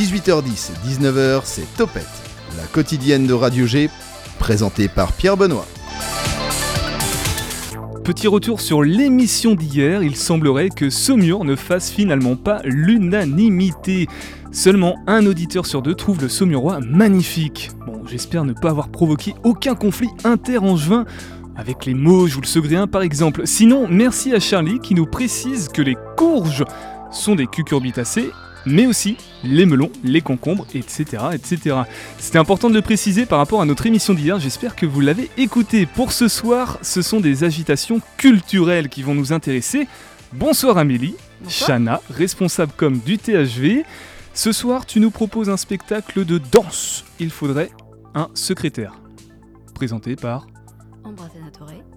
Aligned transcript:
18h10, 0.00 0.70
19h, 0.88 1.42
c'est 1.44 1.76
Topette, 1.76 2.08
la 2.56 2.64
quotidienne 2.68 3.26
de 3.26 3.34
Radio 3.34 3.66
G, 3.66 3.90
présentée 4.38 4.88
par 4.88 5.12
Pierre 5.12 5.36
Benoît. 5.36 5.66
Petit 8.02 8.26
retour 8.26 8.62
sur 8.62 8.82
l'émission 8.82 9.54
d'hier, 9.54 10.02
il 10.02 10.16
semblerait 10.16 10.70
que 10.70 10.88
Saumur 10.88 11.44
ne 11.44 11.54
fasse 11.54 11.90
finalement 11.90 12.34
pas 12.34 12.62
l'unanimité. 12.64 14.06
Seulement 14.52 14.96
un 15.06 15.26
auditeur 15.26 15.66
sur 15.66 15.82
deux 15.82 15.94
trouve 15.94 16.22
le 16.22 16.30
Saumurois 16.30 16.80
magnifique. 16.80 17.70
Bon, 17.86 18.00
j'espère 18.06 18.46
ne 18.46 18.54
pas 18.54 18.70
avoir 18.70 18.88
provoqué 18.88 19.34
aucun 19.44 19.74
conflit 19.74 20.08
inter-angevin 20.24 21.04
avec 21.56 21.84
les 21.84 21.92
Mauges 21.92 22.38
ou 22.38 22.40
le 22.40 22.46
Segréen 22.46 22.86
par 22.86 23.02
exemple. 23.02 23.42
Sinon, 23.44 23.86
merci 23.86 24.32
à 24.32 24.40
Charlie 24.40 24.78
qui 24.78 24.94
nous 24.94 25.04
précise 25.04 25.68
que 25.68 25.82
les 25.82 25.98
courges 26.16 26.64
sont 27.10 27.34
des 27.34 27.46
cucurbitacées 27.46 28.30
mais 28.66 28.86
aussi 28.86 29.16
les 29.44 29.66
melons, 29.66 29.90
les 30.04 30.20
concombres, 30.20 30.66
etc. 30.74 31.24
etc. 31.32 31.76
C'était 32.18 32.38
important 32.38 32.68
de 32.68 32.74
le 32.74 32.82
préciser 32.82 33.26
par 33.26 33.38
rapport 33.38 33.60
à 33.60 33.64
notre 33.64 33.86
émission 33.86 34.14
d'hier, 34.14 34.38
j'espère 34.38 34.76
que 34.76 34.86
vous 34.86 35.00
l'avez 35.00 35.30
écouté. 35.36 35.86
Pour 35.86 36.12
ce 36.12 36.28
soir, 36.28 36.78
ce 36.82 37.02
sont 37.02 37.20
des 37.20 37.44
agitations 37.44 38.00
culturelles 38.16 38.88
qui 38.88 39.02
vont 39.02 39.14
nous 39.14 39.32
intéresser. 39.32 39.88
Bonsoir 40.32 40.78
Amélie, 40.78 41.14
Chana, 41.48 42.00
responsable 42.10 42.72
comme 42.76 42.98
du 42.98 43.18
THV. 43.18 43.84
Ce 44.34 44.52
soir, 44.52 44.86
tu 44.86 45.00
nous 45.00 45.10
proposes 45.10 45.50
un 45.50 45.56
spectacle 45.56 46.24
de 46.24 46.38
danse. 46.38 47.04
Il 47.18 47.30
faudrait 47.30 47.70
un 48.14 48.28
secrétaire. 48.34 49.00
Présenté 49.74 50.14
par 50.16 50.46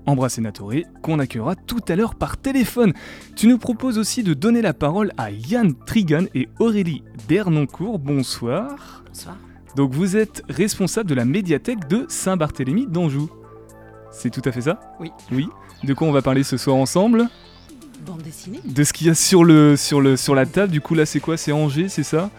Ambra 0.05 0.30
Sénatoré, 0.30 0.85
qu'on 1.02 1.20
accueillera 1.20 1.55
tout 1.55 1.81
à 1.88 1.95
l'heure 1.95 2.16
par 2.16 2.38
téléphone. 2.38 2.93
Tu 3.35 3.48
nous 3.48 3.57
proposes 3.57 3.98
aussi 3.98 4.23
de 4.23 4.34
donner 4.34 4.62
la 4.62 4.73
parole 4.73 5.12
à 5.17 5.31
Yann 5.31 5.73
Trigan 5.85 6.26
et 6.35 6.49
Aurélie 6.59 7.03
Dernoncourt. 7.27 7.99
Bonsoir. 7.99 9.04
Bonsoir. 9.07 9.37
Donc 9.76 9.93
vous 9.93 10.15
êtes 10.15 10.43
responsable 10.49 11.10
de 11.10 11.15
la 11.15 11.26
médiathèque 11.26 11.87
de 11.87 12.05
Saint-Barthélemy 12.10 12.85
d'Anjou. 12.85 13.29
C'est 14.12 14.29
tout 14.29 14.41
à 14.45 14.51
fait 14.51 14.62
ça? 14.62 14.79
Oui. 14.99 15.12
Oui. 15.32 15.48
De 15.84 15.93
quoi 15.93 16.07
on 16.07 16.12
va 16.12 16.21
parler 16.21 16.43
ce 16.43 16.57
soir 16.57 16.76
ensemble? 16.76 17.27
Bande 18.05 18.21
dessinée. 18.21 18.60
De 18.65 18.84
ce 18.84 18.93
qu'il 18.93 19.07
y 19.07 19.10
a 19.10 19.15
sur, 19.15 19.43
le, 19.43 19.76
sur, 19.77 20.01
le, 20.01 20.17
sur 20.17 20.35
la 20.35 20.45
table. 20.45 20.71
Du 20.71 20.82
coup 20.82 20.93
là 20.93 21.05
c'est 21.05 21.20
quoi? 21.20 21.38
C'est 21.38 21.51
Angers, 21.51 21.90
c'est 21.90 22.04
ça? 22.04 22.29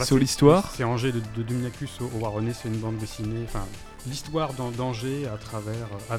Sur 0.00 0.18
l'histoire? 0.18 0.70
C'est 0.76 0.84
Angers 0.84 1.12
de, 1.12 1.20
de 1.36 1.42
Dominacus 1.42 2.00
au, 2.02 2.10
au 2.16 2.20
Waronnais, 2.20 2.52
c'est 2.52 2.68
une 2.68 2.76
bande 2.76 2.98
dessinée. 2.98 3.44
Enfin, 3.44 3.64
l'histoire 4.06 4.52
d'Angers 4.54 5.26
à 5.32 5.36
travers 5.36 5.88
euh, 6.10 6.14
euh, 6.14 6.18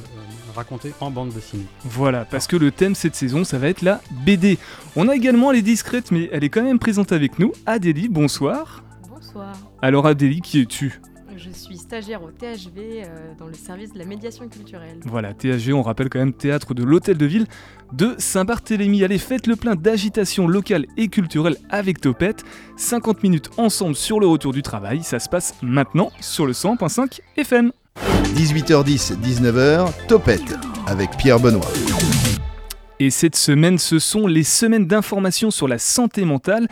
racontée 0.55 0.93
en 0.99 1.11
bande 1.11 1.29
dessinée. 1.29 1.65
Voilà, 1.85 2.25
parce 2.25 2.47
que 2.47 2.55
le 2.55 2.71
thème 2.71 2.95
cette 2.95 3.15
saison, 3.15 3.43
ça 3.43 3.57
va 3.57 3.67
être 3.67 3.81
la 3.81 4.01
BD. 4.25 4.57
On 4.95 5.07
a 5.07 5.15
également, 5.15 5.51
elle 5.51 5.59
est 5.59 5.63
discrète, 5.63 6.11
mais 6.11 6.29
elle 6.31 6.43
est 6.43 6.49
quand 6.49 6.63
même 6.63 6.79
présente 6.79 7.11
avec 7.11 7.39
nous. 7.39 7.53
Adélie, 7.65 8.09
bonsoir. 8.09 8.83
Bonsoir. 9.09 9.55
Alors 9.81 10.07
Adélie, 10.07 10.41
qui 10.41 10.61
es-tu? 10.61 10.99
Je 11.41 11.51
suis 11.51 11.77
stagiaire 11.77 12.21
au 12.21 12.31
THV 12.31 13.03
euh, 13.05 13.33
dans 13.37 13.47
le 13.47 13.53
service 13.53 13.93
de 13.93 13.99
la 13.99 14.03
médiation 14.03 14.49
culturelle. 14.49 14.99
Voilà, 15.05 15.33
THV, 15.33 15.71
on 15.71 15.81
rappelle 15.81 16.09
quand 16.09 16.19
même 16.19 16.33
théâtre 16.33 16.73
de 16.73 16.83
l'Hôtel 16.83 17.17
de 17.17 17.25
Ville 17.25 17.45
de 17.93 18.15
Saint-Barthélemy. 18.17 19.05
Allez, 19.05 19.17
faites 19.17 19.47
le 19.47 19.55
plein 19.55 19.75
d'agitation 19.75 20.47
locale 20.47 20.85
et 20.97 21.07
culturelle 21.07 21.55
avec 21.69 22.01
Topette. 22.01 22.43
50 22.75 23.23
minutes 23.23 23.51
ensemble 23.55 23.95
sur 23.95 24.19
le 24.19 24.27
retour 24.27 24.51
du 24.51 24.63
travail, 24.63 25.01
ça 25.01 25.19
se 25.19 25.29
passe 25.29 25.55
maintenant 25.61 26.11
sur 26.19 26.45
le 26.45 26.51
100.5 26.51 27.21
FM. 27.37 27.71
18h10, 28.35 29.17
19h, 29.21 30.07
Topette 30.07 30.57
avec 30.87 31.11
Pierre 31.11 31.39
Benoît. 31.39 31.71
Et 32.99 33.11
cette 33.11 33.37
semaine, 33.37 33.77
ce 33.77 33.97
sont 33.97 34.27
les 34.27 34.43
semaines 34.43 34.87
d'information 34.87 35.51
sur 35.51 35.69
la 35.69 35.77
santé 35.77 36.25
mentale. 36.25 36.67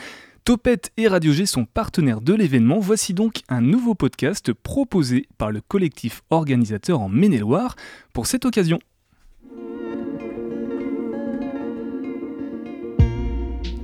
Topette 0.47 0.91
et 0.95 1.09
Radio 1.09 1.33
G 1.33 1.45
sont 1.45 1.65
partenaires 1.65 2.21
de 2.21 2.33
l'événement. 2.33 2.79
Voici 2.79 3.13
donc 3.13 3.41
un 3.49 3.59
nouveau 3.59 3.95
podcast 3.95 4.53
proposé 4.53 5.27
par 5.37 5.51
le 5.51 5.59
collectif 5.59 6.21
organisateur 6.29 7.01
en 7.01 7.09
Maine-et-Loire 7.09 7.75
pour 8.13 8.27
cette 8.27 8.45
occasion. 8.45 8.79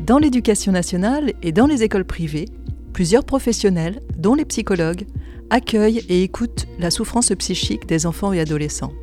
Dans 0.08 0.20
l'éducation 0.20 0.72
nationale 0.72 1.34
et 1.42 1.52
dans 1.52 1.66
les 1.68 1.84
écoles 1.84 2.06
privées, 2.06 2.48
plusieurs 2.94 3.26
professionnels, 3.26 4.00
dont 4.18 4.34
les 4.34 4.46
psychologues, 4.46 5.06
accueillent 5.50 6.06
et 6.08 6.24
écoutent 6.24 6.68
la 6.80 6.92
souffrance 6.92 7.34
psychique 7.38 7.88
des 7.88 8.06
enfants 8.06 8.32
et 8.32 8.40
adolescents. 8.40 8.94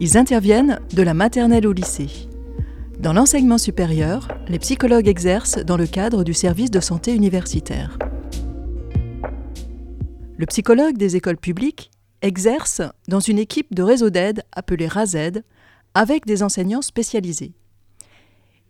Ils 0.00 0.16
interviennent 0.16 0.80
de 0.94 1.02
la 1.02 1.12
maternelle 1.12 1.66
au 1.66 1.74
lycée. 1.74 2.30
Dans 2.98 3.12
l'enseignement 3.12 3.58
supérieur, 3.58 4.28
les 4.48 4.58
psychologues 4.58 5.08
exercent 5.08 5.58
dans 5.58 5.76
le 5.76 5.86
cadre 5.86 6.24
du 6.24 6.32
service 6.32 6.70
de 6.70 6.80
santé 6.80 7.12
universitaire. 7.14 7.98
Le 10.36 10.46
psychologue 10.46 10.96
des 10.96 11.16
écoles 11.16 11.36
publiques 11.36 11.90
exerce 12.22 12.82
dans 13.08 13.20
une 13.20 13.38
équipe 13.38 13.74
de 13.74 13.82
réseau 13.82 14.10
d'aide 14.10 14.44
appelée 14.52 14.86
RAZED 14.86 15.44
avec 15.94 16.24
des 16.24 16.42
enseignants 16.42 16.82
spécialisés. 16.82 17.52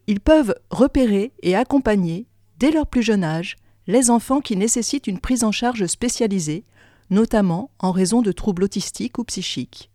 Ils 0.07 0.21
peuvent 0.21 0.55
repérer 0.71 1.33
et 1.43 1.55
accompagner, 1.55 2.27
dès 2.59 2.71
leur 2.71 2.87
plus 2.87 3.03
jeune 3.03 3.25
âge, 3.25 3.57
les 3.87 4.11
enfants 4.11 4.41
qui 4.41 4.57
nécessitent 4.57 5.07
une 5.07 5.21
prise 5.21 5.45
en 5.45 5.53
charge 5.53 5.87
spécialisée, 5.87 6.65
notamment 7.11 7.71
en 7.79 7.93
raison 7.93 8.23
de 8.23 8.33
troubles 8.33 8.65
autistiques 8.65 9.19
ou 9.19 9.25
psychiques. 9.25 9.91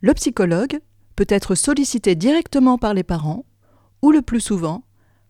Le 0.00 0.12
psychologue 0.14 0.80
peut 1.16 1.26
être 1.28 1.54
sollicité 1.54 2.14
directement 2.14 2.78
par 2.78 2.94
les 2.94 3.02
parents 3.02 3.44
ou 4.02 4.12
le 4.12 4.22
plus 4.22 4.40
souvent 4.40 4.84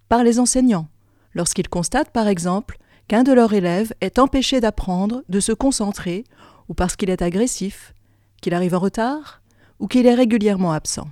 par 0.09 0.23
les 0.23 0.39
enseignants, 0.39 0.89
lorsqu'ils 1.35 1.69
constatent 1.69 2.11
par 2.11 2.29
exemple 2.29 2.79
qu'un 3.09 3.23
de 3.23 3.33
leurs 3.33 3.55
élèves 3.55 3.93
est 4.01 4.19
empêché 4.19 4.61
d'apprendre, 4.61 5.23
de 5.29 5.41
se 5.41 5.53
concentrer, 5.53 6.25
ou 6.69 6.75
parce 6.75 6.97
qu'il 6.97 7.11
est 7.11 7.23
agressif, 7.23 7.95
qu'il 8.41 8.55
arrive 8.55 8.75
en 8.75 8.81
retard, 8.81 9.43
ou 9.79 9.87
qu'il 9.87 10.07
est 10.07 10.15
régulièrement 10.15 10.73
absent. 10.73 11.09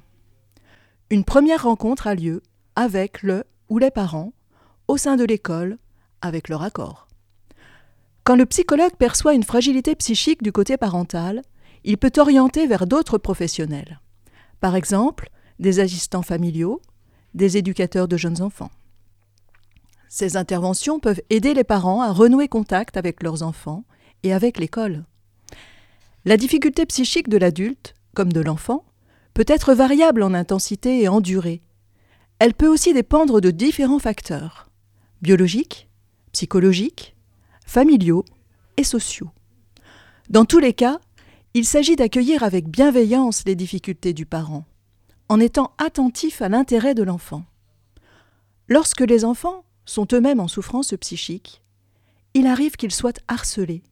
Une 1.11 1.25
première 1.25 1.65
rencontre 1.65 2.07
a 2.07 2.15
lieu 2.15 2.43
avec 2.77 3.23
le 3.23 3.45
ou 3.69 3.79
les 3.79 3.91
parents 3.91 4.33
au 4.89 4.97
sein 4.97 5.17
de 5.17 5.25
l'école 5.25 5.79
avec 6.21 6.49
leur 6.49 6.63
accord. 6.63 7.09
Quand 8.25 8.37
le 8.37 8.47
psychologue 8.47 8.97
perçoit 8.99 9.35
une 9.35 9.43
fragilité 9.43 9.95
psychique 9.95 10.43
du 10.43 10.51
côté 10.51 10.77
parental, 10.77 11.43
il 11.85 11.99
peut 11.99 12.13
orienter 12.17 12.67
vers 12.67 12.87
d'autres 12.87 13.19
professionnels. 13.19 14.01
Par 14.65 14.77
exemple, 14.77 15.29
des 15.59 15.79
assistants 15.79 16.23
familiaux, 16.23 16.81
des 17.35 17.59
éducateurs 17.59 18.09
de 18.09 18.17
jeunes 18.17 18.41
enfants. 18.41 18.71
Ces 20.09 20.39
interventions 20.39 21.01
peuvent 21.01 21.21
aider 21.29 21.53
les 21.53 21.65
parents 21.65 22.01
à 22.01 22.11
renouer 22.13 22.49
contact 22.49 22.97
avec 22.97 23.23
leurs 23.23 23.43
enfants 23.43 23.85
et 24.23 24.33
avec 24.33 24.59
l'école. 24.59 25.05
La 26.25 26.39
difficulté 26.39 26.87
psychique 26.87 27.29
de 27.29 27.37
l'adulte, 27.37 27.93
comme 28.15 28.33
de 28.33 28.41
l'enfant, 28.41 28.87
peut 29.35 29.45
être 29.49 29.75
variable 29.75 30.23
en 30.23 30.33
intensité 30.33 31.03
et 31.03 31.09
en 31.09 31.21
durée. 31.21 31.61
Elle 32.39 32.55
peut 32.55 32.69
aussi 32.69 32.95
dépendre 32.95 33.43
de 33.43 33.51
différents 33.51 33.99
facteurs 33.99 34.71
biologiques, 35.21 35.91
psychologiques, 36.33 37.15
familiaux 37.67 38.25
et 38.79 38.85
sociaux. 38.85 39.29
Dans 40.31 40.47
tous 40.47 40.59
les 40.59 40.73
cas, 40.73 41.01
il 41.57 41.65
s'agit 41.65 41.95
d'accueillir 41.95 42.43
avec 42.43 42.69
bienveillance 42.69 43.45
les 43.47 43.55
difficultés 43.55 44.13
du 44.13 44.27
parent, 44.27 44.65
en 45.29 45.39
étant 45.39 45.73
attentif 45.79 46.43
à 46.43 46.49
l'intérêt 46.49 46.95
de 46.95 47.05
l'enfant. 47.05 47.45
Lorsque 48.67 49.03
les 49.03 49.25
enfants 49.25 49.65
sont 49.85 50.09
eux-mêmes 50.13 50.41
en 50.41 50.49
souffrance 50.49 50.93
psychique, 51.01 51.63
il 52.35 52.49
arrive 52.49 52.75
qu'ils 52.75 52.93
soient 52.93 53.13
harcelés, 53.29 53.85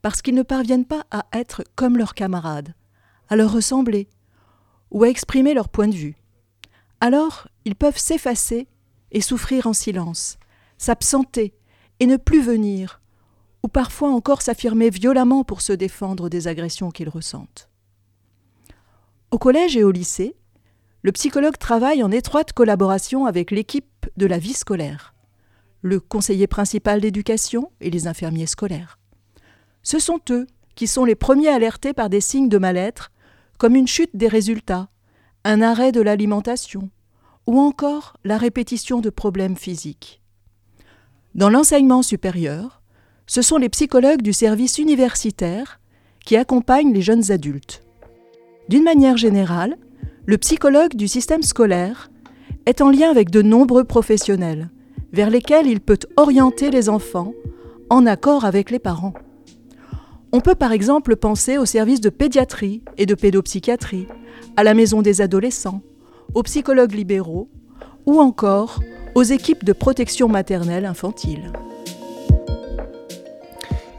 parce 0.00 0.22
qu'ils 0.22 0.34
ne 0.34 0.42
parviennent 0.42 0.86
pas 0.86 1.04
à 1.10 1.26
être 1.34 1.64
comme 1.76 1.98
leurs 1.98 2.14
camarades, 2.14 2.74
à 3.28 3.36
leur 3.36 3.52
ressembler, 3.52 4.08
ou 4.90 5.04
à 5.04 5.10
exprimer 5.10 5.52
leur 5.52 5.68
point 5.68 5.88
de 5.88 5.94
vue. 5.94 6.16
Alors, 7.02 7.46
ils 7.66 7.76
peuvent 7.76 7.98
s'effacer 7.98 8.68
et 9.10 9.20
souffrir 9.20 9.66
en 9.66 9.74
silence, 9.74 10.38
s'absenter 10.78 11.52
et 12.00 12.06
ne 12.06 12.16
plus 12.16 12.40
venir, 12.40 13.01
ou 13.62 13.68
parfois 13.68 14.10
encore 14.10 14.42
s'affirmer 14.42 14.90
violemment 14.90 15.44
pour 15.44 15.60
se 15.60 15.72
défendre 15.72 16.28
des 16.28 16.48
agressions 16.48 16.90
qu'ils 16.90 17.08
ressentent. 17.08 17.68
Au 19.30 19.38
collège 19.38 19.76
et 19.76 19.84
au 19.84 19.90
lycée, 19.90 20.36
le 21.02 21.12
psychologue 21.12 21.56
travaille 21.56 22.02
en 22.02 22.10
étroite 22.10 22.52
collaboration 22.52 23.26
avec 23.26 23.50
l'équipe 23.50 24.06
de 24.16 24.26
la 24.26 24.38
vie 24.38 24.52
scolaire, 24.52 25.14
le 25.80 26.00
conseiller 26.00 26.46
principal 26.46 27.00
d'éducation 27.00 27.72
et 27.80 27.90
les 27.90 28.06
infirmiers 28.06 28.46
scolaires. 28.46 28.98
Ce 29.82 29.98
sont 29.98 30.20
eux 30.30 30.46
qui 30.74 30.86
sont 30.86 31.04
les 31.04 31.14
premiers 31.14 31.48
alertés 31.48 31.92
par 31.92 32.08
des 32.08 32.20
signes 32.20 32.48
de 32.48 32.58
mal-être, 32.58 33.10
comme 33.58 33.74
une 33.74 33.88
chute 33.88 34.14
des 34.14 34.28
résultats, 34.28 34.88
un 35.44 35.60
arrêt 35.60 35.92
de 35.92 36.00
l'alimentation, 36.00 36.90
ou 37.46 37.58
encore 37.58 38.16
la 38.24 38.38
répétition 38.38 39.00
de 39.00 39.10
problèmes 39.10 39.56
physiques. 39.56 40.22
Dans 41.34 41.50
l'enseignement 41.50 42.02
supérieur, 42.02 42.81
ce 43.26 43.42
sont 43.42 43.56
les 43.56 43.68
psychologues 43.68 44.22
du 44.22 44.32
service 44.32 44.78
universitaire 44.78 45.80
qui 46.24 46.36
accompagnent 46.36 46.92
les 46.92 47.02
jeunes 47.02 47.30
adultes. 47.30 47.82
D'une 48.68 48.84
manière 48.84 49.16
générale, 49.16 49.76
le 50.26 50.38
psychologue 50.38 50.94
du 50.94 51.08
système 51.08 51.42
scolaire 51.42 52.10
est 52.66 52.80
en 52.80 52.90
lien 52.90 53.10
avec 53.10 53.30
de 53.30 53.42
nombreux 53.42 53.84
professionnels, 53.84 54.70
vers 55.12 55.30
lesquels 55.30 55.66
il 55.66 55.80
peut 55.80 55.98
orienter 56.16 56.70
les 56.70 56.88
enfants 56.88 57.34
en 57.90 58.06
accord 58.06 58.44
avec 58.44 58.70
les 58.70 58.78
parents. 58.78 59.14
On 60.32 60.40
peut 60.40 60.54
par 60.54 60.72
exemple 60.72 61.16
penser 61.16 61.58
aux 61.58 61.66
services 61.66 62.00
de 62.00 62.08
pédiatrie 62.08 62.82
et 62.96 63.04
de 63.04 63.14
pédopsychiatrie, 63.14 64.06
à 64.56 64.64
la 64.64 64.74
maison 64.74 65.02
des 65.02 65.20
adolescents, 65.20 65.82
aux 66.34 66.42
psychologues 66.42 66.94
libéraux 66.94 67.48
ou 68.06 68.20
encore 68.20 68.80
aux 69.14 69.22
équipes 69.22 69.64
de 69.64 69.72
protection 69.72 70.28
maternelle 70.28 70.86
infantile. 70.86 71.52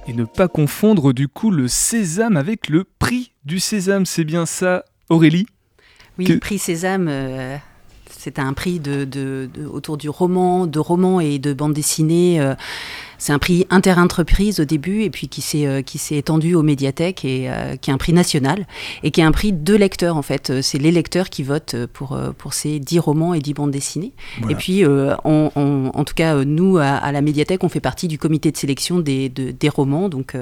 Et 0.08 0.14
ne 0.14 0.26
pas 0.26 0.48
confondre 0.48 1.14
du 1.14 1.28
coup 1.28 1.50
le 1.50 1.68
sésame 1.68 2.36
avec 2.38 2.68
le 2.70 2.84
prix 3.00 3.32
du 3.46 3.60
sésame, 3.60 4.06
c'est 4.06 4.26
bien 4.26 4.46
ça 4.46 4.84
Aurélie? 5.10 5.46
Oui, 6.18 6.26
Que- 6.26 6.34
le 6.34 6.40
prix 6.40 6.60
Sésame, 6.60 7.08
euh, 7.10 7.58
c'est 8.10 8.38
un 8.38 8.54
prix 8.54 8.80
de, 8.80 9.06
de- 9.06 9.50
de- 9.54 9.66
autour 9.66 9.98
du 9.98 10.10
roman, 10.10 10.68
de 10.68 10.80
romans 10.80 11.20
et 11.20 11.40
de 11.40 11.54
bande 11.54 11.74
dessinée. 11.74 12.40
euh, 12.40 12.54
c'est 13.24 13.32
un 13.32 13.40
prix 13.40 13.66
inter-entreprise 13.70 14.60
au 14.60 14.66
début 14.66 15.04
et 15.04 15.10
puis 15.10 15.30
qui 15.30 15.40
s'est 15.42 15.66
euh, 15.66 15.82
qui 15.82 15.98
s'est 15.98 16.18
étendu 16.18 16.56
aux 16.56 16.62
médiathèques 16.62 17.24
et 17.24 17.50
euh, 17.50 17.78
qui 17.78 17.90
est 17.90 17.94
un 17.94 17.98
prix 17.98 18.12
national 18.12 18.68
et 19.04 19.12
qui 19.12 19.22
est 19.22 19.24
un 19.24 19.32
prix 19.32 19.54
de 19.54 19.76
lecteurs 19.76 20.18
en 20.18 20.22
fait. 20.22 20.62
C'est 20.62 20.78
les 20.78 20.92
lecteurs 20.92 21.30
qui 21.30 21.42
votent 21.44 21.74
euh, 21.76 21.88
pour, 21.92 22.20
pour 22.38 22.54
ces 22.54 22.80
10 22.80 23.00
romans 23.00 23.34
et 23.34 23.40
10 23.40 23.54
bandes 23.54 23.72
dessinées. 23.72 24.12
Voilà. 24.40 24.52
Et 24.54 24.56
puis, 24.58 24.84
on- 24.86 25.52
on- 25.56 25.92
en 25.94 26.04
tout 26.04 26.14
cas, 26.16 26.44
nous, 26.44 26.78
à, 26.78 26.84
à 26.88 27.12
la 27.14 27.22
médiathèque, 27.22 27.64
on 27.64 27.70
fait 27.70 27.80
partie 27.80 28.08
du 28.10 28.18
comité 28.18 28.52
de 28.52 28.58
sélection 28.58 29.00
des, 29.00 29.30
de- 29.30 29.52
des 29.52 29.70
romans. 29.70 30.10
Donc, 30.10 30.36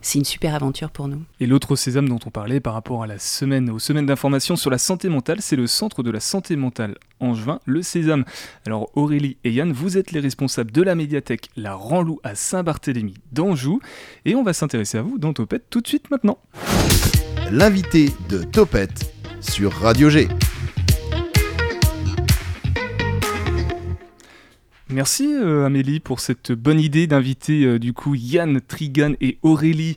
c'est 0.00 0.18
une 0.18 0.24
super 0.24 0.54
aventure 0.54 0.90
pour 0.90 1.08
nous. 1.08 1.22
Et 1.40 1.46
l'autre 1.46 1.76
sésame 1.76 2.08
dont 2.08 2.18
on 2.26 2.30
parlait 2.30 2.60
par 2.60 2.74
rapport 2.74 3.02
à 3.02 3.06
la 3.06 3.18
semaine, 3.18 3.70
aux 3.70 3.78
semaines 3.78 4.06
d'information 4.06 4.56
sur 4.56 4.70
la 4.70 4.78
santé 4.78 5.08
mentale, 5.08 5.38
c'est 5.40 5.56
le 5.56 5.66
Centre 5.66 6.02
de 6.02 6.10
la 6.10 6.20
santé 6.20 6.56
mentale 6.56 6.96
Angevin, 7.20 7.60
le 7.64 7.82
Sésame. 7.82 8.24
Alors 8.66 8.90
Aurélie 8.94 9.36
et 9.44 9.52
Yann, 9.52 9.72
vous 9.72 9.98
êtes 9.98 10.12
les 10.12 10.20
responsables 10.20 10.70
de 10.70 10.82
la 10.82 10.94
médiathèque 10.94 11.48
La 11.56 11.74
Ranlou 11.74 12.20
à 12.22 12.34
Saint-Barthélemy 12.34 13.14
d'Anjou, 13.32 13.80
et 14.24 14.34
on 14.34 14.42
va 14.42 14.52
s'intéresser 14.52 14.98
à 14.98 15.02
vous 15.02 15.18
dans 15.18 15.32
Topette 15.32 15.64
tout 15.70 15.80
de 15.80 15.88
suite 15.88 16.10
maintenant. 16.10 16.38
L'invité 17.50 18.12
de 18.28 18.42
Topette 18.42 19.12
sur 19.40 19.72
Radio 19.72 20.10
G. 20.10 20.28
Merci 24.98 25.32
euh, 25.32 25.64
Amélie 25.64 26.00
pour 26.00 26.18
cette 26.18 26.50
bonne 26.50 26.80
idée 26.80 27.06
d'inviter 27.06 27.62
euh, 27.64 27.78
du 27.78 27.92
coup 27.92 28.16
Yann 28.16 28.60
Trigan 28.60 29.12
et 29.20 29.38
Aurélie 29.44 29.96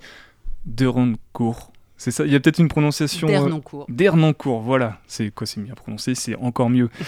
de 0.67 0.85
Rancourt. 0.85 1.71
C'est 1.97 2.11
ça, 2.11 2.23
il 2.23 2.31
y 2.31 2.35
a 2.35 2.39
peut-être 2.39 2.59
une 2.59 2.67
prononciation... 2.67 3.27
euh, 3.27 3.31
Dernancourt. 3.31 3.87
Dernancourt, 3.89 4.61
voilà, 4.61 4.99
c'est 5.07 5.33
quoi, 5.33 5.47
c'est 5.47 5.59
bien 5.59 5.73
prononcé, 5.73 6.13
c'est 6.13 6.35
encore 6.35 6.69
mieux. 6.69 6.89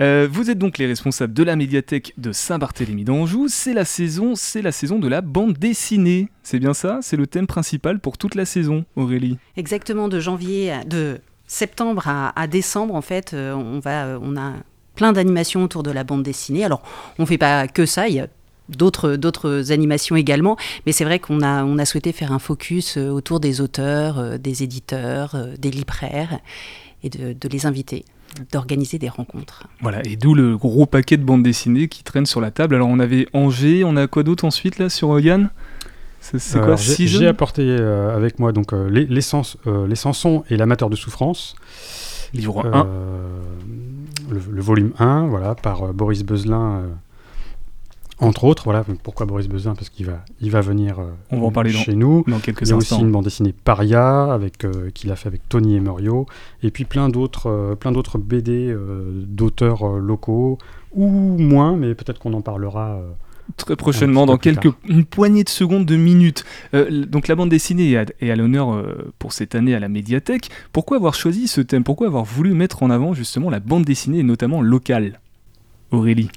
Euh, 0.00 0.26
vous 0.32 0.48
êtes 0.48 0.56
donc 0.56 0.78
les 0.78 0.86
responsables 0.86 1.34
de 1.34 1.42
la 1.42 1.56
médiathèque 1.56 2.14
de 2.16 2.32
Saint-Barthélemy 2.32 3.04
d'Anjou. 3.04 3.48
C'est 3.50 3.74
la 3.74 3.84
saison, 3.84 4.34
c'est 4.34 4.62
la 4.62 4.72
saison 4.72 4.98
de 4.98 5.06
la 5.06 5.20
bande 5.20 5.58
dessinée. 5.58 6.30
C'est 6.42 6.58
bien 6.58 6.72
ça? 6.72 7.00
C'est 7.02 7.18
le 7.18 7.26
thème 7.26 7.46
principal 7.46 8.00
pour 8.00 8.16
toute 8.16 8.34
la 8.34 8.46
saison, 8.46 8.86
Aurélie? 8.96 9.36
Exactement, 9.58 10.08
de 10.08 10.18
janvier, 10.18 10.72
à- 10.72 10.84
de 10.84 11.20
septembre 11.46 12.08
à, 12.08 12.32
à 12.40 12.46
décembre, 12.46 12.94
en 12.94 13.02
fait, 13.02 13.34
on, 13.34 13.78
va, 13.78 14.18
on 14.22 14.38
a 14.38 14.54
plein 14.94 15.12
d'animations 15.12 15.64
autour 15.64 15.82
de 15.82 15.90
la 15.90 16.04
bande 16.04 16.22
dessinée. 16.22 16.64
Alors, 16.64 16.82
on 17.18 17.22
ne 17.22 17.26
fait 17.28 17.38
pas 17.38 17.68
que 17.68 17.86
ça, 17.86 18.08
il 18.08 18.14
y 18.14 18.20
a 18.20 18.26
d'autres 18.68 19.16
d'autres 19.16 19.72
animations 19.72 20.14
également, 20.16 20.56
mais 20.86 20.92
c'est 20.92 21.04
vrai 21.04 21.18
qu'on 21.18 21.40
a, 21.42 21.64
on 21.64 21.78
a 21.78 21.84
souhaité 21.84 22.12
faire 22.12 22.32
un 22.32 22.38
focus 22.38 22.96
euh, 22.98 23.08
autour 23.10 23.40
des 23.40 23.60
auteurs, 23.60 24.18
euh, 24.18 24.38
des 24.38 24.62
éditeurs, 24.62 25.34
euh, 25.34 25.54
des 25.58 25.70
libraires, 25.70 26.38
et 27.02 27.08
de, 27.10 27.32
de 27.32 27.48
les 27.48 27.66
inviter, 27.66 28.04
d'organiser 28.52 28.98
des 28.98 29.08
rencontres. 29.08 29.64
Voilà, 29.80 30.02
et 30.06 30.14
d'où 30.16 30.34
le 30.34 30.56
gros 30.56 30.86
paquet 30.86 31.16
de 31.16 31.24
bandes 31.24 31.42
dessinées 31.42 31.88
qui 31.88 32.04
traînent 32.04 32.26
sur 32.26 32.40
la 32.40 32.50
table. 32.52 32.74
Alors 32.76 32.88
on 32.88 33.00
avait 33.00 33.26
Angers, 33.32 33.82
on 33.84 33.96
a 33.96 34.06
quoi 34.06 34.22
d'autre 34.22 34.44
ensuite 34.44 34.78
là 34.78 34.88
sur 34.88 35.18
Yann? 35.18 35.50
C'est 36.20 36.38
c'est 36.38 36.60
quoi 36.60 36.76
j'ai- 36.76 37.26
apporté 37.26 37.62
euh, 37.64 38.14
avec 38.14 38.38
moi 38.38 38.52
donc 38.52 38.74
euh, 38.74 38.88
les, 38.90 39.06
les, 39.06 39.22
sens- 39.22 39.56
euh, 39.66 39.86
les 39.88 39.96
Sansons 39.96 40.44
et 40.50 40.56
l'amateur 40.58 40.90
de 40.90 40.96
souffrance. 40.96 41.56
Livre 42.34 42.62
Euh, 42.66 42.72
1. 42.72 42.86
Le, 44.30 44.40
le 44.50 44.60
volume 44.62 44.92
1, 44.98 45.26
voilà, 45.26 45.54
par 45.54 45.82
euh, 45.82 45.92
Boris 45.92 46.22
Beuzelin. 46.24 46.80
euh, 46.80 46.88
entre 48.22 48.44
autres, 48.44 48.64
voilà, 48.64 48.84
pourquoi 49.02 49.24
Boris 49.24 49.48
Beuzelin 49.48 49.74
Parce 49.74 49.88
qu'il 49.88 50.04
va, 50.06 50.22
il 50.42 50.50
va 50.50 50.60
venir 50.60 50.98
euh, 50.98 51.04
On 51.30 51.40
va 51.40 51.46
en 51.46 51.50
parler 51.50 51.72
dans- 51.72 51.78
chez 51.78 51.94
nous. 51.96 52.22
Dans 52.28 52.38
quelques 52.38 52.62
Il 52.62 52.68
y 52.68 52.72
a 52.72 52.76
aussi 52.76 53.00
une 53.00 53.10
bande 53.10 53.24
dessinée 53.24 53.54
Paria 53.54 54.32
avec 54.32 54.66
qu'il 54.94 55.10
a 55.10 55.16
fait 55.16 55.28
avec 55.28 55.48
Tony 55.48 55.76
Emerio 55.76 56.26
et 56.62 56.70
puis 56.70 56.84
plein 56.84 57.08
d'autres 57.08 57.76
plein 57.80 57.92
d'autres 57.92 58.18
BD 58.18 58.76
d'auteurs 59.26 59.88
locaux 59.96 60.58
ou 60.94 61.08
moins 61.08 61.76
mais 61.76 61.94
peut-être 61.94 62.18
qu'on 62.18 62.34
en 62.34 62.42
parlera 62.42 63.00
Très 63.56 63.76
prochainement, 63.76 64.22
Un 64.22 64.26
dans 64.26 64.36
quelques, 64.38 64.68
une 64.88 65.04
poignée 65.04 65.44
de 65.44 65.48
secondes, 65.48 65.86
de 65.86 65.96
minutes. 65.96 66.44
Euh, 66.74 67.06
donc 67.06 67.28
la 67.28 67.34
bande 67.34 67.48
dessinée 67.48 67.92
est 67.92 67.96
à, 67.96 68.04
est 68.20 68.30
à 68.30 68.36
l'honneur 68.36 68.72
euh, 68.72 69.12
pour 69.18 69.32
cette 69.32 69.54
année 69.54 69.74
à 69.74 69.80
la 69.80 69.88
médiathèque. 69.88 70.50
Pourquoi 70.72 70.96
avoir 70.96 71.14
choisi 71.14 71.48
ce 71.48 71.60
thème? 71.60 71.84
Pourquoi 71.84 72.06
avoir 72.06 72.24
voulu 72.24 72.54
mettre 72.54 72.82
en 72.82 72.90
avant 72.90 73.14
justement 73.14 73.50
la 73.50 73.60
bande 73.60 73.84
dessinée, 73.84 74.18
et 74.18 74.22
notamment 74.22 74.62
locale? 74.62 75.20
Aurélie 75.90 76.30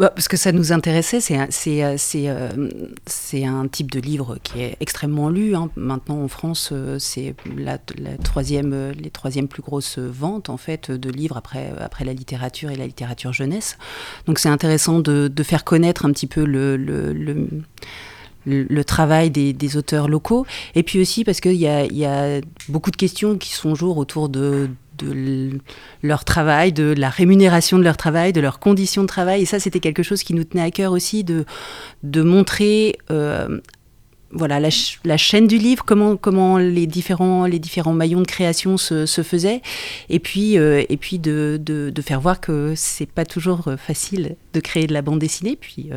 Bah, 0.00 0.08
parce 0.08 0.28
que 0.28 0.38
ça 0.38 0.50
nous 0.50 0.72
intéressait, 0.72 1.20
c'est 1.20 1.36
un, 1.36 1.48
c'est, 1.50 1.84
euh, 1.84 1.96
euh, 2.14 2.70
c'est 3.04 3.44
un 3.44 3.68
type 3.68 3.90
de 3.90 4.00
livre 4.00 4.38
qui 4.42 4.62
est 4.62 4.78
extrêmement 4.80 5.28
lu. 5.28 5.54
hein. 5.54 5.68
Maintenant 5.76 6.22
en 6.22 6.28
France, 6.28 6.70
euh, 6.72 6.98
c'est 6.98 7.34
la, 7.54 7.76
troisième, 8.24 8.92
les 8.92 9.10
troisièmes 9.10 9.46
plus 9.46 9.60
grosses 9.60 9.98
ventes 9.98 10.48
en 10.48 10.56
fait 10.56 10.90
de 10.90 11.10
livres 11.10 11.36
après, 11.36 11.74
après 11.78 12.06
la 12.06 12.14
littérature 12.14 12.70
et 12.70 12.76
la 12.76 12.86
littérature 12.86 13.34
jeunesse. 13.34 13.76
Donc 14.24 14.38
c'est 14.38 14.48
intéressant 14.48 15.00
de, 15.00 15.30
faire 15.42 15.64
connaître 15.64 16.06
un 16.06 16.12
petit 16.12 16.26
peu 16.26 16.46
le, 16.46 17.62
travail 18.84 19.30
des, 19.30 19.76
auteurs 19.76 20.08
locaux. 20.08 20.46
Et 20.74 20.82
puis 20.82 20.98
aussi 20.98 21.24
parce 21.24 21.42
qu'il 21.42 21.52
y 21.52 21.66
y 21.66 22.06
a 22.06 22.40
beaucoup 22.70 22.90
de 22.90 22.96
questions 22.96 23.36
qui 23.36 23.52
sont 23.52 23.74
jour 23.74 23.98
autour 23.98 24.30
de, 24.30 24.70
de 25.04 25.58
leur 26.02 26.24
travail, 26.24 26.72
de 26.72 26.94
la 26.96 27.08
rémunération 27.10 27.78
de 27.78 27.84
leur 27.84 27.96
travail, 27.96 28.32
de 28.32 28.40
leurs 28.40 28.58
conditions 28.58 29.02
de 29.02 29.06
travail. 29.06 29.42
Et 29.42 29.46
ça, 29.46 29.58
c'était 29.60 29.80
quelque 29.80 30.02
chose 30.02 30.22
qui 30.22 30.34
nous 30.34 30.44
tenait 30.44 30.62
à 30.62 30.70
cœur 30.70 30.92
aussi 30.92 31.24
de, 31.24 31.44
de 32.02 32.22
montrer 32.22 32.96
euh, 33.10 33.60
voilà, 34.32 34.60
la, 34.60 34.70
ch- 34.70 35.00
la 35.04 35.16
chaîne 35.16 35.46
du 35.48 35.58
livre, 35.58 35.84
comment, 35.84 36.16
comment 36.16 36.56
les, 36.58 36.86
différents, 36.86 37.46
les 37.46 37.58
différents 37.58 37.92
maillons 37.94 38.20
de 38.20 38.26
création 38.26 38.76
se, 38.76 39.04
se 39.06 39.22
faisaient. 39.22 39.60
Et 40.08 40.20
puis, 40.20 40.56
euh, 40.56 40.84
et 40.88 40.96
puis 40.96 41.18
de, 41.18 41.58
de, 41.60 41.90
de 41.90 42.02
faire 42.02 42.20
voir 42.20 42.40
que 42.40 42.74
c'est 42.76 43.10
pas 43.10 43.24
toujours 43.24 43.68
facile 43.76 44.36
de 44.54 44.60
créer 44.60 44.86
de 44.86 44.92
la 44.92 45.02
bande 45.02 45.18
dessinée. 45.18 45.56
Puis. 45.60 45.88
euh, 45.92 45.96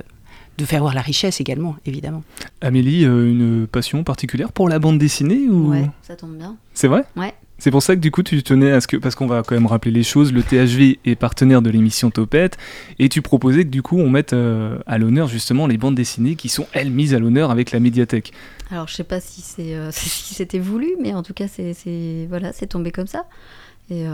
de 0.60 0.66
faire 0.66 0.82
voir 0.82 0.94
la 0.94 1.02
richesse 1.02 1.42
également, 1.42 1.76
évidemment. 1.84 2.24
Amélie, 2.62 3.06
euh, 3.06 3.28
une 3.28 3.66
passion 3.66 4.04
particulière 4.04 4.52
pour 4.52 4.70
la 4.70 4.78
bande 4.78 5.00
dessinée 5.00 5.48
ou... 5.50 5.72
Ouais, 5.72 5.90
ça 6.04 6.16
tombe 6.16 6.38
bien. 6.38 6.58
C'est 6.76 6.88
vrai? 6.88 7.06
Ouais. 7.16 7.34
C'est 7.64 7.72
pour 7.72 7.82
ça 7.82 7.96
que 7.96 8.02
du 8.02 8.12
coup 8.12 8.24
tu 8.24 8.44
tenais 8.44 8.74
à 8.74 8.82
ce 8.82 8.88
que, 8.88 8.98
parce 8.98 9.16
qu'on 9.16 9.26
va 9.26 9.42
quand 9.42 9.56
même 9.56 9.68
rappeler 9.68 9.92
les 9.92 10.04
choses, 10.04 10.34
le 10.34 10.44
THV 10.44 11.00
est 11.06 11.16
partenaire 11.16 11.62
de 11.62 11.70
l'émission 11.70 12.12
Topette, 12.12 12.58
et 13.00 13.08
tu 13.08 13.22
proposais 13.22 13.64
que 13.64 13.70
du 13.70 13.82
coup 13.82 13.98
on 13.98 14.10
mette 14.10 14.34
euh, 14.34 14.80
à 14.86 14.98
l'honneur 14.98 15.30
justement 15.30 15.66
les 15.66 15.78
bandes 15.78 15.96
dessinées 15.96 16.36
qui 16.36 16.50
sont 16.50 16.68
elles 16.74 16.92
mises 16.92 17.14
à 17.14 17.20
l'honneur 17.20 17.52
avec 17.52 17.72
la 17.72 17.80
médiathèque. 17.80 18.34
Alors, 18.70 18.90
je 18.90 18.96
sais 18.96 19.06
pas 19.06 19.22
si 19.22 19.40
c'est 19.40 19.76
euh, 19.76 19.92
si 19.94 20.34
c'était 20.34 20.60
voulu, 20.60 20.98
mais 21.02 21.14
en 21.14 21.24
tout 21.24 21.34
cas, 21.34 21.48
c'est 21.48 22.28
voilà, 22.28 22.52
c'est 22.52 22.68
tombé 22.68 22.92
comme 22.92 23.08
ça. 23.08 23.28
Et 23.90 24.10
euh, 24.10 24.12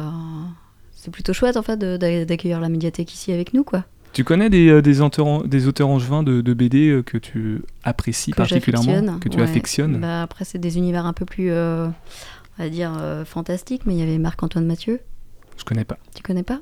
c'est 0.91 1.09
plutôt 1.09 1.33
chouette 1.33 1.57
en 1.57 1.63
fait 1.63 1.79
d'accueillir 1.79 2.59
la 2.59 2.69
médiathèque 2.69 3.11
ici 3.11 3.31
avec 3.31 3.55
nous, 3.55 3.63
quoi. 3.63 3.83
Tu 4.13 4.23
connais 4.23 4.49
des, 4.49 4.81
des, 4.81 5.01
auteurs, 5.01 5.47
des 5.47 5.67
auteurs 5.67 5.87
angevins 5.87 6.23
de, 6.23 6.41
de 6.41 6.53
BD 6.53 7.01
que 7.05 7.17
tu 7.17 7.61
apprécies 7.83 8.31
Que 8.31 8.37
particulièrement, 8.37 9.19
que 9.19 9.29
tu 9.29 9.37
ouais. 9.37 9.43
affectionnes? 9.43 9.99
Bah, 9.99 10.23
après, 10.23 10.45
c'est 10.45 10.57
des 10.57 10.77
univers 10.77 11.05
un 11.05 11.13
peu 11.13 11.25
plus, 11.25 11.51
euh, 11.51 11.87
on 12.59 12.63
va 12.63 12.69
dire, 12.69 12.93
euh, 12.99 13.25
fantastiques, 13.25 13.83
mais 13.85 13.93
il 13.95 13.99
y 13.99 14.03
avait 14.03 14.17
Marc-Antoine 14.17 14.65
Mathieu. 14.65 14.99
Je 15.57 15.63
connais 15.63 15.85
pas. 15.85 15.97
Tu 16.15 16.21
connais 16.23 16.43
pas? 16.43 16.59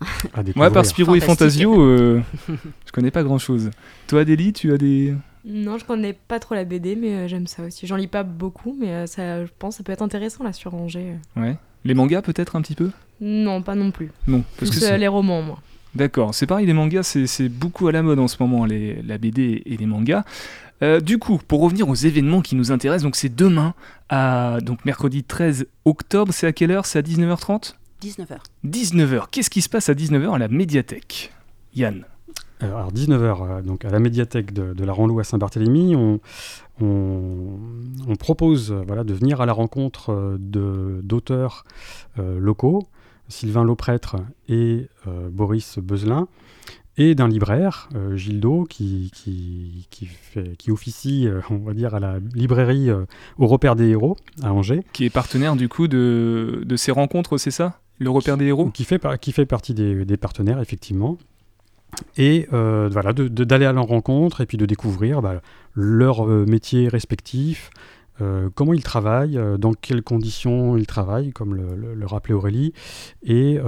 Découvrir. 0.42 0.72
par 0.72 0.86
Spirou 0.86 1.14
et 1.14 1.20
Fantastique. 1.20 1.62
Fantasio, 1.64 1.82
euh, 1.82 2.22
je 2.86 2.92
connais 2.92 3.10
pas 3.10 3.22
grand 3.22 3.38
chose. 3.38 3.70
Toi, 4.08 4.20
Adélie, 4.22 4.52
tu 4.52 4.72
as 4.72 4.78
des. 4.78 5.14
Non, 5.44 5.78
je 5.78 5.84
connais 5.84 6.12
pas 6.12 6.38
trop 6.38 6.54
la 6.54 6.64
BD, 6.64 6.96
mais 6.96 7.14
euh, 7.14 7.28
j'aime 7.28 7.46
ça 7.46 7.62
aussi. 7.62 7.86
J'en 7.86 7.96
lis 7.96 8.06
pas 8.08 8.22
beaucoup, 8.22 8.76
mais 8.78 8.90
euh, 8.90 9.06
ça, 9.06 9.44
je 9.44 9.50
pense 9.58 9.74
que 9.74 9.78
ça 9.78 9.84
peut 9.84 9.92
être 9.92 10.02
intéressant 10.02 10.44
là 10.44 10.52
sur 10.52 10.74
Angers. 10.74 11.16
Ouais. 11.36 11.56
Les 11.84 11.94
mangas 11.94 12.22
peut-être 12.22 12.56
un 12.56 12.62
petit 12.62 12.74
peu? 12.74 12.90
Non, 13.20 13.62
pas 13.62 13.74
non 13.74 13.90
plus. 13.90 14.10
Non, 14.26 14.42
parce 14.58 14.70
que 14.70 14.76
Plus 14.76 14.86
c'est- 14.86 14.98
les 14.98 15.08
romans, 15.08 15.42
moi. 15.42 15.58
D'accord, 15.94 16.34
c'est 16.34 16.46
pareil, 16.46 16.66
les 16.66 16.72
mangas, 16.72 17.02
c'est 17.02 17.26
c'est 17.26 17.48
beaucoup 17.48 17.88
à 17.88 17.92
la 17.92 18.02
mode 18.02 18.20
en 18.20 18.28
ce 18.28 18.36
moment, 18.38 18.64
les, 18.64 19.02
la 19.02 19.18
BD 19.18 19.62
et 19.66 19.76
les 19.76 19.86
mangas. 19.86 20.24
Euh, 20.82 21.00
du 21.00 21.18
coup, 21.18 21.38
pour 21.46 21.60
revenir 21.60 21.88
aux 21.88 21.94
événements 21.94 22.40
qui 22.40 22.56
nous 22.56 22.72
intéressent, 22.72 23.02
donc 23.04 23.16
c'est 23.16 23.34
demain, 23.34 23.74
à, 24.08 24.58
donc 24.62 24.84
mercredi 24.84 25.24
13 25.24 25.66
octobre, 25.84 26.32
c'est 26.32 26.46
à 26.46 26.52
quelle 26.52 26.70
heure? 26.70 26.86
C'est 26.86 26.98
à 26.98 27.02
19h30 27.02 27.74
19h. 28.02 28.38
19h, 28.66 29.24
qu'est-ce 29.30 29.50
qui 29.50 29.60
se 29.60 29.68
passe 29.68 29.88
à 29.90 29.94
19h 29.94 30.32
à 30.34 30.38
la 30.38 30.48
médiathèque? 30.48 31.32
Yann. 31.74 32.04
Euh, 32.62 32.66
alors 32.74 32.92
19h, 32.92 33.62
donc 33.62 33.84
à 33.84 33.90
la 33.90 33.98
médiathèque 34.00 34.52
de, 34.54 34.72
de 34.72 34.84
la 34.84 34.92
Ranlou 34.92 35.20
à 35.20 35.24
Saint-Barthélemy, 35.24 35.96
on, 35.96 36.18
on, 36.80 37.58
on 38.08 38.16
propose 38.16 38.72
euh, 38.72 38.82
voilà, 38.86 39.04
de 39.04 39.12
venir 39.12 39.40
à 39.40 39.46
la 39.46 39.52
rencontre 39.52 40.10
euh, 40.12 40.36
de- 40.38 41.00
d'auteurs 41.02 41.64
euh, 42.18 42.38
locaux, 42.38 42.86
Sylvain 43.28 43.64
Lauprêtre 43.64 44.16
et 44.48 44.88
euh, 45.06 45.28
Boris 45.30 45.78
Beuzelin, 45.78 46.26
et 47.02 47.14
d'un 47.14 47.28
libraire, 47.28 47.88
euh, 47.94 48.14
Gildo, 48.14 48.66
qui, 48.68 49.10
qui, 49.14 49.86
qui, 49.90 50.04
fait, 50.04 50.54
qui 50.58 50.70
officie, 50.70 51.26
euh, 51.26 51.40
on 51.48 51.56
va 51.56 51.72
dire, 51.72 51.94
à 51.94 51.98
la 51.98 52.18
librairie 52.34 52.90
euh, 52.90 53.06
au 53.38 53.46
repère 53.46 53.74
des 53.74 53.88
héros 53.88 54.18
à 54.42 54.52
Angers. 54.52 54.82
Qui 54.92 55.06
est 55.06 55.10
partenaire 55.10 55.56
du 55.56 55.70
coup 55.70 55.88
de, 55.88 56.62
de 56.62 56.76
ces 56.76 56.92
rencontres, 56.92 57.38
c'est 57.38 57.50
ça? 57.50 57.80
Le 57.98 58.10
repère 58.10 58.36
des 58.36 58.44
héros? 58.44 58.68
Qui 58.68 58.84
fait, 58.84 59.02
qui 59.18 59.32
fait 59.32 59.46
partie 59.46 59.72
des, 59.72 60.04
des 60.04 60.16
partenaires, 60.18 60.60
effectivement. 60.60 61.16
Et 62.18 62.46
euh, 62.52 62.90
voilà, 62.92 63.14
de- 63.14 63.28
de- 63.28 63.44
d'aller 63.44 63.64
à 63.64 63.72
leur 63.72 63.86
rencontre 63.86 64.42
et 64.42 64.46
puis 64.46 64.58
de 64.58 64.66
découvrir 64.66 65.22
bah, 65.22 65.40
leur 65.74 66.28
euh, 66.28 66.44
métier 66.46 66.86
respectif, 66.88 67.70
comment 68.54 68.74
ils 68.74 68.82
travaillent, 68.82 69.40
dans 69.58 69.72
quelles 69.72 70.02
conditions 70.02 70.76
ils 70.76 70.86
travaillent, 70.86 71.32
comme 71.32 71.54
le, 71.54 71.74
le- 71.74 71.94
le 71.94 72.06
rappelait 72.06 72.34
Aurélie, 72.34 72.74
et 73.22 73.58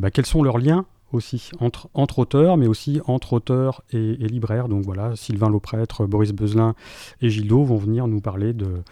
bah, 0.00 0.10
quels 0.10 0.26
sont 0.26 0.42
leurs 0.42 0.58
liens 0.58 0.84
aussi 1.12 1.50
entre, 1.60 1.88
auteurs, 2.18 2.56
mais 2.56 2.66
aussi 2.66 3.00
entre 3.06 3.32
auteurs 3.34 3.82
et, 3.92 4.14
libraires. 4.14 4.68
Donc 4.68 4.84
voilà, 4.84 5.16
Sylvain 5.16 5.48
Lauprêtre, 5.48 6.06
Boris 6.06 6.32
Bezelin 6.32 6.74
et 7.20 7.30
Gildo 7.30 7.64
vont 7.64 7.76
venir 7.76 8.06
nous 8.06 8.20
parler 8.20 8.52
de, 8.52 8.82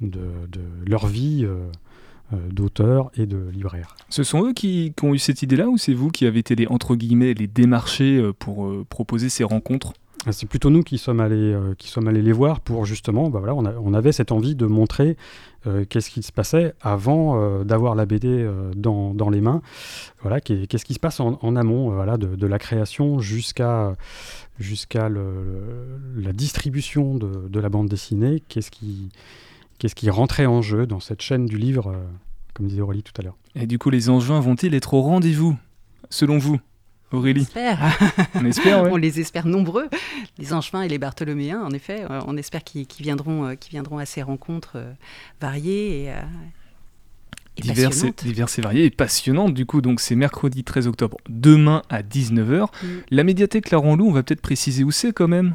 de, 0.00 0.20
de 0.48 0.60
leur 0.86 1.06
vie 1.06 1.44
euh, 1.44 1.66
euh, 2.32 2.38
d'auteur 2.50 3.12
et 3.16 3.24
de 3.24 3.36
libraire. 3.54 3.94
Ce 4.08 4.24
sont 4.24 4.46
eux 4.46 4.52
qui, 4.52 4.92
qui 4.96 5.04
ont 5.04 5.14
eu 5.14 5.18
cette 5.18 5.42
idée-là 5.42 5.68
ou 5.68 5.78
c'est 5.78 5.94
vous 5.94 6.10
qui 6.10 6.26
avez 6.26 6.40
été 6.40 6.56
les, 6.56 6.66
entre 6.66 6.96
guillemets, 6.96 7.34
les 7.34 7.46
démarchés 7.46 8.16
euh, 8.16 8.32
pour 8.32 8.66
euh, 8.66 8.84
proposer 8.88 9.28
ces 9.28 9.44
rencontres? 9.44 9.92
C'est 10.32 10.48
plutôt 10.48 10.70
nous 10.70 10.82
qui 10.82 10.98
sommes 10.98 11.20
allés, 11.20 11.52
euh, 11.52 11.74
qui 11.78 11.88
sommes 11.88 12.08
allés 12.08 12.22
les 12.22 12.32
voir 12.32 12.60
pour 12.60 12.84
justement, 12.84 13.30
bah 13.30 13.38
voilà, 13.38 13.54
on, 13.54 13.94
avait 13.94 14.10
cette 14.10 14.32
envie 14.32 14.56
de 14.56 14.66
montrer 14.66 15.16
euh, 15.66 15.84
qu'est-ce 15.88 16.10
qui 16.10 16.22
se 16.22 16.32
passait 16.32 16.74
avant 16.80 17.40
euh, 17.40 17.62
d'avoir 17.64 17.94
la 17.94 18.06
BD 18.06 18.48
dans, 18.74 19.14
dans 19.14 19.30
les 19.30 19.40
mains. 19.40 19.62
Voilà, 20.22 20.40
qu'est- 20.40 20.66
qu'est-ce 20.66 20.84
qui 20.84 20.94
se 20.94 20.98
passe 20.98 21.20
en, 21.20 21.56
amont, 21.56 21.90
voilà, 21.90 22.16
de, 22.16 22.46
la 22.46 22.58
création 22.58 23.20
jusqu'à 23.20 23.94
jusqu'à 24.58 25.08
la 25.08 26.32
distribution 26.32 27.14
de, 27.16 27.60
la 27.60 27.68
bande 27.68 27.88
dessinée. 27.88 28.42
Qu'est-ce 28.48 28.70
qui, 28.70 29.10
qu'est-ce 29.78 29.94
qui 29.94 30.10
rentrait 30.10 30.46
en 30.46 30.60
jeu 30.62 30.86
dans 30.86 31.00
cette 31.00 31.22
chaîne 31.22 31.46
du 31.46 31.56
livre, 31.56 31.94
comme 32.54 32.66
disait 32.66 32.80
Aurélie 32.80 33.02
tout 33.02 33.12
à 33.18 33.22
l'heure. 33.22 33.36
Et 33.54 33.66
du 33.66 33.78
coup, 33.78 33.90
les 33.90 34.08
Angevins 34.08 34.40
vont-ils 34.40 34.74
être 34.74 34.94
au 34.94 35.02
rendez-vous 35.02 35.56
Selon 36.10 36.38
vous, 36.38 36.58
Aurélie. 37.12 37.46
On 38.34 38.44
espère, 38.44 38.82
ouais. 38.82 38.90
On 38.92 38.96
les 38.96 39.20
espère 39.20 39.46
nombreux, 39.46 39.88
les 40.38 40.52
Angevins 40.52 40.82
et 40.82 40.88
les 40.88 40.98
Bartholoméens, 40.98 41.62
en 41.62 41.70
effet. 41.70 42.04
Euh, 42.10 42.20
on 42.26 42.36
espère 42.36 42.64
qu'ils 42.64 42.86
viendront, 43.00 43.44
euh, 43.46 43.54
qu'ils 43.54 43.70
viendront 43.70 43.98
à 43.98 44.06
ces 44.06 44.22
rencontres 44.22 44.72
euh, 44.76 44.92
variées 45.40 46.04
et, 46.04 46.12
et 47.58 47.62
Diverses 47.62 48.04
et, 48.04 48.12
diverses 48.22 48.58
et 48.58 48.62
variées 48.62 48.84
et 48.84 48.90
passionnantes 48.90 49.54
du 49.54 49.64
coup 49.64 49.80
donc 49.80 50.00
c'est 50.00 50.14
mercredi 50.14 50.62
13 50.62 50.88
octobre 50.88 51.16
demain 51.28 51.80
à 51.88 52.02
19h 52.02 52.66
Mm. 52.82 52.86
la 53.10 53.24
médiathèque 53.24 53.70
La 53.70 53.78
Loup 53.78 54.08
on 54.08 54.12
va 54.12 54.22
peut-être 54.22 54.42
préciser 54.42 54.84
où 54.84 54.90
c'est 54.90 55.12
quand 55.14 55.26
même 55.28 55.54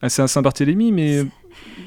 ah, 0.00 0.08
c'est 0.08 0.22
à 0.22 0.28
Saint-Barthélemy 0.28 0.92
mais 0.92 1.26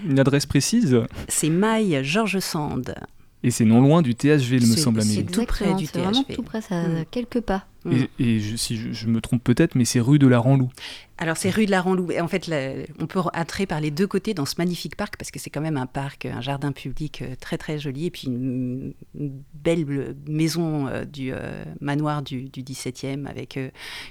une 0.07 0.19
adresse 0.19 0.45
précise 0.45 1.01
C'est 1.29 1.49
Maille 1.49 1.99
Georges 2.03 2.37
Sand. 2.39 2.93
et 3.41 3.49
c'est 3.49 3.65
non 3.65 3.81
loin 3.81 4.03
du 4.03 4.13
THV 4.13 4.57
il 4.57 4.67
me 4.69 4.75
semble 4.75 5.01
c'est 5.01 5.23
tout 5.23 5.45
près 5.45 5.73
du 5.73 5.87
c'est 5.87 5.97
vraiment 5.97 6.23
THV. 6.23 6.35
tout 6.35 6.43
près, 6.43 6.61
ça, 6.61 6.83
Mm. 6.87 7.05
quelques 7.09 7.41
pas. 7.41 7.65
Mm. 7.85 7.91
et, 7.93 8.09
et 8.19 8.39
je- 8.39 8.55
si 8.55 8.77
je, 8.77 8.91
je 8.91 9.07
me 9.07 9.21
trompe 9.21 9.43
peut-être 9.43 9.75
mais 9.75 9.85
c'est 9.85 9.99
rue 9.99 10.19
de 10.19 10.27
la 10.27 10.39
Ranlou 10.39 10.69
Alors 11.17 11.37
c'est 11.37 11.49
rue 11.49 11.65
de 11.65 11.71
la 11.71 11.81
Ranlou. 11.81 12.11
Et 12.11 12.19
en 12.19 12.27
fait, 12.27 12.51
on 12.99 13.05
peut 13.07 13.19
entrer 13.33 13.65
par 13.65 13.79
les 13.79 13.89
deux 13.91 14.07
côtés 14.07 14.33
dans 14.33 14.45
ce 14.45 14.55
magnifique 14.57 14.95
parc 14.97 15.15
parce 15.17 15.31
que 15.31 15.39
c'est 15.39 15.49
quand 15.49 15.61
même 15.61 15.77
un 15.77 15.85
parc, 15.85 16.25
un 16.25 16.41
jardin 16.41 16.71
public 16.73 17.21
euh, 17.21 17.35
très 17.39 17.57
très 17.57 17.79
joli 17.79 18.07
et 18.07 18.11
puis 18.11 18.27
une, 18.27 18.93
une 19.17 19.31
belle 19.53 20.15
maison 20.27 20.87
euh, 20.87 21.05
du 21.05 21.31
euh, 21.31 21.63
manoir 21.79 22.21
du, 22.21 22.49
du 22.49 22.63
17e 22.63 23.27
avec 23.27 23.55
euh, 23.57 23.69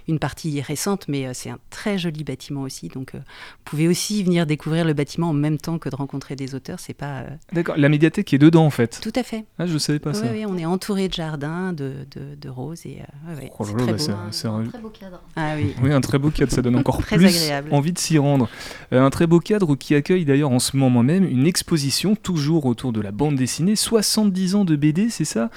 une 0.08 0.18
partie 0.18 0.60
récente, 0.62 1.06
mais 1.08 1.34
c'est 1.34 1.50
un 1.50 1.58
très 1.68 1.98
joli 1.98 2.24
bâtiment 2.24 2.62
aussi. 2.62 2.88
Donc 2.88 3.12
vous 3.14 3.20
pouvez 3.64 3.86
aussi 3.88 4.22
venir 4.22 4.46
découvrir 4.46 4.84
le 4.86 4.94
bâtiment 4.94 5.28
en 5.30 5.34
même 5.34 5.58
temps 5.58 5.78
que 5.78 5.88
de 5.90 5.96
rencontrer 5.96 6.36
des 6.36 6.54
auteurs. 6.54 6.80
C'est 6.80 6.94
pas 6.94 7.24
d'accord 7.52 7.76
la 7.76 7.88
médiathèque 7.88 8.32
est 8.32 8.38
dedans 8.38 8.64
en 8.64 8.70
fait 8.70 9.00
tout 9.02 9.12
à 9.14 9.22
fait. 9.22 9.44
ah 9.58 9.66
je 9.66 9.76
savais 9.78 9.98
pas 9.98 10.14
ça 10.14 10.26
oui, 10.32 10.46
on 10.46 10.56
est 10.56 10.64
entouré 10.64 11.08
de 11.08 11.12
jardins, 11.14 11.72
de, 11.72 12.06
de, 12.16 12.34
de 12.34 12.48
roses 12.48 12.86
et 12.86 13.02
ouais, 13.28 13.34
ouais, 13.42 13.48
Oh 13.72 13.76
là 13.76 13.84
c'est 13.84 13.86
là, 13.86 13.92
bah, 13.92 13.98
ça- 13.98 14.12
Un- 14.12 14.32
c'est 14.32 14.48
un 14.48 14.54
un- 14.60 14.64
très 14.66 14.78
beau 14.78 14.88
cadre. 14.90 15.20
Ah 15.36 15.52
oui. 15.56 15.74
Oui, 15.82 15.92
un 15.92 16.00
très 16.00 16.18
beau 16.18 16.30
cadre, 16.30 16.52
ça 16.52 16.62
donne 16.62 16.76
encore 16.76 16.98
plus 17.02 17.24
agréable. 17.26 17.68
envie 17.72 17.92
de 17.92 17.98
s'y 17.98 18.18
rendre. 18.18 18.48
Euh, 18.92 19.02
un 19.04 19.10
très 19.10 19.26
beau 19.26 19.40
cadre 19.40 19.74
qui 19.76 19.94
accueille 19.94 20.24
d'ailleurs 20.24 20.50
en 20.50 20.58
ce 20.58 20.76
moment 20.76 21.02
même 21.02 21.24
une 21.24 21.46
exposition 21.46 22.14
toujours 22.16 22.66
autour 22.66 22.92
de 22.92 23.00
la 23.00 23.10
bande 23.12 23.36
dessinée, 23.36 23.76
70 23.76 24.54
ans 24.54 24.64
de 24.64 24.76
BD, 24.76 25.08
c'est 25.10 25.24
ça? 25.24 25.50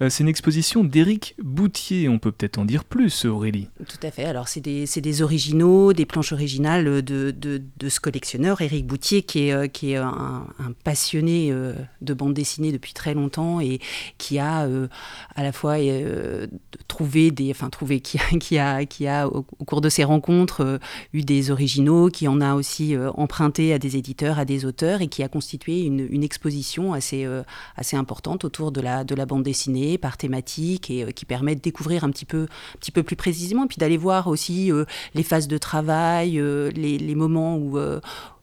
C'est 0.00 0.20
une 0.24 0.28
exposition 0.28 0.82
d'Éric 0.82 1.34
Boutier, 1.42 2.08
on 2.08 2.18
peut 2.18 2.32
peut-être 2.32 2.58
en 2.58 2.64
dire 2.64 2.84
plus, 2.84 3.24
Aurélie. 3.24 3.68
Tout 3.88 3.96
à 4.02 4.10
fait. 4.10 4.24
Alors, 4.24 4.48
c'est 4.48 4.60
des, 4.60 4.86
des 4.96 5.22
originaux, 5.22 5.92
des 5.92 6.04
planches 6.04 6.32
originales 6.32 7.02
de, 7.02 7.30
de, 7.30 7.88
ce 7.88 8.00
collectionneur, 8.00 8.60
Éric 8.60 8.86
Boutier, 8.86 9.22
qui 9.22 9.48
est, 9.48 9.52
euh, 9.52 9.66
qui 9.68 9.92
est 9.92 9.96
un, 9.96 10.46
passionné 10.82 11.50
euh, 11.52 11.74
de 12.02 12.12
bande 12.12 12.34
dessinée 12.34 12.72
depuis 12.72 12.92
très 12.92 13.14
longtemps 13.14 13.60
et 13.60 13.78
qui 14.18 14.38
a 14.38 14.64
euh, 14.64 14.88
à 15.36 15.42
la 15.44 15.52
fois 15.52 15.78
euh, 15.78 16.48
trouvé 16.88 17.30
des. 17.30 17.50
Enfin, 17.52 17.70
trouvé, 17.70 18.00
qui, 18.00 18.18
a- 18.18 18.38
qui 18.38 18.58
a, 18.58 18.84
qui 18.86 19.06
a 19.06 19.28
au, 19.28 19.42
cours 19.42 19.80
de 19.80 19.88
ses 19.88 20.04
rencontres, 20.04 20.62
euh, 20.62 20.78
eu 21.12 21.22
des 21.22 21.50
originaux, 21.50 22.08
qui 22.08 22.26
en 22.26 22.40
a 22.40 22.54
aussi 22.54 22.96
euh, 22.96 23.10
emprunté 23.12 23.72
à 23.72 23.78
des 23.78 23.96
éditeurs, 23.96 24.38
à 24.40 24.44
des 24.44 24.64
auteurs 24.64 25.02
et 25.02 25.06
qui 25.08 25.22
a 25.22 25.28
constitué 25.28 25.82
une, 25.82 26.06
une 26.10 26.24
exposition 26.24 26.92
assez, 26.94 27.24
euh, 27.24 27.42
assez 27.76 27.96
importante 27.96 28.44
autour 28.44 28.72
de 28.72 28.80
la, 28.80 29.04
de 29.04 29.14
la 29.14 29.24
bande 29.24 29.44
dessinée 29.44 29.83
par 30.00 30.16
thématique 30.16 30.90
et 30.90 31.04
euh, 31.04 31.10
qui 31.10 31.24
permet 31.24 31.54
de 31.54 31.60
découvrir 31.60 32.04
un 32.04 32.10
petit 32.10 32.24
peu 32.24 32.42
un 32.42 32.78
petit 32.78 32.90
peu 32.90 33.02
plus 33.02 33.16
précisément, 33.16 33.64
et 33.64 33.68
puis 33.68 33.78
d'aller 33.78 33.96
voir 33.96 34.26
aussi 34.26 34.72
euh, 34.72 34.84
les 35.14 35.22
phases 35.22 35.48
de 35.48 35.58
travail, 35.58 36.38
euh, 36.38 36.70
les, 36.70 37.14
moments 37.14 37.56
où, 37.56 37.78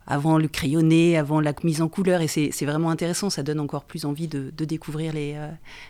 avant 0.08 0.38
le 0.38 0.48
crayonné, 0.48 1.18
avant 1.18 1.42
la 1.42 1.54
mise 1.64 1.82
en 1.82 1.90
couleur, 1.90 2.22
et 2.22 2.28
c'est 2.28 2.66
vraiment 2.66 2.90
intéressant, 2.90 3.30
ça 3.30 3.44
donne 3.44 3.60
encore 3.60 3.84
plus 3.84 4.06
envie 4.06 4.28
de, 4.28 4.50
découvrir, 4.66 5.14
les, 5.14 5.36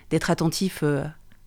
d'être 0.10 0.32
attentif 0.32 0.84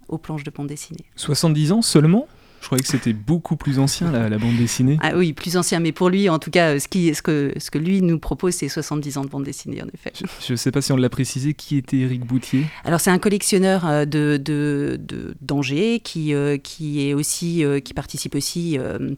aux 0.09 0.19
planches 0.19 0.45
de 0.45 0.51
bande 0.51 0.69
dessinée. 0.69 1.05
70 1.17 1.73
ans 1.73 1.83
seulement? 1.83 2.29
Je 2.65 2.69
croyais 2.71 2.83
que 2.83 2.89
c'était 2.89 3.13
beaucoup 3.13 3.57
plus 3.57 3.79
ancien, 3.79 4.11
la, 4.11 4.31
la 4.31 4.39
bande 4.39 4.57
dessinée. 4.57 4.97
Ah 5.03 5.13
oui, 5.15 5.35
plus 5.35 5.59
ancien, 5.59 5.81
mais 5.81 5.93
pour 5.93 6.09
lui, 6.09 6.31
en 6.31 6.39
tout 6.39 6.51
cas, 6.51 6.81
ce, 6.81 6.89
qui, 6.89 7.15
ce, 7.15 7.21
que, 7.21 7.53
ce 7.59 7.71
que 7.71 7.77
lui 7.77 8.01
nous 8.01 8.19
propose, 8.19 8.55
c'est 8.55 8.71
70 8.71 9.19
ans 9.19 9.23
de 9.23 9.29
bande 9.29 9.45
dessinée, 9.45 9.83
en 9.83 9.87
effet. 9.93 10.15
Je 10.47 10.53
ne 10.55 10.57
sais 10.57 10.71
pas 10.71 10.81
si 10.81 10.91
on 10.91 10.97
l'a 10.97 11.11
précisé, 11.11 11.53
qui 11.53 11.77
était 11.77 11.99
Éric 11.99 12.25
Boutier? 12.25 12.65
Alors 12.85 13.01
c'est 13.01 13.11
un 13.11 13.19
collectionneur 13.19 13.87
euh, 13.87 14.07
de, 14.07 14.41
de, 14.43 14.97
de- 14.99 15.35
d'Angers 15.43 16.01
qui, 16.03 16.33
euh, 16.33 16.57
qui 16.57 17.07
est 17.07 17.13
aussi 17.13 17.63
euh, 17.63 17.81
qui 17.81 17.93
participe 17.93 18.35
aussi 18.35 18.79
euh, 18.79 19.11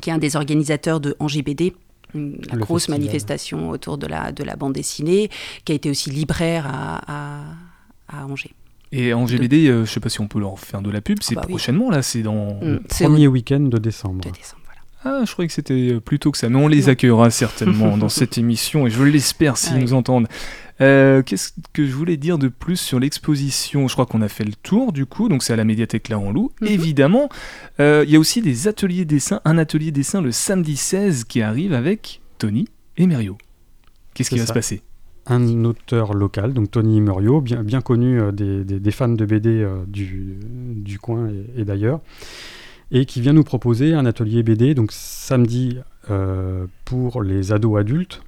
qui 0.00 0.08
est 0.08 0.12
un 0.14 0.18
des 0.18 0.34
organisateurs 0.36 0.98
de 1.00 1.14
Angers 1.18 1.42
BD 1.42 1.74
une- 2.14 2.40
la 2.48 2.54
Le 2.54 2.60
grosse 2.60 2.84
festival. 2.84 3.00
manifestation 3.00 3.68
autour 3.68 3.98
de 3.98 4.06
la, 4.06 4.32
de 4.32 4.42
la 4.44 4.56
bande 4.56 4.72
dessinée, 4.72 5.28
qui 5.66 5.72
a 5.72 5.74
été 5.74 5.90
aussi 5.90 6.08
libraire 6.08 6.66
à, 6.66 7.02
à, 7.06 7.44
à 8.08 8.24
Angers. 8.26 8.54
Et 8.92 9.12
en 9.12 9.26
GBD, 9.26 9.68
euh, 9.68 9.84
je 9.84 9.90
sais 9.90 10.00
pas 10.00 10.08
si 10.08 10.20
on 10.20 10.28
peut 10.28 10.40
leur 10.40 10.58
faire 10.58 10.80
de 10.82 10.90
la 10.90 11.00
pub, 11.00 11.18
c'est 11.22 11.34
bah 11.34 11.42
oui. 11.44 11.50
prochainement 11.50 11.90
là, 11.90 12.02
c'est 12.02 12.22
dans... 12.22 12.54
Mm, 12.62 12.80
c'est 12.88 13.04
au 13.06 13.10
Premier 13.10 13.26
week-end 13.28 13.60
de 13.60 13.78
décembre. 13.78 14.24
de 14.24 14.30
décembre. 14.30 14.62
voilà. 14.64 14.80
Ah, 15.20 15.24
je 15.26 15.32
croyais 15.32 15.46
que 15.48 15.54
c'était 15.54 15.92
euh, 15.92 16.00
plus 16.00 16.18
tôt 16.18 16.30
que 16.32 16.38
ça, 16.38 16.48
mais 16.48 16.56
on 16.56 16.68
les 16.68 16.88
accueillera 16.88 17.30
certainement 17.30 17.96
dans 17.98 18.08
cette 18.08 18.38
émission 18.38 18.86
et 18.86 18.90
je 18.90 19.02
l'espère 19.02 19.56
s'ils 19.58 19.72
Ah 19.74 19.76
oui. 19.76 19.82
nous 19.82 19.92
entendent. 19.94 20.26
Euh, 20.80 21.22
Qu'est-ce 21.22 21.52
que 21.72 21.84
je 21.86 21.92
voulais 21.92 22.16
dire 22.16 22.38
de 22.38 22.48
plus 22.48 22.76
sur 22.78 23.00
l'exposition? 23.00 23.88
Je 23.88 23.92
crois 23.94 24.06
qu'on 24.06 24.22
a 24.22 24.28
fait 24.28 24.44
le 24.44 24.52
tour 24.62 24.92
du 24.92 25.06
coup, 25.06 25.28
donc 25.28 25.42
c'est 25.42 25.52
à 25.52 25.56
la 25.56 25.64
médiathèque 25.64 26.08
La 26.08 26.16
Loup. 26.16 26.52
Mhm. 26.62 26.68
Évidemment, 26.68 27.28
euh, 27.80 28.04
il 28.06 28.12
y 28.12 28.16
a 28.16 28.18
aussi 28.18 28.40
des 28.42 28.68
ateliers 28.68 29.04
dessin, 29.04 29.40
un 29.44 29.58
atelier 29.58 29.90
dessin 29.90 30.22
le 30.22 30.30
samedi 30.32 30.76
16 30.76 31.24
qui 31.24 31.42
arrive 31.42 31.72
avec 31.74 32.20
Tony 32.38 32.68
et 32.96 33.06
Merio. 33.06 33.36
Qu'est-ce 34.14 34.30
qui 34.30 34.38
va 34.38 34.46
se 34.46 34.52
passer? 34.52 34.82
Un 35.28 35.64
auteur 35.64 36.14
local, 36.14 36.52
donc 36.54 36.70
Tony 36.70 37.00
Muriot, 37.00 37.40
bien, 37.40 37.80
connu 37.80 38.20
euh, 38.20 38.32
des, 38.32 38.90
fans 38.90 39.08
de 39.08 39.24
BD 39.24 39.62
euh, 39.62 39.84
du, 39.86 40.98
coin 41.00 41.30
et, 41.56 41.64
d'ailleurs, 41.64 42.00
et 42.90 43.04
qui 43.04 43.20
vient 43.20 43.32
nous 43.32 43.44
proposer 43.44 43.94
un 43.94 44.06
atelier 44.06 44.42
BD, 44.42 44.74
donc 44.74 44.90
samedi 44.92 45.78
euh, 46.10 46.66
pour 46.84 47.22
les 47.22 47.52
ados 47.52 47.78
adultes, 47.78 48.22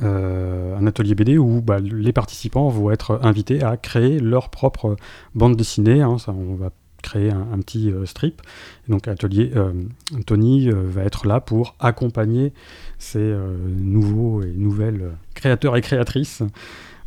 un 0.00 0.86
atelier 0.86 1.16
BD 1.16 1.38
où 1.38 1.60
bah, 1.60 1.80
les 1.80 2.12
participants 2.12 2.68
vont 2.68 2.92
être 2.92 3.18
invités 3.22 3.64
à 3.64 3.76
créer 3.76 4.20
leur 4.20 4.48
propre 4.48 4.96
bande 5.34 5.56
dessinée. 5.56 6.02
hein, 6.02 6.18
ça, 6.18 6.32
on 6.32 6.54
va 6.54 6.70
créer 7.02 7.30
un, 7.30 7.46
un 7.52 7.58
petit 7.60 7.90
euh, 7.90 8.06
strip. 8.06 8.42
Et 8.88 8.92
donc 8.92 9.08
atelier, 9.08 9.52
euh, 9.56 9.72
Tony 10.26 10.68
euh, 10.68 10.74
va 10.86 11.02
être 11.04 11.26
là 11.26 11.40
pour 11.40 11.74
accompagner 11.80 12.52
ces 12.98 13.18
euh, 13.18 13.56
nouveaux 13.78 14.42
et 14.42 14.52
nouvelles 14.56 15.10
créateurs 15.34 15.76
et 15.76 15.80
créatrices, 15.80 16.42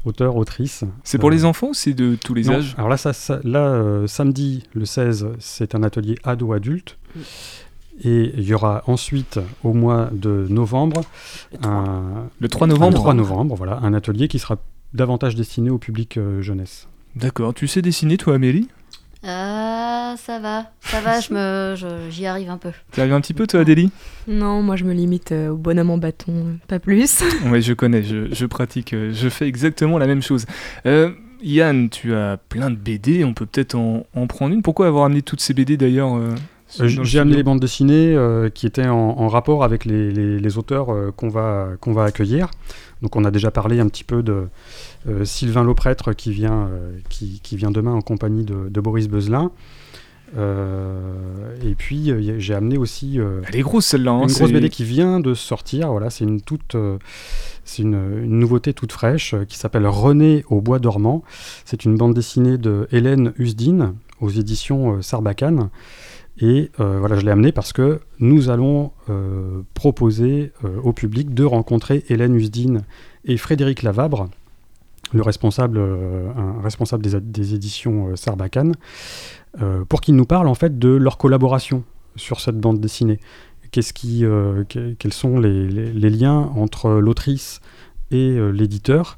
auteurs, 0.05 0.35
autrices. 0.35 0.83
C'est 1.03 1.17
pour 1.19 1.29
Euh, 1.29 1.33
les 1.33 1.45
enfants 1.45 1.69
ou 1.69 1.73
c'est 1.73 1.93
de 1.93 2.15
tous 2.15 2.33
les 2.33 2.43
non, 2.45 2.53
âges? 2.53 2.73
Alors 2.77 2.89
là, 2.89 2.97
ça, 2.97 3.13
ça- 3.13 3.39
là 3.43 3.59
euh, 3.67 4.07
samedi 4.07 4.63
le 4.73 4.85
16, 4.85 5.27
c'est 5.39 5.75
un 5.75 5.83
atelier 5.83 6.15
ado-adulte. 6.23 6.97
Et 8.03 8.31
il 8.35 8.43
y 8.43 8.53
aura 8.53 8.83
ensuite, 8.87 9.39
au 9.63 9.73
mois 9.73 10.09
de 10.11 10.47
novembre, 10.49 11.01
Le 11.51 11.57
trois. 11.59 11.69
un, 11.69 12.29
Le 12.39 12.47
3 12.47 12.67
le 12.67 12.73
novembre 12.73 12.95
3 12.97 13.13
novembre, 13.13 13.55
voilà, 13.55 13.79
un 13.83 13.93
atelier 13.93 14.27
qui 14.27 14.39
sera 14.39 14.57
davantage 14.93 15.35
destiné 15.35 15.69
au 15.69 15.77
public 15.77 16.17
euh, 16.17 16.41
jeunesse. 16.41 16.87
D'accord, 17.15 17.53
tu 17.53 17.67
sais 17.67 17.81
dessiner 17.81 18.17
toi 18.17 18.35
Amélie? 18.35 18.69
Ah, 19.23 20.15
ça 20.17 20.39
va, 20.39 20.71
ça 20.81 20.99
va, 20.99 21.19
je 21.19 21.31
me, 21.31 21.75
je- 21.75 22.09
j'y 22.09 22.25
arrive 22.25 22.49
un 22.49 22.57
peu. 22.57 22.71
Tu 22.91 22.99
arrives 23.01 23.13
un 23.13 23.21
petit 23.21 23.35
peu, 23.35 23.45
toi, 23.45 23.59
Adélie? 23.59 23.91
Non, 24.27 24.63
moi 24.63 24.75
je 24.75 24.83
me 24.83 24.93
limite 24.93 25.31
euh, 25.31 25.49
au 25.49 25.57
bonhomme 25.57 25.91
en 25.91 25.99
bâton, 25.99 26.31
euh, 26.33 26.53
pas 26.67 26.79
plus. 26.79 27.21
Oui, 27.45 27.61
je 27.61 27.73
connais, 27.73 28.01
je, 28.01 28.33
je 28.33 28.45
pratique, 28.47 28.93
euh, 28.93 29.11
je 29.13 29.29
fais 29.29 29.47
exactement 29.47 29.99
la 29.99 30.07
même 30.07 30.23
chose. 30.23 30.47
Euh, 30.87 31.11
Yann, 31.43 31.89
tu 31.89 32.15
as 32.15 32.37
plein 32.49 32.71
de 32.71 32.75
BD, 32.75 33.23
on 33.23 33.33
peut 33.35 33.45
peut-être 33.45 33.75
en, 33.75 34.07
en 34.15 34.25
prendre 34.25 34.55
une. 34.55 34.63
Pourquoi 34.63 34.87
avoir 34.87 35.05
amené 35.05 35.21
toutes 35.21 35.41
ces 35.41 35.53
BD 35.53 35.77
d'ailleurs 35.77 36.15
euh, 36.15 36.33
Euh, 36.79 36.87
J'ai 36.87 37.19
amené 37.19 37.35
les 37.35 37.43
bandes 37.43 37.59
dessinées 37.59 38.15
euh, 38.15 38.49
qui 38.49 38.65
étaient 38.65 38.87
en, 38.87 38.95
en 38.95 39.27
rapport 39.27 39.63
avec 39.63 39.85
les, 39.85 40.11
les- 40.11 40.39
les 40.39 40.57
auteurs 40.57 40.91
euh, 40.91 41.11
qu'on 41.15 41.29
va, 41.29 41.69
qu'on 41.79 41.91
va 41.93 42.05
accueillir. 42.05 42.49
Donc 43.01 43.15
on 43.15 43.25
a 43.25 43.31
déjà 43.31 43.51
parlé 43.51 43.79
un 43.79 43.87
petit 43.87 44.03
peu 44.03 44.21
de 44.23 44.47
euh, 45.07 45.25
Sylvain 45.25 45.63
Lauprêtre 45.63 46.13
qui 46.13 46.31
vient, 46.31 46.67
euh, 46.67 46.91
qui, 47.09 47.39
qui 47.41 47.57
vient 47.57 47.71
demain 47.71 47.93
en 47.93 48.01
compagnie 48.01 48.45
de, 48.45 48.69
de 48.69 48.81
Boris 48.81 49.07
Beuzelin. 49.07 49.51
Euh, 50.37 51.57
et 51.61 51.75
puis 51.75 52.13
j'ai 52.37 52.53
amené 52.53 52.77
aussi 52.77 53.19
Elle 53.47 53.55
est 53.55 53.61
grosse 53.61 53.87
celle-là. 53.87 54.11
hein, 54.11 54.27
une 54.27 54.33
grosse 54.33 54.51
BD 54.51 54.69
qui 54.69 54.85
vient 54.85 55.19
de 55.19 55.33
sortir. 55.33 55.91
Voilà, 55.91 56.09
c'est 56.09 56.23
une 56.23 56.41
toute, 56.41 56.75
c'est 57.65 57.81
une, 57.81 58.23
une 58.23 58.39
nouveauté 58.39 58.73
toute 58.73 58.91
fraîche 58.91 59.35
qui 59.49 59.57
s'appelle 59.57 59.87
René 59.87 60.45
au 60.49 60.61
bois 60.61 60.79
dormant. 60.79 61.23
C'est 61.65 61.83
une 61.83 61.97
bande 61.97 62.13
dessinée 62.13 62.57
de 62.57 62.87
Hélène 62.91 63.33
Usdine 63.37 63.95
aux 64.21 64.29
éditions 64.29 65.01
Sarbacane. 65.01 65.69
Et 66.39 66.71
euh, 66.79 66.97
voilà, 66.99 67.17
je 67.17 67.25
l'ai 67.25 67.31
amené 67.31 67.51
parce 67.51 67.73
que 67.73 67.99
nous 68.19 68.49
allons 68.49 68.91
euh, 69.09 69.61
proposer 69.73 70.51
euh, 70.63 70.79
au 70.83 70.93
public 70.93 71.33
de 71.33 71.43
rencontrer 71.43 72.03
Hélène 72.09 72.35
Usdine 72.35 72.83
et 73.25 73.37
Frédéric 73.37 73.83
Lavabre, 73.83 74.29
le 75.13 75.21
responsable, 75.21 75.77
un 75.77 76.61
responsable 76.61 77.03
des, 77.03 77.53
éditions 77.53 78.15
Sarbacane, 78.15 78.75
pour 79.89 79.99
qu'ils 79.99 80.15
nous 80.15 80.25
parlent 80.25 80.47
en 80.47 80.55
fait 80.55 80.79
de 80.79 80.87
leur 80.87 81.17
collaboration 81.17 81.83
sur 82.15 82.39
cette 82.39 82.57
bande 82.57 82.79
dessinée. 82.79 83.19
Qu'est-ce 83.71 83.91
qui, 83.91 84.21
que- 84.21 84.93
quels 84.97 85.13
sont 85.13 85.37
les, 85.37 86.09
liens 86.09 86.49
entre 86.55 86.91
l'autrice 86.91 87.59
et 88.09 88.39
l'éditeur? 88.53 89.17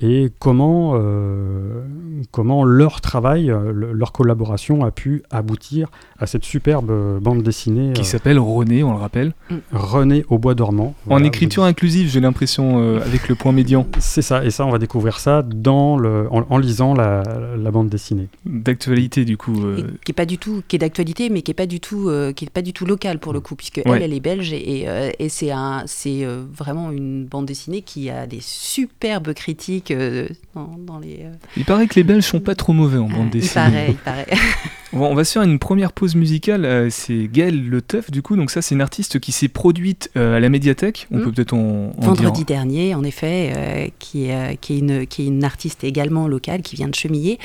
Et 0.00 0.30
comment, 0.38 0.92
euh, 0.94 1.82
comment 2.30 2.64
leur 2.64 3.00
travail, 3.00 3.50
euh, 3.50 3.72
le- 3.72 3.92
leur 3.92 4.12
collaboration 4.12 4.84
a 4.84 4.90
pu 4.90 5.22
aboutir 5.30 5.88
à 6.18 6.26
cette 6.26 6.44
superbe 6.44 6.90
euh, 6.90 7.20
bande 7.20 7.42
dessinée 7.42 7.92
Qui 7.92 8.02
euh, 8.02 8.04
s'appelle 8.04 8.38
René, 8.38 8.82
on 8.82 8.92
le 8.92 8.98
rappelle. 8.98 9.32
René 9.72 10.24
au 10.28 10.38
bois 10.38 10.54
dormant. 10.54 10.94
en 11.08 11.22
écriture 11.22 11.64
inclusive, 11.64 12.08
j'ai 12.08 12.20
l'impression, 12.20 12.80
euh, 12.80 13.00
avec 13.00 13.28
le 13.28 13.34
point 13.34 13.52
médian. 13.52 13.86
C'est 13.98 14.22
ça, 14.22 14.44
et 14.44 14.50
ça 14.50 14.64
on 14.66 14.70
va 14.70 14.78
découvrir 14.78 15.18
ça 15.18 15.42
dans 15.42 15.96
le, 15.96 16.26
en, 16.30 16.44
en 16.48 16.58
lisant 16.58 16.94
la, 16.94 17.22
la 17.56 17.70
bande 17.70 17.88
dessinée. 17.88 18.28
D'actualité, 18.46 19.24
du 19.24 19.36
coup. 19.36 19.64
euh, 19.64 19.82
qui 20.04 20.12
est 20.12 20.14
pas 20.14 20.26
du 20.26 20.38
tout, 20.38 20.62
qui 20.68 20.76
est 20.76 20.78
d'actualité, 20.78 21.28
mais 21.30 21.42
qui 21.42 21.50
est 21.50 21.54
pas 21.54 21.66
du 21.66 21.80
tout, 21.80 22.08
euh, 22.08 22.32
qui 22.32 22.44
est 22.44 22.50
pas 22.50 22.62
du 22.62 22.72
tout 22.72 22.86
local 22.86 23.18
pour 23.18 23.32
le 23.32 23.40
coup, 23.40 23.54
puisque 23.54 23.80
Ouais. 23.86 23.96
elle, 23.96 24.02
elle 24.02 24.12
est 24.14 24.20
belge 24.20 24.52
et, 24.52 24.80
et, 24.80 24.88
euh, 24.88 25.10
et 25.18 25.28
c'est 25.28 25.50
un, 25.50 25.82
c'est 25.86 26.24
vraiment 26.52 26.90
une 26.90 27.24
bande 27.26 27.46
dessinée 27.46 27.82
qui 27.82 28.10
a 28.10 28.26
des 28.26 28.40
superbes 28.40 29.32
critiques 29.32 29.89
euh, 29.90 30.28
dans, 30.54 30.76
dans 30.78 30.98
les. 30.98 31.20
euh, 31.24 31.32
Il 31.56 31.64
paraît 31.64 31.86
que 31.86 31.94
les 31.94 32.04
Belges 32.04 32.24
sont 32.24 32.40
pas 32.40 32.54
trop 32.54 32.72
mauvais 32.72 32.98
en 32.98 33.08
bande 33.08 33.28
il 33.34 33.40
dessinée. 33.40 33.54
paraît, 33.54 33.86
il 33.90 33.94
paraît. 33.96 34.26
On 34.92 34.98
va, 34.98 35.06
on 35.06 35.14
va 35.14 35.22
se 35.22 35.34
faire 35.34 35.42
une 35.42 35.60
première 35.60 35.92
pause 35.92 36.16
musicale. 36.16 36.64
euh, 36.64 36.88
c'est 36.90 37.28
Gaëlle 37.32 37.68
Le 37.68 37.80
Teuf, 37.80 38.10
du 38.10 38.22
coup. 38.22 38.34
Donc, 38.34 38.50
ça, 38.50 38.60
c'est 38.60 38.74
une 38.74 38.80
artiste 38.80 39.20
qui 39.20 39.30
s'est 39.30 39.46
produite 39.46 40.10
euh, 40.16 40.36
à 40.36 40.40
la 40.40 40.48
médiathèque. 40.48 41.06
On 41.12 41.18
Mm. 41.18 41.22
peut 41.22 41.30
peut-être 41.32 41.52
en, 41.54 41.92
en 41.96 42.00
Vendredi 42.00 42.38
dire. 42.38 42.46
dernier, 42.46 42.94
en 42.96 43.04
effet, 43.04 43.52
euh, 43.56 43.86
qui, 44.00 44.24
est, 44.24 44.34
euh, 44.34 44.54
qui, 44.60 44.74
est 44.74 44.78
une, 44.80 45.06
qui 45.06 45.22
est 45.22 45.26
une 45.26 45.44
artiste 45.44 45.84
également 45.84 46.26
locale, 46.26 46.62
qui 46.62 46.74
vient 46.74 46.88
de 46.88 46.94
Chemillé, 46.96 47.38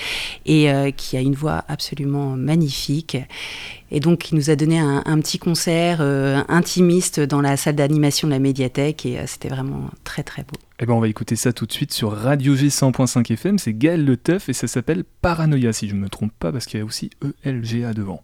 et 0.47 0.71
euh, 0.71 0.89
qui 0.89 1.17
a 1.17 1.21
une 1.21 1.35
voix 1.35 1.63
absolument 1.67 2.31
magnifique. 2.35 3.15
Et 3.91 3.99
donc, 3.99 4.17
qui 4.21 4.33
nous 4.33 4.49
a 4.49 4.55
donné 4.55 4.79
un, 4.79 5.03
un 5.05 5.19
petit 5.19 5.37
concert 5.37 5.99
euh, 6.01 6.41
intimiste 6.49 7.19
dans 7.19 7.41
la 7.41 7.57
salle 7.57 7.75
d'animation 7.75 8.27
de 8.27 8.33
la 8.33 8.39
médiathèque, 8.39 9.05
et 9.05 9.19
euh, 9.19 9.23
c'était 9.27 9.49
vraiment 9.49 9.91
très 10.03 10.23
très 10.23 10.41
beau. 10.41 10.57
Eh 10.77 10.85
ben, 10.85 10.91
on 10.93 10.99
va 10.99 11.07
écouter 11.07 11.37
ça 11.37 11.53
tout 11.53 11.65
de 11.65 11.71
suite 11.71 11.93
sur 11.93 12.11
Radio 12.11 12.53
G 12.53 12.67
100.5 12.67 13.31
FM. 13.31 13.57
C'est 13.57 13.73
Gaël 13.73 14.03
Le 14.03 14.17
Teuf 14.17 14.49
et 14.49 14.53
ça 14.53 14.67
s'appelle 14.67 15.05
Paranoia, 15.21 15.71
si 15.71 15.87
je 15.87 15.95
ne 15.95 16.01
me 16.01 16.09
trompe 16.09 16.33
pas, 16.37 16.51
parce 16.51 16.65
qu'il 16.65 16.79
y 16.79 16.83
a 16.83 16.85
aussi 16.85 17.11
ELGA 17.45 17.93
devant. 17.93 18.21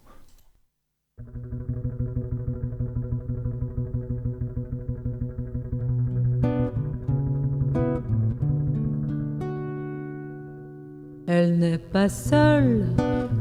Elle 11.28 11.58
n'est 11.58 11.78
pas 11.78 12.10
seule, 12.10 12.86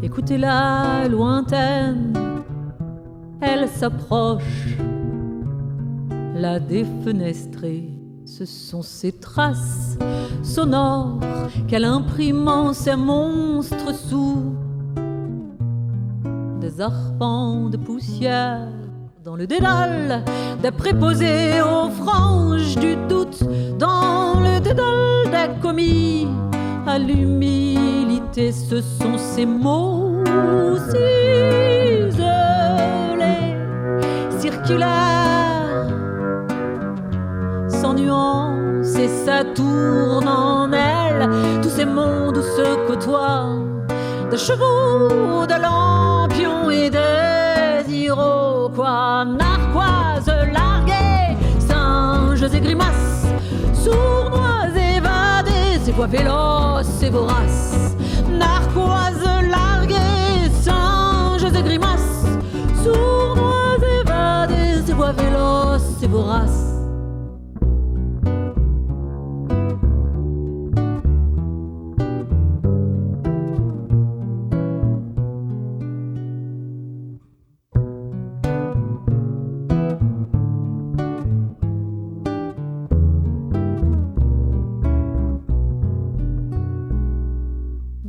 écoutez-la 0.04 1.08
lointaine. 1.08 2.12
Elle 3.40 3.68
s'approche, 3.68 4.76
la 6.36 6.60
défenestrée. 6.60 7.99
Ce 8.38 8.44
sont 8.46 8.82
ses 8.82 9.10
traces 9.10 9.98
sonores 10.44 11.18
qu'elle 11.66 11.84
imprime 11.84 12.46
en 12.46 12.72
ces 12.72 12.94
monstres 12.94 13.92
sous 13.92 14.54
des 16.60 16.80
arpents 16.80 17.68
de 17.68 17.76
poussière 17.76 18.68
dans 19.24 19.34
le 19.34 19.48
dédale 19.48 20.22
des 20.62 20.70
préposés 20.70 21.60
aux 21.60 21.90
franges 21.90 22.76
du 22.76 22.94
doute, 23.08 23.42
dans 23.78 24.38
le 24.40 24.60
dédale 24.60 25.24
des 25.30 25.60
commis 25.60 26.28
à 26.86 27.00
l'humilité. 27.00 28.52
Ce 28.52 28.80
sont 28.80 29.18
ces 29.18 29.44
mots 29.44 30.22
ciselés, 30.86 32.10
circulaires, 34.38 35.29
nuance 38.00 38.96
et 38.96 39.08
ça 39.08 39.44
tourne 39.54 40.28
en 40.28 40.72
elle. 40.72 41.28
Tous 41.62 41.70
ces 41.70 41.84
mondes 41.84 42.42
se 42.42 42.86
côtoient 42.86 43.56
des 44.30 44.38
chevaux, 44.38 45.46
de 45.46 45.60
lampions 45.60 46.70
et 46.70 46.90
des 46.90 47.92
iroquois, 47.92 49.24
narquoises 49.24 50.32
larguées, 50.52 51.36
singes 51.58 52.42
et 52.42 52.60
grimaces, 52.60 53.26
sournois 53.72 54.68
évadés, 54.96 55.80
ces 55.84 55.92
voix 55.92 56.06
véloces 56.06 57.02
et 57.02 57.10
voraces, 57.10 57.96
narquoises 58.30 59.26
larguées, 59.50 60.50
singes 60.62 61.52
et 61.52 61.62
grimaces, 61.62 62.26
sournois 62.84 63.76
évadés, 64.00 64.82
ces 64.86 64.92
voix 64.92 65.12
véloces 65.12 66.02
et 66.02 66.06
voraces? 66.06 66.79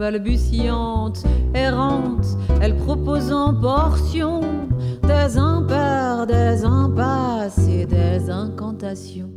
Balbutiante, 0.01 1.21
errante, 1.53 2.25
elle 2.59 2.75
propose 2.75 3.31
en 3.31 3.53
portions 3.53 4.41
des 5.03 5.37
impairs, 5.37 6.25
des 6.25 6.65
impasses 6.65 7.67
et 7.67 7.85
des 7.85 8.27
incantations. 8.27 9.29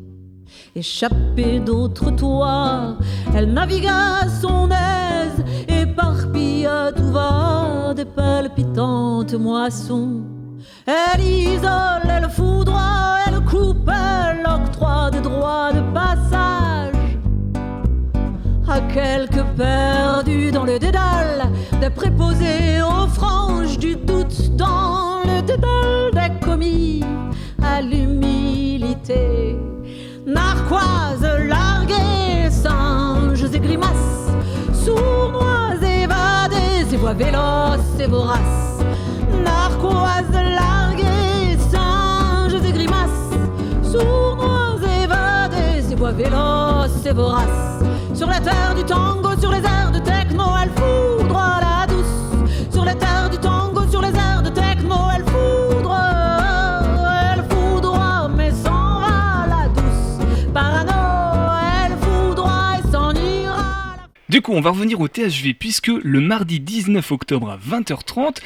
Échappée 0.74 1.60
d'autres 1.60 2.10
toits, 2.12 2.96
elle 3.34 3.52
navigue 3.52 3.88
à 3.88 4.26
son 4.40 4.70
aise, 4.70 5.44
éparpille 5.68 6.64
à 6.66 6.92
tout 6.92 7.12
va 7.12 7.92
des 7.94 8.06
palpitantes 8.06 9.34
moissons. 9.34 10.22
Elle 10.86 11.22
isole, 11.22 12.08
elle 12.08 12.30
foudroie, 12.30 13.18
elle 13.26 13.40
coupe, 13.44 13.90
elle 13.90 14.46
octroie 14.46 15.10
des 15.10 15.20
droits 15.20 15.72
de 15.74 15.82
passage 15.92 16.63
quelques 18.92 19.44
perdus 19.56 20.50
dans 20.50 20.64
le 20.64 20.78
dédale, 20.78 21.50
des 21.80 21.90
préposés 21.90 22.80
aux 22.82 23.06
franges 23.08 23.78
du 23.78 23.96
doute, 23.96 24.56
dans 24.56 25.22
le 25.24 25.42
dédale 25.42 26.10
des 26.12 26.44
commis 26.44 27.04
à 27.62 27.80
l'humilité. 27.80 29.56
Narquoises 30.26 31.28
larguées, 31.48 32.50
singes 32.50 33.44
et 33.52 33.60
grimaces, 33.60 34.32
sournois 34.72 35.74
évadés, 35.82 36.92
et 36.92 36.96
voix 36.96 37.12
véloces 37.14 38.00
et 38.00 38.06
voraces. 38.06 38.80
Narquoises 39.44 40.32
larguées, 40.32 41.58
singes 41.70 42.54
et 42.54 42.72
grimaces, 42.72 43.34
sournois 43.82 44.78
évadés, 45.02 45.92
et 45.92 45.94
voix 45.94 46.12
véloces 46.12 47.06
et 47.06 47.12
voraces. 47.12 47.73
Sur 48.14 48.28
la 48.28 48.40
terre 48.40 48.74
du 48.76 48.84
tango, 48.84 49.28
sur 49.40 49.50
les 49.50 49.58
airs 49.58 49.90
de 49.92 49.98
techno, 49.98 50.44
elle 50.62 50.70
foudre 50.70 51.60
la 51.60 51.84
douce. 51.88 52.72
Sur 52.72 52.84
la 52.84 52.94
terre 52.94 53.28
du 53.28 53.38
tango, 53.38 53.88
sur 53.90 54.00
les 54.00 54.14
airs 54.14 54.40
de 54.40 54.50
techno, 54.50 54.94
elle 55.16 55.24
foudre. 55.24 55.98
Elle 57.32 57.44
foudre, 57.50 58.30
mais 58.36 58.52
s'en 58.52 59.00
va 59.00 59.46
la 59.48 59.68
douce. 59.68 60.48
Parano, 60.52 61.58
elle 61.84 61.98
foudre 61.98 62.48
et 62.78 62.92
s'en 62.92 63.12
ira. 63.14 63.96
La... 63.96 64.08
Du 64.28 64.42
coup, 64.42 64.52
on 64.52 64.60
va 64.60 64.70
revenir 64.70 65.00
au 65.00 65.08
THV, 65.08 65.52
puisque 65.52 65.88
le 65.88 66.20
mardi 66.20 66.60
19 66.60 67.10
octobre 67.10 67.50
à 67.50 67.58
20h30, 67.58 68.36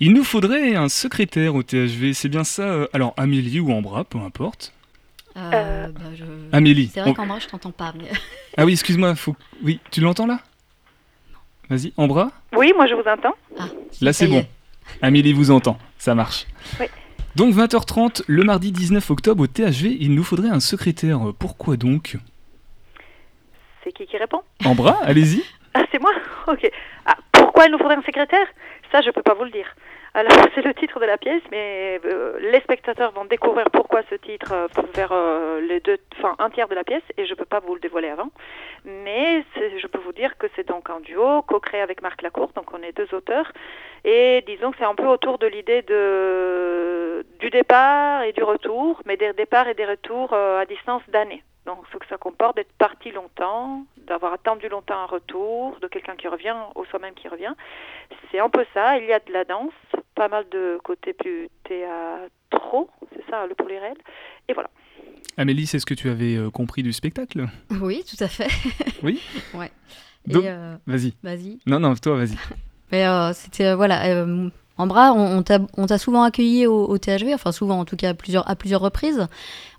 il 0.00 0.12
nous 0.12 0.24
faudrait 0.24 0.74
un 0.76 0.90
secrétaire 0.90 1.54
au 1.54 1.62
THV, 1.62 2.12
c'est 2.12 2.28
bien 2.28 2.44
ça 2.44 2.64
euh, 2.64 2.86
Alors 2.92 3.14
Amélie 3.16 3.60
ou 3.60 3.72
Ambra, 3.72 4.04
peu 4.04 4.18
importe. 4.18 4.73
Euh, 5.36 5.88
bah, 5.88 6.00
je- 6.14 6.24
Amélie. 6.52 6.90
C'est 6.92 7.00
vrai 7.00 7.10
on- 7.10 7.14
qu'en 7.14 7.26
bras, 7.26 7.38
je 7.40 7.48
t'entends 7.48 7.72
pas. 7.72 7.92
Mais... 7.96 8.10
Ah 8.56 8.64
oui, 8.64 8.72
excuse-moi, 8.72 9.14
faut... 9.14 9.34
Oui, 9.62 9.80
tu 9.90 10.00
l'entends 10.00 10.26
là? 10.26 10.40
Vas-y, 11.70 11.92
Ambra 11.96 12.30
Oui, 12.56 12.72
moi 12.76 12.86
je 12.86 12.94
vous 12.94 13.08
entends. 13.08 13.34
Là, 14.00 14.12
Ça 14.12 14.12
c'est 14.12 14.26
bon. 14.26 14.46
Amélie 15.02 15.32
vous 15.32 15.50
entend, 15.50 15.78
ça 15.98 16.14
marche. 16.14 16.46
Oui. 16.78 16.86
Donc 17.36 17.54
20h30, 17.54 18.22
le 18.26 18.44
mardi 18.44 18.70
19 18.70 19.10
octobre 19.10 19.42
au 19.42 19.46
THV, 19.46 19.96
il 19.98 20.14
nous 20.14 20.22
faudrait 20.22 20.50
un 20.50 20.60
secrétaire. 20.60 21.28
Euh, 21.28 21.32
Pourquoi 21.32 21.76
donc? 21.76 22.16
C'est 23.82 23.92
qui 23.92 24.06
qui 24.06 24.16
répond? 24.16 24.42
Ambra, 24.64 24.98
allez-y. 25.02 25.42
Ah, 25.74 25.82
c'est 25.90 26.00
moi? 26.00 26.12
Ok. 26.46 26.70
Ah, 27.06 27.16
pourquoi 27.32 27.66
il 27.66 27.72
nous 27.72 27.78
faudrait 27.78 27.96
un 27.96 28.02
secrétaire? 28.02 28.46
Ça, 28.92 29.00
je 29.00 29.10
peux 29.10 29.22
pas 29.22 29.34
vous 29.34 29.44
le 29.44 29.50
dire. 29.50 29.66
Alors, 30.16 30.32
c'est 30.54 30.64
le 30.64 30.72
titre 30.74 31.00
de 31.00 31.06
la 31.06 31.18
pièce, 31.18 31.42
mais 31.50 32.00
euh, 32.04 32.38
les 32.40 32.60
spectateurs 32.60 33.10
vont 33.12 33.24
découvrir 33.24 33.66
pourquoi 33.72 34.02
ce 34.08 34.14
titre 34.14 34.52
euh, 34.52 34.68
vers 34.94 35.10
euh, 35.10 35.60
les 35.60 35.80
deux, 35.80 35.98
enfin 36.18 36.36
un 36.38 36.50
tiers 36.50 36.68
de 36.68 36.74
la 36.74 36.84
pièce, 36.84 37.02
et 37.16 37.26
je 37.26 37.34
peux 37.34 37.44
pas 37.44 37.58
vous 37.58 37.74
le 37.74 37.80
dévoiler 37.80 38.08
avant. 38.08 38.30
Mais 38.84 39.44
je 39.56 39.86
peux 39.88 39.98
vous 39.98 40.12
dire 40.12 40.38
que 40.38 40.46
c'est 40.54 40.68
donc 40.68 40.88
un 40.88 41.00
duo 41.00 41.42
co-créé 41.42 41.80
avec 41.80 42.00
Marc 42.00 42.22
Lacour, 42.22 42.52
donc 42.54 42.72
on 42.72 42.82
est 42.82 42.96
deux 42.96 43.12
auteurs, 43.12 43.50
et 44.04 44.44
disons 44.46 44.70
que 44.70 44.78
c'est 44.78 44.84
un 44.84 44.94
peu 44.94 45.06
autour 45.06 45.38
de 45.38 45.48
l'idée 45.48 45.82
de 45.82 47.26
du 47.40 47.50
départ 47.50 48.22
et 48.22 48.32
du 48.32 48.42
retour, 48.42 49.00
mais 49.06 49.16
des 49.16 49.32
départs 49.32 49.68
et 49.68 49.74
des 49.74 49.84
retours 49.84 50.32
euh, 50.32 50.60
à 50.60 50.66
distance 50.66 51.02
d'années. 51.08 51.42
Donc, 51.66 51.78
ce 51.92 51.96
que 51.96 52.06
ça 52.08 52.18
comporte 52.18 52.56
d'être 52.56 52.72
parti 52.78 53.10
longtemps, 53.10 53.84
d'avoir 53.96 54.34
attendu 54.34 54.68
longtemps 54.68 54.98
un 54.98 55.06
retour, 55.06 55.78
de 55.80 55.88
quelqu'un 55.88 56.14
qui 56.14 56.28
revient 56.28 56.54
ou 56.74 56.84
soi-même 56.86 57.14
qui 57.14 57.28
revient. 57.28 57.54
C'est 58.30 58.38
un 58.38 58.50
peu 58.50 58.66
ça. 58.74 58.98
Il 58.98 59.06
y 59.06 59.12
a 59.12 59.18
de 59.18 59.32
la 59.32 59.44
danse, 59.44 59.72
pas 60.14 60.28
mal 60.28 60.44
de 60.50 60.78
côté 60.84 61.12
plus 61.12 61.48
théâtraux, 61.68 62.88
c'est 63.12 63.24
ça 63.30 63.46
le 63.46 63.54
pluriel. 63.54 63.94
Et 64.48 64.54
voilà. 64.54 64.70
Amélie, 65.36 65.66
c'est 65.66 65.78
ce 65.80 65.86
que 65.86 65.94
tu 65.94 66.08
avais 66.10 66.36
euh, 66.36 66.50
compris 66.50 66.82
du 66.82 66.92
spectacle? 66.92 67.46
Oui, 67.80 68.04
tout 68.08 68.22
à 68.22 68.28
fait. 68.28 68.48
Oui? 69.02 69.20
Ouais. 69.54 69.70
Euh, 70.34 70.76
Vas-y. 70.86 71.12
vas-y. 71.22 71.58
Non, 71.66 71.78
non, 71.80 71.94
toi, 71.96 72.16
vas-y. 72.16 72.36
Mais 72.92 73.06
euh, 73.06 73.32
c'était 73.34 73.66
euh, 73.66 73.76
voilà. 73.76 74.06
euh, 74.06 74.48
en 74.78 74.86
bras, 74.86 75.12
on, 75.12 75.38
on 75.38 75.42
t'a 75.42 75.58
on 75.76 75.86
t'a 75.86 75.98
souvent 75.98 76.22
accueilli 76.22 76.66
au, 76.66 76.86
au 76.88 76.96
THV, 76.98 77.34
enfin 77.34 77.52
souvent 77.52 77.78
en 77.78 77.84
tout 77.84 77.96
cas 77.96 78.10
à 78.10 78.14
plusieurs, 78.14 78.48
à 78.48 78.56
plusieurs 78.56 78.80
reprises. 78.80 79.26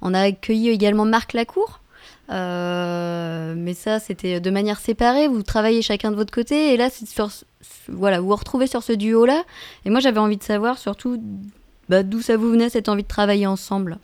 On 0.02 0.14
a 0.14 0.22
accueilli 0.22 0.70
également 0.70 1.06
Marc 1.06 1.34
Lacour. 1.34 1.80
Euh, 2.32 3.54
mais 3.58 3.74
ça, 3.74 4.00
c'était 4.00 4.40
de 4.40 4.50
manière 4.50 4.80
séparée. 4.80 5.28
Vous 5.28 5.44
travaillez 5.44 5.82
chacun 5.82 6.12
de 6.12 6.16
votre 6.16 6.34
côté, 6.34 6.74
et 6.74 6.78
là, 6.78 6.90
c'est 6.90 7.08
sur, 7.08 7.30
voilà, 7.88 8.20
vous 8.20 8.28
vous 8.28 8.36
retrouvez 8.36 8.68
sur 8.68 8.84
ce 8.84 8.94
duo-là. 8.94 9.44
Et 9.86 9.90
moi, 9.90 10.00
j'avais 10.00 10.20
envie 10.20 10.38
de 10.38 10.44
savoir 10.44 10.78
surtout 10.78 11.22
bah, 11.90 12.04
d'où 12.04 12.22
ça 12.22 12.38
vous 12.38 12.50
venait 12.50 12.70
cette 12.70 12.90
envie 12.90 13.04
de 13.04 13.08
travailler 13.08 13.48
ensemble? 13.48 13.98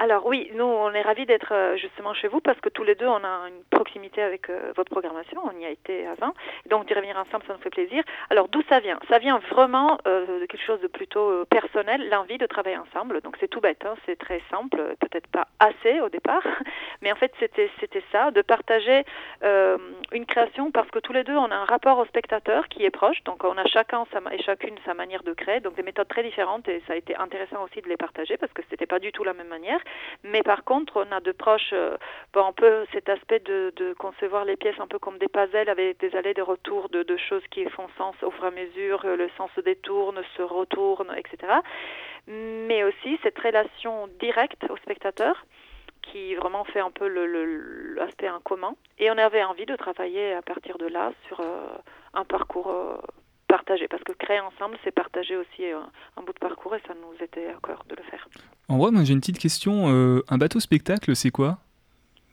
Alors 0.00 0.26
oui, 0.26 0.48
nous 0.54 0.64
on 0.64 0.92
est 0.92 1.02
ravis 1.02 1.26
d'être 1.26 1.52
euh, 1.52 1.76
justement 1.76 2.14
chez 2.14 2.28
vous 2.28 2.40
parce 2.40 2.60
que 2.60 2.68
tous 2.68 2.84
les 2.84 2.94
deux 2.94 3.08
on 3.08 3.24
a 3.24 3.48
une 3.48 3.64
proximité 3.68 4.22
avec 4.22 4.48
euh, 4.48 4.72
votre 4.76 4.90
programmation, 4.90 5.40
on 5.44 5.58
y 5.58 5.64
a 5.64 5.70
été 5.70 6.06
avant, 6.06 6.34
donc 6.70 6.86
d'y 6.86 6.94
revenir 6.94 7.18
ensemble 7.18 7.44
ça 7.48 7.54
nous 7.54 7.58
fait 7.58 7.70
plaisir. 7.70 8.04
Alors 8.30 8.46
d'où 8.46 8.62
ça 8.68 8.78
vient? 8.78 9.00
Ça 9.08 9.18
vient 9.18 9.40
vraiment 9.50 9.98
euh, 10.06 10.40
de 10.40 10.46
quelque 10.46 10.64
chose 10.64 10.80
de 10.80 10.86
plutôt 10.86 11.30
euh, 11.30 11.44
personnel, 11.50 12.08
l'envie 12.10 12.38
de 12.38 12.46
travailler 12.46 12.76
ensemble, 12.76 13.20
donc 13.22 13.36
c'est 13.40 13.48
tout 13.48 13.60
bête, 13.60 13.84
hein, 13.84 13.94
c'est 14.06 14.16
très 14.16 14.40
simple, 14.52 14.94
peut-être 15.00 15.26
pas 15.26 15.48
assez 15.58 16.00
au 16.00 16.08
départ, 16.08 16.44
mais 17.02 17.10
en 17.10 17.16
fait 17.16 17.32
c'était 17.40 17.68
c'était 17.80 18.04
ça, 18.12 18.30
de 18.30 18.42
partager 18.42 19.04
euh, 19.42 19.78
une 20.12 20.26
création 20.26 20.70
parce 20.70 20.88
que 20.90 21.00
tous 21.00 21.12
les 21.12 21.24
deux 21.24 21.36
on 21.36 21.50
a 21.50 21.56
un 21.56 21.64
rapport 21.64 21.98
au 21.98 22.04
spectateur 22.04 22.68
qui 22.68 22.84
est 22.84 22.90
proche, 22.90 23.24
donc 23.24 23.42
on 23.42 23.58
a 23.58 23.66
chacun 23.66 24.06
sa, 24.12 24.20
et 24.32 24.40
chacune 24.44 24.76
sa 24.84 24.94
manière 24.94 25.24
de 25.24 25.32
créer, 25.32 25.58
donc 25.58 25.74
des 25.74 25.82
méthodes 25.82 26.06
très 26.06 26.22
différentes 26.22 26.68
et 26.68 26.80
ça 26.86 26.92
a 26.92 26.96
été 26.96 27.16
intéressant 27.16 27.64
aussi 27.64 27.80
de 27.82 27.88
les 27.88 27.96
partager 27.96 28.36
parce 28.36 28.52
que 28.52 28.62
c'était 28.70 28.86
pas 28.86 29.00
du 29.00 29.10
tout 29.10 29.24
la 29.24 29.34
même 29.34 29.48
manière. 29.48 29.80
Mais 30.24 30.42
par 30.42 30.64
contre, 30.64 30.96
on 30.96 31.12
a 31.12 31.20
de 31.20 31.32
proches, 31.32 31.70
euh, 31.72 31.96
bon, 32.32 32.46
un 32.46 32.52
peu 32.52 32.86
cet 32.92 33.08
aspect 33.08 33.40
de, 33.40 33.94
concevoir 33.98 34.44
les 34.44 34.56
pièces 34.56 34.78
un 34.80 34.86
peu 34.86 34.98
comme 34.98 35.18
des 35.18 35.28
puzzles 35.28 35.68
avec 35.68 35.98
des 36.00 36.14
allées, 36.16 36.34
des 36.34 36.42
retours 36.42 36.88
de, 36.88 37.04
choses 37.16 37.42
qui 37.50 37.64
font 37.66 37.88
sens 37.96 38.14
au 38.22 38.30
fur 38.30 38.44
et 38.44 38.48
à 38.48 38.50
mesure, 38.50 39.04
euh, 39.04 39.16
le 39.16 39.28
sens 39.36 39.50
se 39.56 39.60
détourne, 39.60 40.20
se 40.36 40.42
retourne, 40.42 41.12
etc. 41.16 41.52
Mais 42.26 42.84
aussi 42.84 43.18
cette 43.22 43.38
relation 43.38 44.08
directe 44.20 44.64
au 44.70 44.76
spectateur 44.78 45.44
qui 46.02 46.34
vraiment 46.36 46.64
fait 46.64 46.80
un 46.80 46.90
peu 46.90 47.08
le- 47.08 47.26
le- 47.26 47.94
l'aspect 47.94 48.30
en 48.30 48.40
commun. 48.40 48.74
Et 48.98 49.10
on 49.10 49.18
avait 49.18 49.44
envie 49.44 49.66
de 49.66 49.76
travailler 49.76 50.32
à 50.32 50.42
partir 50.42 50.78
de 50.78 50.86
là 50.86 51.12
sur 51.26 51.40
euh, 51.40 51.66
un 52.14 52.24
parcours 52.24 52.70
partagé, 53.48 53.88
parce 53.88 54.04
que 54.04 54.12
créer 54.12 54.40
ensemble, 54.40 54.76
c'est 54.84 54.92
partager 54.92 55.36
aussi 55.36 55.64
euh, 55.64 55.78
un 56.16 56.22
bout 56.22 56.32
de 56.32 56.38
parcours, 56.38 56.74
et 56.76 56.80
ça 56.86 56.94
nous 56.94 57.24
était 57.24 57.48
à 57.48 57.58
cœur 57.66 57.84
de 57.88 57.96
le 57.96 58.02
faire. 58.04 58.28
En 58.68 58.78
vrai, 58.78 58.90
moi 58.92 59.02
j'ai 59.04 59.12
une 59.14 59.20
petite 59.20 59.38
question. 59.38 59.88
euh, 59.88 60.22
un 60.28 60.38
bateau 60.38 60.60
spectacle, 60.60 61.16
c'est 61.16 61.30
quoi? 61.30 61.58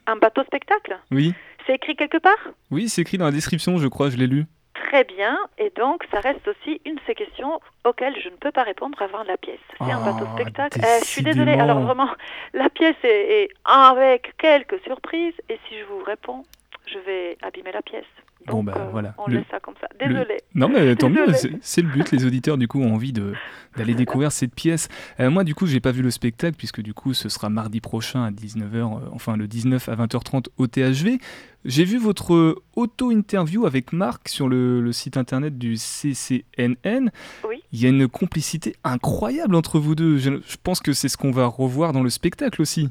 Un 0.08 0.18
bateau 0.18 0.44
spectacle? 0.44 1.00
Oui. 1.12 1.34
C'est 1.66 1.74
écrit 1.74 1.96
quelque 1.96 2.18
part? 2.20 2.38
Oui, 2.70 2.90
c'est 2.90 3.02
écrit 3.02 3.18
dans 3.18 3.26
la 3.26 3.32
description, 3.32 3.78
je 3.78 3.88
crois, 3.88 4.10
je 4.12 4.18
l'ai 4.18 4.28
lu. 4.28 4.46
Très 4.76 5.04
bien, 5.04 5.38
et 5.58 5.72
donc 5.76 6.04
ça 6.12 6.20
reste 6.20 6.48
aussi 6.48 6.80
une 6.86 6.96
de 6.96 7.02
ces 7.08 7.16
questions 7.16 7.60
auxquelles 7.86 8.16
je 8.22 8.30
ne 8.30 8.36
peux 8.36 8.52
pas 8.52 8.64
répondre 8.64 9.02
avant 9.02 9.24
la 9.24 9.36
pièce. 9.38 9.60
C'est 9.78 9.92
un 9.92 10.04
bateau 10.06 10.28
Oh, 10.30 10.36
spectacle. 10.40 10.80
Euh, 10.84 11.00
je 11.00 11.06
suis 11.06 11.24
désolée, 11.24 11.54
alors 11.54 11.80
vraiment, 11.80 12.10
la 12.54 12.70
pièce 12.70 12.96
est, 13.04 13.44
est 13.44 13.50
avec 13.64 14.34
quelques 14.38 14.80
surprises, 14.84 15.34
et 15.50 15.58
si 15.68 15.80
je 15.80 15.86
vous 15.86 16.04
réponds, 16.04 16.44
je 16.88 17.00
vais 17.00 17.38
abîmer 17.42 17.72
la 17.72 17.82
pièce. 17.82 18.06
Bon, 18.48 18.64
bah, 18.64 18.74
euh, 18.78 18.88
voilà. 18.92 19.16
On 19.18 19.28
Le- 19.28 19.38
laisse 19.38 19.46
ça 19.50 19.60
comme 19.60 19.74
ça. 19.82 19.88
Désolée. 20.00 20.38
Non, 20.54 20.70
mais 20.70 20.96
tant 20.96 21.10
mieux, 21.10 21.26
c'est 21.62 21.82
le 21.82 21.88
but. 21.90 22.12
Les 22.12 22.26
auditeurs, 22.26 22.58
du 22.58 22.68
coup, 22.68 22.82
ont 22.82 22.94
envie 22.94 23.12
d'aller 23.14 23.94
découvrir 23.96 24.32
cette 24.32 24.54
pièce. 24.54 24.88
Euh, 25.20 25.30
moi, 25.30 25.44
du 25.44 25.56
coup, 25.56 25.66
j'ai 25.68 25.80
pas 25.80 25.92
vu 25.92 26.02
le 26.02 26.12
spectacle, 26.12 26.56
puisque 26.58 26.82
du 26.82 26.94
coup, 26.94 27.14
ce 27.14 27.30
sera 27.30 27.50
mardi 27.50 27.82
prochain 27.82 28.24
à 28.24 28.32
19h, 28.32 28.76
euh, 28.76 29.10
enfin 29.14 29.36
le 29.38 29.48
19 29.48 29.90
à 29.90 29.96
20h30 29.96 30.48
au 30.58 30.68
THV. 30.68 31.18
J'ai 31.66 31.84
vu 31.86 31.98
votre 31.98 32.62
auto-interview 32.76 33.66
avec 33.66 33.92
Marc 33.94 34.30
sur 34.30 34.48
le, 34.48 34.82
le 34.82 34.92
site 34.92 35.18
internet 35.18 35.58
du 35.58 35.78
CCNN. 35.78 37.10
Oui. 37.48 37.64
Il 37.72 37.82
y 37.82 37.86
a 37.86 37.90
une 37.90 38.08
complicité 38.08 38.76
incroyable 38.84 39.56
entre 39.56 39.80
vous 39.80 39.96
deux. 39.96 40.18
Je, 40.18 40.30
je 40.48 40.58
pense 40.62 40.80
que 40.80 40.94
c'est 40.94 41.10
ce 41.10 41.18
qu'on 41.18 41.32
va 41.32 41.48
revoir 41.48 41.92
dans 41.94 42.04
le 42.04 42.10
spectacle 42.10 42.62
aussi. 42.62 42.90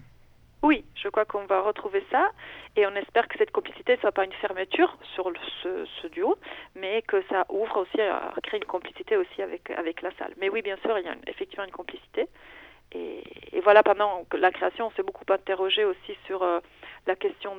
Oui, 0.64 0.82
je 0.94 1.10
crois 1.10 1.26
qu'on 1.26 1.44
va 1.44 1.60
retrouver 1.60 2.02
ça 2.10 2.30
et 2.74 2.86
on 2.86 2.94
espère 2.96 3.28
que 3.28 3.36
cette 3.36 3.50
complicité 3.50 3.96
ne 3.96 4.00
soit 4.00 4.12
pas 4.12 4.24
une 4.24 4.32
fermeture 4.32 4.96
sur 5.14 5.28
le- 5.28 5.36
ce, 5.62 6.06
duo, 6.06 6.38
mais 6.74 7.02
que 7.02 7.22
ça 7.28 7.44
ouvre 7.50 7.82
aussi 7.82 8.00
à 8.00 8.32
une 8.50 8.64
complicité 8.64 9.18
aussi 9.18 9.42
avec, 9.42 9.68
la 10.00 10.10
salle. 10.12 10.32
Mais 10.38 10.48
oui, 10.48 10.62
bien 10.62 10.78
sûr, 10.78 10.98
il 10.98 11.04
y 11.04 11.08
a 11.08 11.16
effectivement 11.26 11.66
une 11.66 11.70
complicité. 11.70 12.28
Et, 12.92 13.60
voilà, 13.62 13.82
pendant 13.82 14.24
la 14.32 14.50
création, 14.52 14.86
on 14.86 14.90
s'est 14.92 15.02
beaucoup 15.02 15.30
interrogé 15.30 15.84
aussi 15.84 16.16
sur 16.24 16.42
euh, 16.42 16.60
la 17.06 17.14
question 17.14 17.58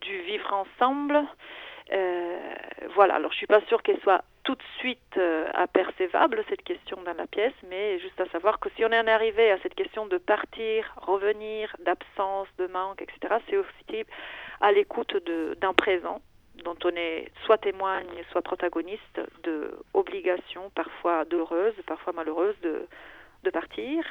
du 0.00 0.20
vivre 0.22 0.52
ensemble. 0.52 1.22
Euh, 1.92 2.54
voilà, 2.96 3.14
alors 3.14 3.30
je 3.30 3.36
suis 3.36 3.46
pas 3.46 3.60
sûre 3.68 3.84
qu'elle 3.84 4.00
soit 4.00 4.24
tout 4.44 4.54
de 4.54 4.62
suite 4.78 4.98
euh, 5.18 5.48
apercevable, 5.54 6.44
cette 6.48 6.62
question 6.62 7.00
dans 7.02 7.14
la 7.14 7.26
pièce, 7.26 7.54
mais 7.68 7.98
juste 8.00 8.20
à 8.20 8.26
savoir 8.26 8.58
que 8.58 8.68
si 8.76 8.84
on 8.84 8.88
en 8.88 9.06
est 9.06 9.10
arrivé 9.10 9.50
à 9.50 9.58
cette 9.60 9.74
question 9.74 10.06
de 10.06 10.18
partir, 10.18 10.92
revenir, 10.96 11.74
d'absence, 11.84 12.48
de 12.58 12.66
manque, 12.66 13.02
etc., 13.02 13.36
c'est 13.48 13.56
aussi 13.56 14.04
à 14.60 14.72
l'écoute 14.72 15.16
d'un 15.60 15.74
présent 15.74 16.20
dont 16.64 16.76
on 16.84 16.90
est 16.90 17.30
soit 17.44 17.58
témoigne, 17.58 18.06
soit 18.30 18.42
protagoniste 18.42 19.20
de 19.42 19.70
obligations, 19.94 20.70
parfois 20.74 21.24
heureuses, 21.32 21.74
parfois 21.86 22.12
malheureuses, 22.12 22.58
de, 22.62 22.86
de 23.44 23.50
partir 23.50 24.04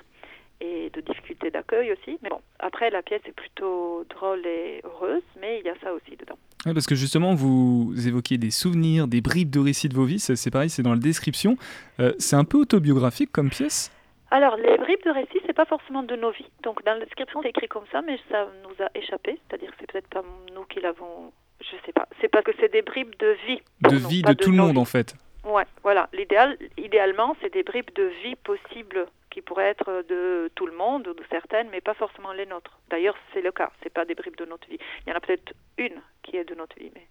et 0.59 0.89
de 0.91 1.01
difficultés 1.01 1.51
d'accueil 1.51 1.91
aussi. 1.91 2.19
Mais 2.21 2.29
bon, 2.29 2.41
après, 2.59 2.89
la 2.89 3.01
pièce 3.01 3.21
est 3.25 3.31
plutôt 3.31 4.05
drôle 4.09 4.45
et 4.45 4.81
heureuse, 4.83 5.23
mais 5.39 5.59
il 5.59 5.65
y 5.65 5.69
a 5.69 5.75
ça 5.81 5.93
aussi 5.93 6.15
dedans. 6.15 6.37
Ouais, 6.65 6.73
parce 6.73 6.85
que 6.85 6.95
justement, 6.95 7.33
vous 7.33 7.91
évoquiez 8.07 8.37
des 8.37 8.51
souvenirs, 8.51 9.07
des 9.07 9.21
bribes 9.21 9.49
de 9.49 9.59
récits 9.59 9.89
de 9.89 9.95
vos 9.95 10.05
vies. 10.05 10.19
C'est 10.19 10.51
pareil, 10.51 10.69
c'est 10.69 10.83
dans 10.83 10.93
la 10.93 10.99
description. 10.99 11.57
Euh, 11.99 12.13
c'est 12.19 12.35
un 12.35 12.43
peu 12.43 12.59
autobiographique 12.59 13.31
comme 13.31 13.49
pièce? 13.49 13.91
Alors, 14.29 14.55
les 14.55 14.77
bribes 14.77 15.03
de 15.03 15.11
récits, 15.11 15.39
c'est 15.45 15.55
pas 15.55 15.65
forcément 15.65 16.03
de 16.03 16.15
nos 16.15 16.31
vies. 16.31 16.45
Donc, 16.63 16.85
dans 16.85 16.93
la 16.93 17.03
description, 17.03 17.41
c'est 17.41 17.49
écrit 17.49 17.67
comme 17.67 17.83
ça, 17.91 18.01
mais 18.01 18.17
ça 18.29 18.47
nous 18.63 18.85
a 18.85 18.89
échappé. 18.95 19.39
C'est-à-dire 19.49 19.71
que 19.71 19.75
c'est 19.79 19.91
peut-être 19.91 20.07
pas 20.07 20.23
nous 20.55 20.63
qui 20.65 20.79
l'avons. 20.79 21.33
Je 21.59 21.75
sais 21.85 21.91
pas. 21.91 22.07
C'est 22.21 22.29
parce 22.29 22.45
que 22.45 22.51
c'est 22.59 22.71
des 22.71 22.81
bribes 22.81 23.13
de 23.19 23.35
vie. 23.47 23.59
De 23.81 23.95
vie 23.95 24.21
de 24.21 24.33
tout 24.33 24.51
le 24.51 24.57
monde, 24.57 24.77
en 24.77 24.85
fait. 24.85 25.15
Ouais, 25.43 25.63
voilà. 25.83 26.07
L'idéal, 26.13 26.57
idéalement, 26.77 27.35
c'est 27.41 27.51
des 27.53 27.63
bribes 27.63 27.93
de 27.95 28.11
vie 28.23 28.35
possibles 28.35 29.07
qui 29.31 29.41
pourraient 29.41 29.69
être 29.69 30.03
de 30.09 30.51
tout 30.55 30.67
le 30.67 30.75
monde 30.75 31.07
ou 31.07 31.13
de 31.13 31.23
certaines, 31.31 31.67
mais 31.71 31.81
pas 31.81 31.93
forcément 31.93 32.33
les 32.33 32.45
nôtres. 32.45 32.77
D'ailleurs, 32.89 33.15
c'est 33.33 33.41
le 33.41 33.51
cas. 33.51 33.71
C'est 33.81 33.91
pas 33.93 34.05
des 34.05 34.13
bribes 34.13 34.35
de 34.37 34.45
notre 34.45 34.67
vie. 34.69 34.77
Il 35.05 35.09
y 35.09 35.13
en 35.13 35.15
a 35.15 35.19
peut-être 35.21 35.53
une 35.77 36.01
qui 36.21 36.35
est 36.37 36.43
de 36.47 36.53
notre 36.55 36.77
vie, 36.77 36.91
mais 36.93 37.07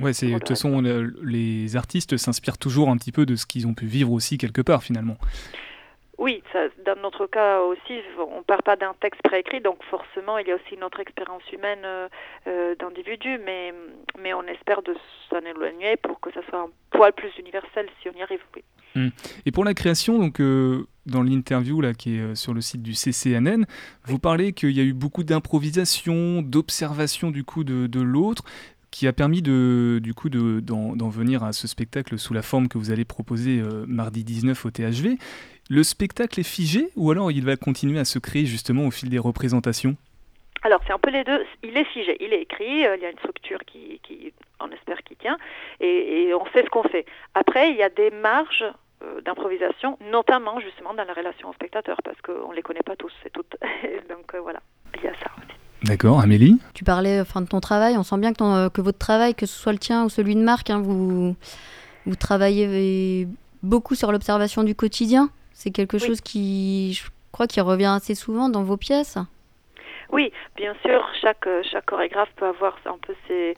Ouais, 0.00 0.12
c'est 0.12 0.26
de 0.28 0.34
toute 0.38 0.48
façon, 0.50 0.80
le- 0.80 1.12
les 1.24 1.74
artistes 1.74 2.16
s'inspirent 2.16 2.56
toujours 2.58 2.88
un 2.88 2.96
petit 2.96 3.10
peu 3.10 3.26
de 3.26 3.34
ce 3.34 3.44
qu'ils 3.46 3.66
ont 3.66 3.74
pu 3.74 3.86
vivre 3.86 4.12
aussi 4.12 4.38
quelque 4.38 4.62
part, 4.62 4.84
finalement. 4.84 5.16
Oui, 6.18 6.42
ça, 6.52 6.66
dans 6.84 7.00
notre 7.00 7.26
cas 7.26 7.60
aussi, 7.60 8.00
on 8.18 8.42
part 8.42 8.64
pas 8.64 8.74
d'un 8.74 8.92
texte 9.00 9.22
préécrit, 9.22 9.60
donc 9.60 9.78
forcément, 9.84 10.38
il 10.38 10.48
y 10.48 10.50
a 10.50 10.56
aussi 10.56 10.76
notre 10.76 10.98
expérience 10.98 11.42
humaine 11.52 11.82
euh, 11.84 12.08
euh, 12.48 12.74
d'individu, 12.74 13.38
mais, 13.44 13.72
mais 14.20 14.34
on 14.34 14.42
espère 14.42 14.82
de 14.82 14.96
s'en 15.30 15.38
éloigner 15.38 15.96
pour 15.96 16.18
que 16.18 16.32
ça 16.32 16.40
soit 16.48 16.58
un 16.58 16.70
poil 16.90 17.12
plus 17.12 17.30
universel 17.38 17.86
si 18.02 18.08
on 18.08 18.18
y 18.18 18.22
arrive. 18.22 18.40
Oui. 18.56 18.64
Hmm. 18.96 19.08
Et 19.46 19.52
pour 19.52 19.64
la 19.64 19.74
création, 19.74 20.18
donc 20.18 20.40
euh, 20.40 20.88
dans 21.06 21.22
l'interview 21.22 21.80
là 21.80 21.94
qui 21.94 22.18
est 22.18 22.34
sur 22.34 22.52
le 22.52 22.62
site 22.62 22.82
du 22.82 22.94
CCNN, 22.94 23.64
vous 24.04 24.18
parlez 24.18 24.52
qu'il 24.52 24.72
y 24.72 24.80
a 24.80 24.84
eu 24.84 24.94
beaucoup 24.94 25.22
d'improvisation, 25.22 26.42
d'observation 26.42 27.30
du 27.30 27.44
coup 27.44 27.62
de, 27.62 27.86
de 27.86 28.00
l'autre 28.00 28.42
qui 28.90 29.06
a 29.06 29.12
permis 29.12 29.42
de, 29.42 30.00
du 30.02 30.14
coup 30.14 30.28
de, 30.28 30.60
d'en, 30.60 31.08
venir 31.08 31.44
à 31.44 31.52
ce 31.52 31.68
spectacle 31.68 32.18
sous 32.18 32.32
la 32.32 32.42
forme 32.42 32.68
que 32.68 32.78
vous 32.78 32.90
allez 32.90 33.04
proposer 33.04 33.60
euh, 33.60 33.84
mardi 33.86 34.24
19 34.24 34.64
au 34.64 34.70
THV. 34.70 35.18
Le 35.68 35.82
spectacle 35.82 36.40
est 36.40 36.44
figé 36.44 36.88
ou 36.96 37.10
alors 37.10 37.30
il 37.30 37.44
va 37.44 37.56
continuer 37.56 37.98
à 37.98 38.04
se 38.04 38.18
créer 38.18 38.46
justement 38.46 38.86
au 38.86 38.90
fil 38.90 39.10
des 39.10 39.18
représentations? 39.18 39.96
Alors, 40.62 40.80
c'est 40.86 40.92
un 40.92 40.98
peu 40.98 41.10
les 41.10 41.22
deux. 41.24 41.44
Il 41.62 41.76
est 41.76 41.84
figé, 41.84 42.16
il 42.20 42.32
est 42.32 42.42
écrit, 42.42 42.84
euh, 42.84 42.96
il 42.96 43.02
y 43.02 43.06
a 43.06 43.10
une 43.10 43.18
structure 43.18 43.60
qui, 43.66 44.00
qui 44.02 44.32
on 44.60 44.68
espère, 44.70 45.02
qui 45.04 45.14
tient, 45.16 45.36
et, 45.80 46.22
et 46.24 46.34
on 46.34 46.44
sait 46.46 46.64
ce 46.64 46.68
qu'on 46.70 46.82
fait. 46.82 47.06
Après, 47.34 47.70
il 47.70 47.76
y 47.76 47.82
a 47.82 47.90
des 47.90 48.10
marges 48.10 48.64
euh, 49.04 49.20
d'improvisation, 49.20 49.96
notamment 50.10 50.58
justement 50.58 50.94
dans 50.94 51.04
la 51.04 51.12
relation 51.12 51.48
au 51.50 51.52
spectateur, 51.52 51.98
parce 52.02 52.20
qu'on 52.22 52.50
ne 52.50 52.56
les 52.56 52.62
connaît 52.62 52.82
pas 52.84 52.96
tous 52.96 53.12
et 53.24 53.30
toutes. 53.30 53.54
Donc 54.08 54.34
euh, 54.34 54.40
voilà, 54.40 54.60
il 54.96 55.04
y 55.04 55.06
a 55.06 55.12
ça 55.22 55.30
aussi. 55.38 55.54
D'accord, 55.84 56.18
Amélie? 56.18 56.58
Tu 56.74 56.82
parlais 56.82 57.20
enfin, 57.20 57.40
de 57.42 57.46
ton 57.46 57.60
travail, 57.60 57.96
on 57.96 58.02
sent 58.02 58.18
bien 58.18 58.32
que, 58.32 58.38
ton- 58.38 58.68
que 58.68 58.80
votre 58.80 58.98
travail, 58.98 59.36
que 59.36 59.46
ce 59.46 59.56
soit 59.56 59.72
le 59.72 59.78
tien 59.78 60.04
ou 60.04 60.08
celui 60.08 60.34
de 60.34 60.40
Marc, 60.42 60.70
hein, 60.70 60.80
vous, 60.82 61.36
vous 62.04 62.16
travaillez 62.16 63.28
beaucoup 63.62 63.94
sur 63.94 64.10
l'observation 64.10 64.64
du 64.64 64.74
quotidien. 64.74 65.30
C'est 65.60 65.72
quelque 65.72 65.96
Oui. 65.96 66.06
chose 66.06 66.20
qui, 66.20 66.92
je 66.92 67.10
crois, 67.32 67.48
qui 67.48 67.60
revient 67.60 67.92
assez 67.96 68.14
souvent 68.14 68.48
dans 68.48 68.62
vos 68.62 68.76
pièces. 68.76 69.18
Oui, 70.12 70.32
bien 70.54 70.72
sûr, 70.86 71.04
chaque, 71.20 71.48
euh, 71.48 71.62
chaque 71.68 71.86
chorégraphe 71.86 72.30
peut 72.36 72.46
avoir 72.46 72.78
un 72.86 72.96
peu 73.04 73.12
ses, 73.26 73.56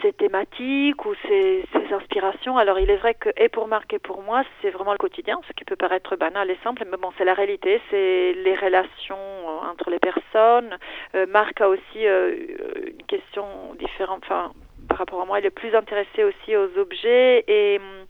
ses 0.00 0.12
thématiques 0.12 1.04
ou 1.04 1.14
ses, 1.26 1.64
ses 1.72 1.92
inspirations. 1.92 2.58
Alors 2.58 2.78
il 2.78 2.90
est 2.90 2.96
vrai 2.96 3.14
que, 3.14 3.30
et 3.36 3.48
pour 3.48 3.66
Marc 3.66 3.92
et 3.92 3.98
pour 3.98 4.22
moi, 4.22 4.44
c'est 4.60 4.70
vraiment 4.70 4.92
le 4.92 4.98
quotidien, 4.98 5.40
ce 5.48 5.52
qui 5.52 5.64
peut 5.64 5.74
paraître 5.74 6.14
banal 6.14 6.48
et 6.48 6.58
simple, 6.62 6.84
mais 6.88 6.96
bon, 6.96 7.10
c'est 7.18 7.24
la 7.24 7.34
réalité, 7.34 7.80
c'est 7.90 8.32
les 8.34 8.54
relations 8.54 9.16
euh, 9.16 9.68
entre 9.68 9.90
les 9.90 9.98
personnes. 9.98 10.78
Euh, 11.16 11.26
Marc 11.26 11.60
a 11.60 11.68
aussi 11.68 12.06
euh, 12.06 12.36
une 12.86 13.04
question 13.06 13.44
différente, 13.80 14.20
enfin, 14.24 14.52
par 14.88 14.98
rapport 14.98 15.22
à 15.22 15.24
moi, 15.26 15.40
il 15.40 15.46
est 15.46 15.50
plus 15.50 15.74
intéressé 15.74 16.22
aussi 16.22 16.56
aux 16.56 16.78
objets 16.78 17.44
et 17.48 17.78
hum, 17.78 18.06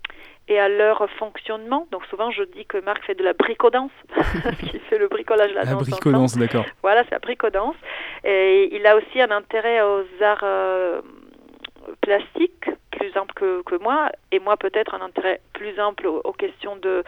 et 0.49 0.59
à 0.59 0.69
leur 0.69 1.09
fonctionnement. 1.19 1.87
Donc 1.91 2.05
souvent 2.07 2.31
je 2.31 2.43
dis 2.43 2.67
que 2.67 2.79
Marc 2.79 3.05
fait 3.05 3.15
de 3.15 3.25
la 3.25 3.33
bricodance, 3.33 3.91
qu'il 4.61 4.81
fait 4.81 4.99
le 4.99 5.09
bricolage, 5.09 5.53
la, 5.53 5.61
La 5.65 5.73
danse 5.73 5.83
ensemble. 5.83 5.91
bricolance, 5.91 6.37
d'accord. 6.37 6.65
Voilà, 6.83 7.05
c'est 7.05 7.13
la 7.13 7.19
bricodance. 7.19 7.77
Et 8.25 8.75
il 8.75 8.87
a 8.87 8.97
aussi 8.97 9.21
un 9.21 9.31
intérêt 9.31 9.81
aux 9.83 10.05
arts 10.23 10.41
euh, 10.45 11.01
plastiques, 12.01 12.71
plus 12.91 13.17
ample 13.17 13.35
que, 13.35 13.63
que 13.63 13.77
moi, 13.83 14.11
et 14.31 14.39
moi 14.39 14.57
peut-être 14.57 14.95
un 14.95 15.01
intérêt 15.01 15.41
plus 15.53 15.79
ample 15.81 16.07
aux, 16.07 16.21
aux 16.25 16.33
questions 16.33 16.77
de, 16.77 17.05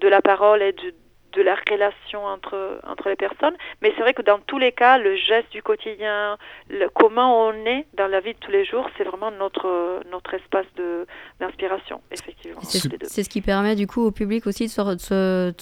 de 0.00 0.08
la 0.08 0.22
parole 0.22 0.62
et 0.62 0.72
de, 0.72 0.94
de 1.36 1.42
la 1.42 1.56
relation 1.70 2.24
entre, 2.24 2.80
entre 2.86 3.08
les 3.08 3.16
personnes. 3.16 3.54
Mais 3.82 3.92
c'est 3.96 4.02
vrai 4.02 4.14
que 4.14 4.22
dans 4.22 4.38
tous 4.38 4.58
les 4.58 4.72
cas, 4.72 4.98
le 4.98 5.16
geste 5.16 5.50
du 5.52 5.62
quotidien, 5.62 6.36
le, 6.70 6.88
comment 6.88 7.46
on 7.48 7.52
est 7.66 7.86
dans 7.94 8.06
la 8.06 8.20
vie 8.20 8.34
de 8.34 8.38
tous 8.38 8.50
les 8.50 8.64
jours, 8.64 8.88
c'est 8.96 9.04
vraiment 9.04 9.30
notre, 9.30 10.00
notre 10.12 10.34
espace 10.34 10.66
de- 10.76 11.06
d'inspiration, 11.40 12.00
effectivement. 12.10 12.60
C'est 12.62 13.22
ce 13.24 13.28
qui 13.28 13.40
permet 13.40 13.74
du 13.74 13.86
coup 13.86 14.04
au 14.04 14.10
public 14.10 14.46
aussi 14.46 14.66
de 14.66 14.70
se 14.70 15.52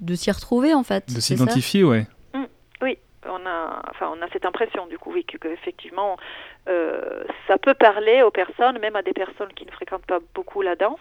de 0.00 0.14
s'y 0.14 0.30
retrouver 0.30 0.74
en 0.74 0.82
fait. 0.82 1.06
De 1.14 1.20
s'identifier, 1.20 1.82
ouais. 1.84 2.06
On 3.28 3.46
a, 3.46 3.82
enfin, 3.90 4.12
on 4.16 4.22
a 4.22 4.28
cette 4.32 4.46
impression 4.46 4.86
du 4.86 4.98
coup, 4.98 5.12
oui, 5.12 5.24
que, 5.24 5.36
que 5.36 5.48
effectivement, 5.48 6.16
euh, 6.68 7.24
ça 7.46 7.58
peut 7.58 7.74
parler 7.74 8.22
aux 8.22 8.30
personnes, 8.30 8.78
même 8.78 8.96
à 8.96 9.02
des 9.02 9.12
personnes 9.12 9.52
qui 9.54 9.66
ne 9.66 9.70
fréquentent 9.70 10.06
pas 10.06 10.20
beaucoup 10.34 10.62
la 10.62 10.76
danse, 10.76 11.00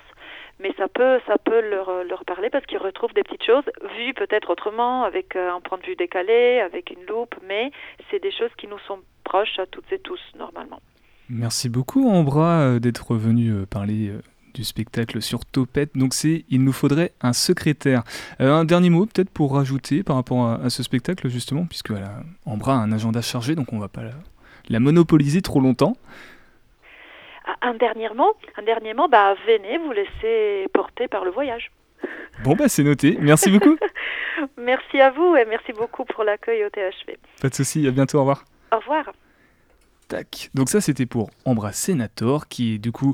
mais 0.59 0.73
ça 0.77 0.87
peut, 0.87 1.19
ça 1.27 1.37
peut 1.37 1.61
leur, 1.61 2.03
leur 2.03 2.25
parler 2.25 2.49
parce 2.49 2.65
qu'ils 2.65 2.77
retrouvent 2.77 3.13
des 3.13 3.23
petites 3.23 3.43
choses 3.43 3.65
vues 3.97 4.13
peut-être 4.13 4.49
autrement, 4.49 5.03
avec 5.03 5.35
euh, 5.35 5.51
un 5.51 5.61
point 5.61 5.77
de 5.77 5.85
vue 5.85 5.95
décalé, 5.95 6.59
avec 6.59 6.91
une 6.91 7.05
loupe, 7.05 7.35
mais 7.47 7.71
c'est 8.09 8.21
des 8.21 8.31
choses 8.31 8.51
qui 8.57 8.67
nous 8.67 8.79
sont 8.79 8.99
proches 9.23 9.59
à 9.59 9.65
toutes 9.65 9.91
et 9.91 9.99
tous 9.99 10.21
normalement. 10.37 10.79
Merci 11.29 11.69
beaucoup 11.69 12.09
Ambra 12.09 12.61
euh, 12.61 12.79
d'être 12.79 13.15
venu 13.15 13.65
parler 13.65 14.11
du 14.55 14.63
spectacle 14.63 15.21
sur 15.21 15.45
Topette. 15.45 15.91
Donc 15.95 16.13
c'est 16.13 16.45
Il 16.49 16.63
nous 16.63 16.71
faudrait 16.71 17.11
un 17.21 17.33
secrétaire. 17.33 18.03
Euh, 18.41 18.51
un 18.51 18.65
dernier 18.65 18.89
mot 18.89 19.05
peut-être 19.05 19.29
pour 19.29 19.53
rajouter 19.53 20.01
par 20.01 20.15
rapport 20.15 20.47
à, 20.47 20.55
à 20.55 20.69
ce 20.69 20.81
spectacle 20.81 21.29
justement, 21.29 21.65
puisque 21.65 21.93
Ambra 22.45 22.73
a 22.73 22.77
un 22.77 22.91
agenda 22.91 23.21
chargé, 23.21 23.53
donc 23.55 23.71
on 23.73 23.79
va 23.79 23.89
pas 23.89 24.03
la, 24.03 24.13
la 24.69 24.79
monopoliser 24.79 25.41
trop 25.41 25.59
longtemps. 25.59 25.95
Un 27.61 27.75
dernier 27.75 28.09
mot, 28.15 28.33
un 28.57 28.63
dernier 28.63 28.93
mot, 28.95 29.07
bah 29.07 29.35
venez 29.45 29.77
vous 29.77 29.91
laisser 29.91 30.67
porter 30.73 31.07
par 31.07 31.25
le 31.25 31.31
voyage. 31.31 31.71
Bon 32.43 32.55
bah 32.55 32.67
c'est 32.67 32.83
noté, 32.83 33.17
merci 33.21 33.51
beaucoup. 33.51 33.77
Merci 34.57 34.99
à 34.99 35.11
vous 35.11 35.37
et 35.37 35.45
merci 35.45 35.71
beaucoup 35.71 36.03
pour 36.03 36.25
l'accueil 36.25 36.65
au 36.65 36.69
THV. 36.69 37.17
Pas 37.41 37.47
de 37.47 37.55
souci, 37.55 37.87
à 37.87 37.91
bientôt, 37.91 38.17
au 38.17 38.21
revoir. 38.21 38.43
Au 38.73 38.77
revoir. 38.79 39.13
Tac. 40.09 40.49
Donc 40.53 40.69
ça 40.69 40.81
c'était 40.81 41.05
pour 41.05 41.29
Ambra 41.45 41.71
Senator, 41.71 42.47
qui 42.47 42.75
est 42.75 42.77
du 42.77 42.91
coup 42.91 43.13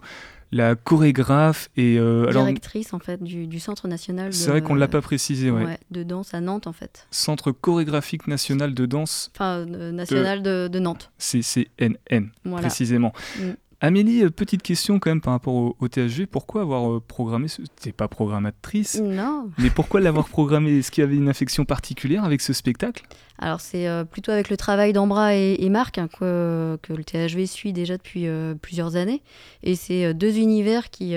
la 0.51 0.75
chorégraphe 0.75 1.69
et 1.77 1.97
euh, 1.97 2.27
alors 2.27 2.43
Directrice 2.43 2.93
en 2.93 2.99
fait 2.99 3.23
du, 3.23 3.47
du 3.47 3.59
Centre 3.59 3.87
national. 3.87 4.29
De, 4.29 4.35
c'est 4.35 4.49
vrai 4.49 4.61
qu'on 4.61 4.75
l'a 4.75 4.87
pas 4.87 5.01
précisé, 5.01 5.49
ouais. 5.49 5.63
ouais, 5.63 5.79
de 5.91 6.03
danse 6.03 6.33
à 6.33 6.41
Nantes 6.41 6.67
en 6.67 6.73
fait. 6.73 7.07
Centre 7.11 7.51
chorégraphique 7.51 8.27
national 8.27 8.73
de 8.73 8.85
danse 8.85 9.31
Enfin, 9.35 9.65
euh, 9.67 9.91
national 9.91 10.41
de, 10.43 10.67
de 10.67 10.79
Nantes. 10.79 11.11
CCNN 11.17 12.29
Voilà. 12.43 12.67
précisément. 12.67 13.13
Mm. 13.39 13.49
Amélie, 13.83 14.23
euh, 14.23 14.29
petite 14.29 14.61
question 14.61 14.99
quand 14.99 15.09
même 15.09 15.21
par 15.21 15.33
rapport 15.33 15.55
au, 15.55 15.75
au 15.79 15.87
THG. 15.87 16.27
Pourquoi 16.29 16.61
avoir 16.61 16.87
euh, 16.91 16.99
programmé 17.05 17.47
ce... 17.47 17.63
T'es 17.81 17.91
pas 17.91 18.07
programmatrice, 18.07 19.01
Non. 19.01 19.49
mais 19.57 19.71
pourquoi 19.71 19.99
l'avoir 20.01 20.29
programmé? 20.29 20.77
Est-ce 20.77 20.91
qu'il 20.91 21.01
y 21.03 21.07
avait 21.07 21.15
une 21.15 21.29
affection 21.29 21.65
particulière 21.65 22.23
avec 22.23 22.41
ce 22.41 22.53
spectacle? 22.53 23.03
Alors 23.39 23.59
c'est 23.59 23.87
euh, 23.87 24.03
plutôt 24.03 24.31
avec 24.31 24.51
le 24.51 24.57
travail 24.57 24.93
d'Ambra 24.93 25.35
et, 25.35 25.55
et 25.59 25.69
Marc 25.69 25.97
hein, 25.97 26.07
que, 26.07 26.77
que 26.83 26.93
le 26.93 27.03
THV 27.03 27.47
suit 27.47 27.73
déjà 27.73 27.97
depuis 27.97 28.27
euh, 28.27 28.53
plusieurs 28.53 28.95
années. 28.97 29.23
Et 29.63 29.75
c'est 29.75 30.05
euh, 30.05 30.13
deux 30.13 30.37
univers 30.37 30.91
qui... 30.91 31.15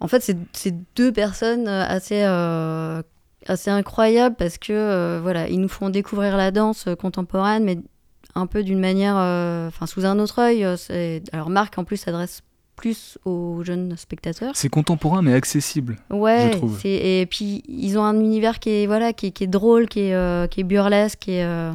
En 0.00 0.08
fait, 0.08 0.22
c'est 0.52 0.74
deux 0.96 1.12
personnes 1.12 1.66
assez, 1.66 2.22
assez 3.46 3.70
incroyables 3.70 4.36
parce 4.36 4.58
que 4.58 4.72
euh, 4.72 5.20
voilà, 5.22 5.48
ils 5.48 5.60
nous 5.60 5.68
font 5.68 5.88
découvrir 5.88 6.36
la 6.36 6.50
danse 6.50 6.88
contemporaine, 6.98 7.64
mais 7.64 7.78
un 8.34 8.46
peu 8.46 8.62
d'une 8.62 8.80
manière... 8.80 9.16
euh, 9.16 9.68
Enfin, 9.68 9.86
sous 9.86 10.04
un 10.04 10.18
autre 10.18 10.40
œil. 10.40 10.64
euh, 10.64 11.20
Alors 11.32 11.50
Marc, 11.50 11.78
en 11.78 11.84
plus, 11.84 11.96
s'adresse 11.96 12.42
plus 12.76 13.18
aux 13.24 13.62
jeunes 13.62 13.96
spectateurs. 13.96 14.52
C'est 14.56 14.68
contemporain 14.68 15.22
mais 15.22 15.32
accessible. 15.32 15.96
Ouais, 16.10 16.50
je 16.52 16.58
trouve. 16.58 16.80
et 16.84 17.26
puis 17.30 17.62
ils 17.68 17.96
ont 17.98 18.04
un 18.04 18.18
univers 18.18 18.58
qui 18.58 18.70
est 18.70 18.86
voilà, 18.86 19.12
qui 19.12 19.26
est, 19.26 19.30
qui 19.30 19.44
est 19.44 19.48
drôle, 19.48 19.88
qui 19.88 20.00
est, 20.00 20.14
euh, 20.14 20.46
qui 20.46 20.60
est 20.60 20.64
burlesque, 20.64 21.20
qui 21.20 21.32
est, 21.32 21.44
euh, 21.44 21.72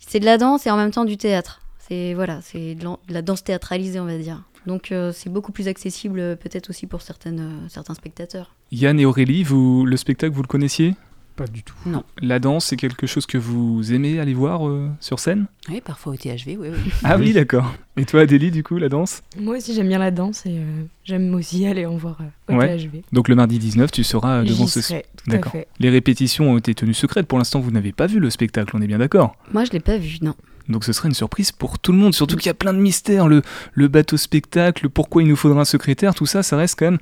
c'est 0.00 0.20
de 0.20 0.24
la 0.24 0.36
danse 0.38 0.66
et 0.66 0.70
en 0.70 0.76
même 0.76 0.90
temps 0.90 1.04
du 1.04 1.16
théâtre. 1.16 1.60
C'est 1.78 2.14
voilà, 2.14 2.40
c'est 2.42 2.74
de, 2.74 2.88
la 3.08 3.22
danse 3.22 3.44
théâtralisée, 3.44 4.00
on 4.00 4.06
va 4.06 4.18
dire. 4.18 4.42
Donc 4.66 4.90
euh, 4.90 5.12
c'est 5.12 5.30
beaucoup 5.30 5.52
plus 5.52 5.68
accessible 5.68 6.36
peut-être 6.38 6.70
aussi 6.70 6.86
pour 6.86 7.02
certaines, 7.02 7.68
certains 7.68 7.94
spectateurs. 7.94 8.54
Yann 8.72 8.98
et 8.98 9.04
Aurélie, 9.04 9.44
vous, 9.44 9.84
le 9.84 9.96
spectacle, 9.96 10.34
vous 10.34 10.42
le 10.42 10.48
connaissiez? 10.48 10.94
Pas 11.36 11.46
du 11.48 11.64
tout. 11.64 11.74
La 12.22 12.38
danse, 12.38 12.66
c'est 12.66 12.76
quelque 12.76 13.08
chose 13.08 13.26
que 13.26 13.36
vous 13.38 13.92
aimez 13.92 14.20
aller 14.20 14.34
voir 14.34 14.68
euh, 14.68 14.88
sur 15.00 15.18
scène? 15.18 15.46
Oui, 15.68 15.80
parfois 15.84 16.12
au 16.12 16.16
THV, 16.16 16.56
oui, 16.56 16.68
oui. 16.70 16.78
Ah 17.02 17.16
oui, 17.18 17.32
d'accord. 17.32 17.74
Et 17.96 18.04
toi, 18.04 18.20
Adélie, 18.20 18.52
du 18.52 18.62
coup, 18.62 18.78
la 18.78 18.88
danse? 18.88 19.20
Moi 19.40 19.56
aussi, 19.56 19.74
j'aime 19.74 19.88
bien 19.88 19.98
la 19.98 20.12
danse 20.12 20.46
et 20.46 20.50
euh, 20.58 20.84
j'aime 21.04 21.34
aussi 21.34 21.66
aller 21.66 21.86
en 21.86 21.96
voir 21.96 22.18
euh, 22.20 22.54
au 22.54 22.56
Ouais. 22.56 22.76
THV. 22.78 23.02
Donc 23.12 23.28
le 23.28 23.34
mardi 23.34 23.58
19, 23.58 23.90
tu 23.90 24.04
seras 24.04 24.44
devant 24.44 24.68
ce... 24.68 24.80
serai, 24.80 25.06
tout 25.16 25.28
à 25.30 25.32
D'accord. 25.34 25.50
fait. 25.52 25.66
Les 25.80 25.90
répétitions 25.90 26.52
ont 26.52 26.58
été 26.58 26.72
tenues 26.72 26.94
secrètes. 26.94 27.26
Pour 27.26 27.38
l'instant, 27.38 27.58
vous 27.58 27.72
n'avez 27.72 27.90
pas 27.92 28.06
vu 28.06 28.20
le 28.20 28.30
spectacle, 28.30 28.76
on 28.76 28.80
est 28.82 28.86
bien 28.86 28.98
d'accord? 28.98 29.34
Moi 29.52 29.64
je 29.64 29.72
l'ai 29.72 29.80
pas 29.80 29.98
vu, 29.98 30.18
non. 30.22 30.34
Donc 30.68 30.84
ce 30.84 30.92
serait 30.92 31.08
une 31.08 31.14
surprise 31.14 31.50
pour 31.50 31.78
tout 31.80 31.90
le 31.92 31.98
monde, 31.98 32.14
surtout 32.14 32.36
qu'il 32.36 32.46
y 32.46 32.50
a 32.50 32.54
plein 32.54 32.72
de 32.72 32.78
mystères, 32.78 33.26
le, 33.28 33.42
le 33.72 33.88
bateau 33.88 34.16
spectacle, 34.16 34.88
pourquoi 34.88 35.22
il 35.22 35.28
nous 35.28 35.36
faudra 35.36 35.60
un 35.62 35.64
secrétaire, 35.66 36.14
tout 36.14 36.26
ça, 36.26 36.42
ça 36.44 36.56
reste 36.56 36.78
quand 36.78 36.86
même 36.86 36.98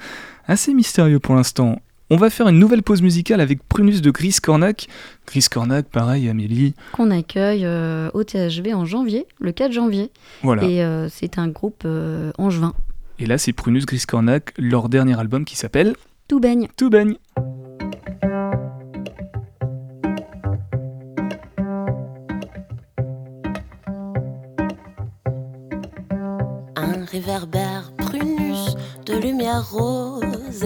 assez 0.46 0.72
mystérieux 0.74 1.20
pour 1.20 1.34
l'instant. 1.34 1.80
On 2.10 2.16
va 2.16 2.30
faire 2.30 2.48
une 2.48 2.58
nouvelle 2.58 2.82
pause 2.82 3.00
musicale 3.00 3.40
avec 3.40 3.66
Prunus 3.66 4.02
de 4.02 4.10
Gris 4.10 4.36
Cornac. 4.42 4.88
Gris 5.26 5.46
Cornac, 5.50 5.86
pareil, 5.86 6.28
Amélie. 6.28 6.74
Qu'on 6.92 7.10
accueille 7.10 7.64
euh, 7.64 8.10
au 8.12 8.22
THV 8.22 8.74
en 8.74 8.84
janvier, 8.84 9.26
le 9.40 9.52
4 9.52 9.72
janvier. 9.72 10.10
Voilà. 10.42 10.64
Et 10.64 10.82
euh, 10.82 11.08
c'est 11.08 11.38
un 11.38 11.48
groupe 11.48 11.84
euh, 11.84 12.32
angevin. 12.36 12.74
Et 13.18 13.26
là, 13.26 13.38
c'est 13.38 13.52
Prunus 13.52 13.86
Gris 13.86 14.04
Cornac, 14.06 14.52
leur 14.58 14.88
dernier 14.88 15.18
album 15.18 15.44
qui 15.44 15.56
s'appelle 15.56 15.94
Tout 16.28 16.40
baigne. 16.40 16.68
Tout 16.76 16.90
baigne. 16.90 17.16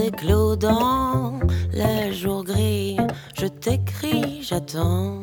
Éclos 0.06 0.56
dans 0.56 1.40
les 1.72 2.10
gris. 2.44 2.96
Je 3.38 3.46
t'écris, 3.46 4.42
j'attends. 4.42 5.20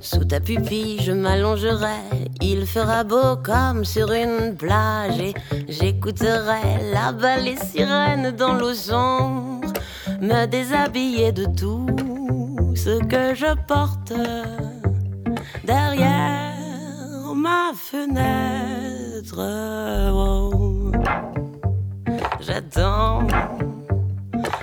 Sous 0.00 0.24
ta 0.24 0.40
pupille, 0.40 1.00
je 1.00 1.12
m'allongerai. 1.12 2.02
Il 2.40 2.66
fera 2.66 3.04
beau 3.04 3.36
comme 3.42 3.84
sur 3.84 4.10
une 4.12 4.56
plage. 4.56 5.20
Et 5.20 5.34
j'écouterai 5.68 6.92
là-bas 6.92 7.38
les 7.38 7.56
sirènes 7.56 8.30
dans 8.32 8.54
l'eau 8.54 8.74
sombre. 8.74 9.72
Me 10.20 10.46
déshabiller 10.46 11.32
de 11.32 11.44
tout 11.44 11.86
ce 12.74 12.98
que 13.04 13.34
je 13.34 13.54
porte 13.66 14.12
derrière 15.64 17.34
ma 17.34 17.72
fenêtre. 17.74 19.38
Oh. 20.14 20.71
J'attends 22.44 23.26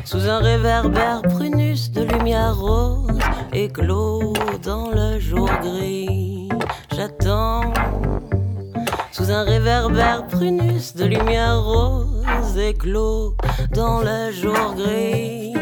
sous 0.04 0.28
un 0.28 0.39
réverbère 0.39 1.22
prunus 1.22 1.92
de 1.92 2.02
lumière 2.02 2.58
rose, 2.58 3.18
éclos 3.54 4.34
dans 4.63 4.89
le 4.89 5.18
jour 5.18 5.50
gris. 5.62 6.50
J'attends 6.94 7.72
sous 9.13 9.32
un 9.32 9.44
réverbère 9.44 10.28
prunus 10.28 10.94
de 10.94 11.06
lumière 11.06 11.63
rose, 11.63 12.58
éclos 12.58 13.36
dans 13.74 14.02
le 14.02 14.30
jour 14.32 14.76
gris. 14.76 15.54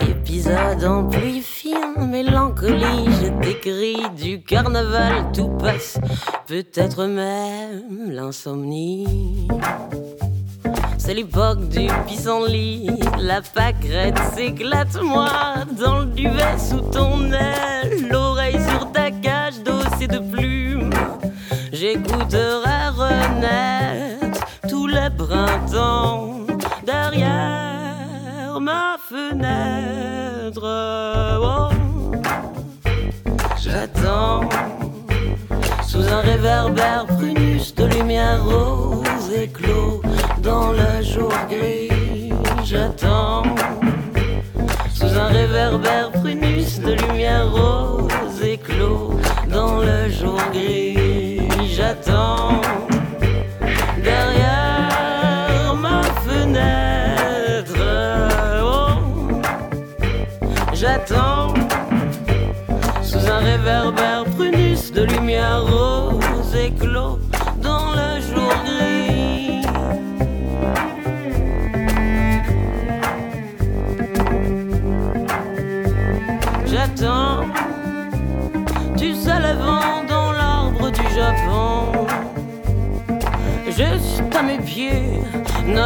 Épisode 0.00 0.84
en 0.84 1.04
pluie 1.04 1.35
je 2.68 3.40
t'écris 3.40 3.96
du 4.16 4.42
carnaval, 4.42 5.30
tout 5.32 5.48
passe, 5.48 5.98
peut-être 6.46 7.04
même 7.04 8.10
l'insomnie. 8.10 9.48
C'est 10.98 11.14
l'époque 11.14 11.68
du 11.68 11.86
pissenlit, 12.06 12.90
la 13.18 13.40
pâquerette 13.40 14.18
s'éclate, 14.34 15.00
moi 15.02 15.28
dans 15.78 16.00
le 16.00 16.06
duvet 16.06 16.58
sous 16.58 16.80
ton 16.90 17.30
aile, 17.32 18.08
l'oreille 18.10 18.60
sur 18.68 18.90
ta 18.90 19.10
cage 19.10 19.62
d'os 19.64 19.86
de 20.08 20.18
plumes. 20.18 20.90
J'écouterai 21.72 22.88
renaître 22.96 24.44
tous 24.68 24.86
les 24.86 25.10
printemps 25.16 26.40
derrière 26.84 28.58
ma 28.60 28.96
fenêtre. 29.08 30.62
Oh. 31.42 31.75
J'attends 33.78 34.40
sous 35.86 36.08
un 36.08 36.20
réverbère 36.22 37.04
prunus 37.04 37.74
de 37.74 37.84
lumière 37.84 38.42
rose 38.42 39.30
éclos 39.36 40.00
dans 40.38 40.72
le 40.72 41.02
jour 41.02 41.30
gris. 41.50 42.32
J'attends 42.64 43.42
sous 44.94 45.18
un 45.18 45.26
réverbère 45.26 46.10
prunus 46.10 46.80
de 46.80 46.92
lumière 46.92 47.52
rose 47.52 48.42
éclos 48.42 49.10
dans 49.50 49.76
le 49.80 50.08
jour 50.08 50.40
gris. 50.54 51.46
J'attends 51.68 52.65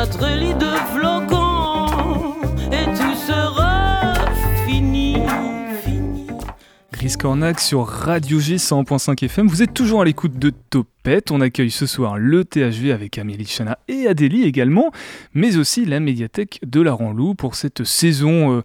notre 0.01 0.29
lit 0.29 0.55
de 0.55 0.71
et 2.73 2.87
fini, 4.67 5.17
Cornac 7.19 7.61
sur 7.61 7.87
Radio 7.87 8.41
G 8.41 8.57
100.5 8.57 9.23
FM. 9.23 9.47
Vous 9.47 9.63
êtes 9.63 9.75
toujours 9.75 10.01
à 10.01 10.07
l'écoute 10.07 10.39
de 10.39 10.55
Topette. 10.71 11.31
On 11.31 11.43
accueille 11.43 11.71
ce 11.71 11.85
soir 11.85 12.17
le 12.17 12.47
THV 12.47 12.93
avec 12.93 13.19
Amélie 13.19 13.45
Chana 13.45 13.79
et 13.89 14.07
Adélie 14.07 14.45
également, 14.45 14.91
mais 15.35 15.59
aussi 15.59 15.85
la 15.85 16.01
médiathèque 16.01 16.61
de 16.65 16.81
la 16.81 16.95
Ranlou 16.95 17.35
pour 17.35 17.55
cette 17.55 17.85
saison 17.85 18.57
euh, 18.57 18.63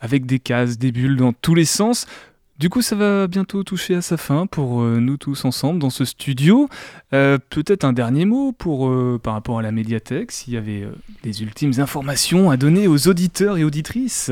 avec 0.00 0.26
des 0.26 0.40
cases, 0.40 0.78
des 0.78 0.90
bulles 0.90 1.16
dans 1.16 1.32
tous 1.32 1.54
les 1.54 1.64
sens. 1.64 2.06
Du 2.58 2.70
coup, 2.70 2.80
ça 2.80 2.96
va 2.96 3.26
bientôt 3.26 3.62
toucher 3.64 3.96
à 3.96 4.02
sa 4.02 4.16
fin 4.16 4.46
pour 4.46 4.80
euh, 4.80 4.98
nous 4.98 5.18
tous 5.18 5.44
ensemble 5.44 5.78
dans 5.78 5.90
ce 5.90 6.06
studio. 6.06 6.68
Euh, 7.12 7.36
Peut-être 7.50 7.84
un 7.84 7.92
dernier 7.92 8.24
mot 8.24 8.52
pour, 8.52 8.88
euh, 8.88 9.20
par 9.22 9.34
rapport 9.34 9.58
à 9.58 9.62
la 9.62 9.72
médiathèque, 9.72 10.32
s'il 10.32 10.54
y 10.54 10.56
avait 10.56 10.88
des 11.22 11.42
ultimes 11.42 11.72
informations 11.78 12.50
à 12.50 12.56
donner 12.56 12.88
aux 12.88 13.08
auditeurs 13.08 13.58
et 13.58 13.64
auditrices? 13.64 14.30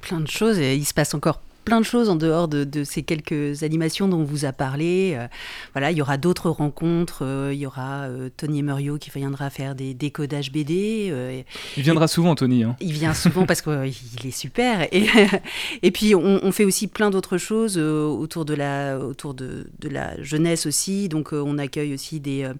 plein 0.00 0.20
de 0.20 0.28
choses 0.28 0.58
et 0.58 0.76
il 0.76 0.86
se 0.86 0.94
passe 0.94 1.12
encore 1.12 1.42
plein 1.64 1.80
de 1.80 1.84
choses 1.84 2.08
en 2.08 2.16
dehors 2.16 2.48
de, 2.48 2.64
de 2.64 2.84
ces 2.84 3.02
quelques 3.02 3.62
animations 3.62 4.08
dont 4.08 4.18
on 4.18 4.24
vous 4.24 4.44
a 4.44 4.52
parlé. 4.52 5.14
Euh, 5.16 5.26
voilà, 5.72 5.90
il 5.90 5.98
y 5.98 6.02
aura 6.02 6.16
d'autres 6.16 6.50
rencontres. 6.50 7.24
euh, 7.24 7.50
il 7.52 7.58
y 7.60 7.66
aura 7.66 8.02
euh, 8.08 8.28
Tony 8.36 8.62
Muriot 8.62 8.98
qui 8.98 9.10
viendra 9.10 9.50
faire 9.50 9.74
des 9.74 9.94
décodages 9.94 10.52
BD. 10.52 11.44
Il 11.76 11.82
viendra 11.82 12.08
souvent, 12.08 12.34
Tony. 12.34 12.64
hein. 12.64 12.76
il 12.80 12.92
vient 12.92 13.14
souvent 13.14 13.46
parce 13.46 13.62
qu'il 13.62 14.26
est 14.26 14.30
super. 14.30 14.88
Et, 14.92 15.06
et 15.82 15.90
puis, 15.90 16.14
on, 16.14 16.40
on 16.44 16.52
fait 16.52 16.64
aussi 16.64 16.86
plein 16.86 17.10
d'autres 17.10 17.38
choses 17.38 17.78
autour, 17.78 18.44
de 18.44 18.54
la, 18.54 18.98
autour 18.98 19.34
de, 19.34 19.66
de 19.78 19.88
la 19.88 20.20
jeunesse 20.22 20.66
aussi. 20.66 21.08
Donc, 21.08 21.32
on 21.32 21.58
accueille 21.58 21.94
aussi 21.94 22.20
des, 22.20 22.50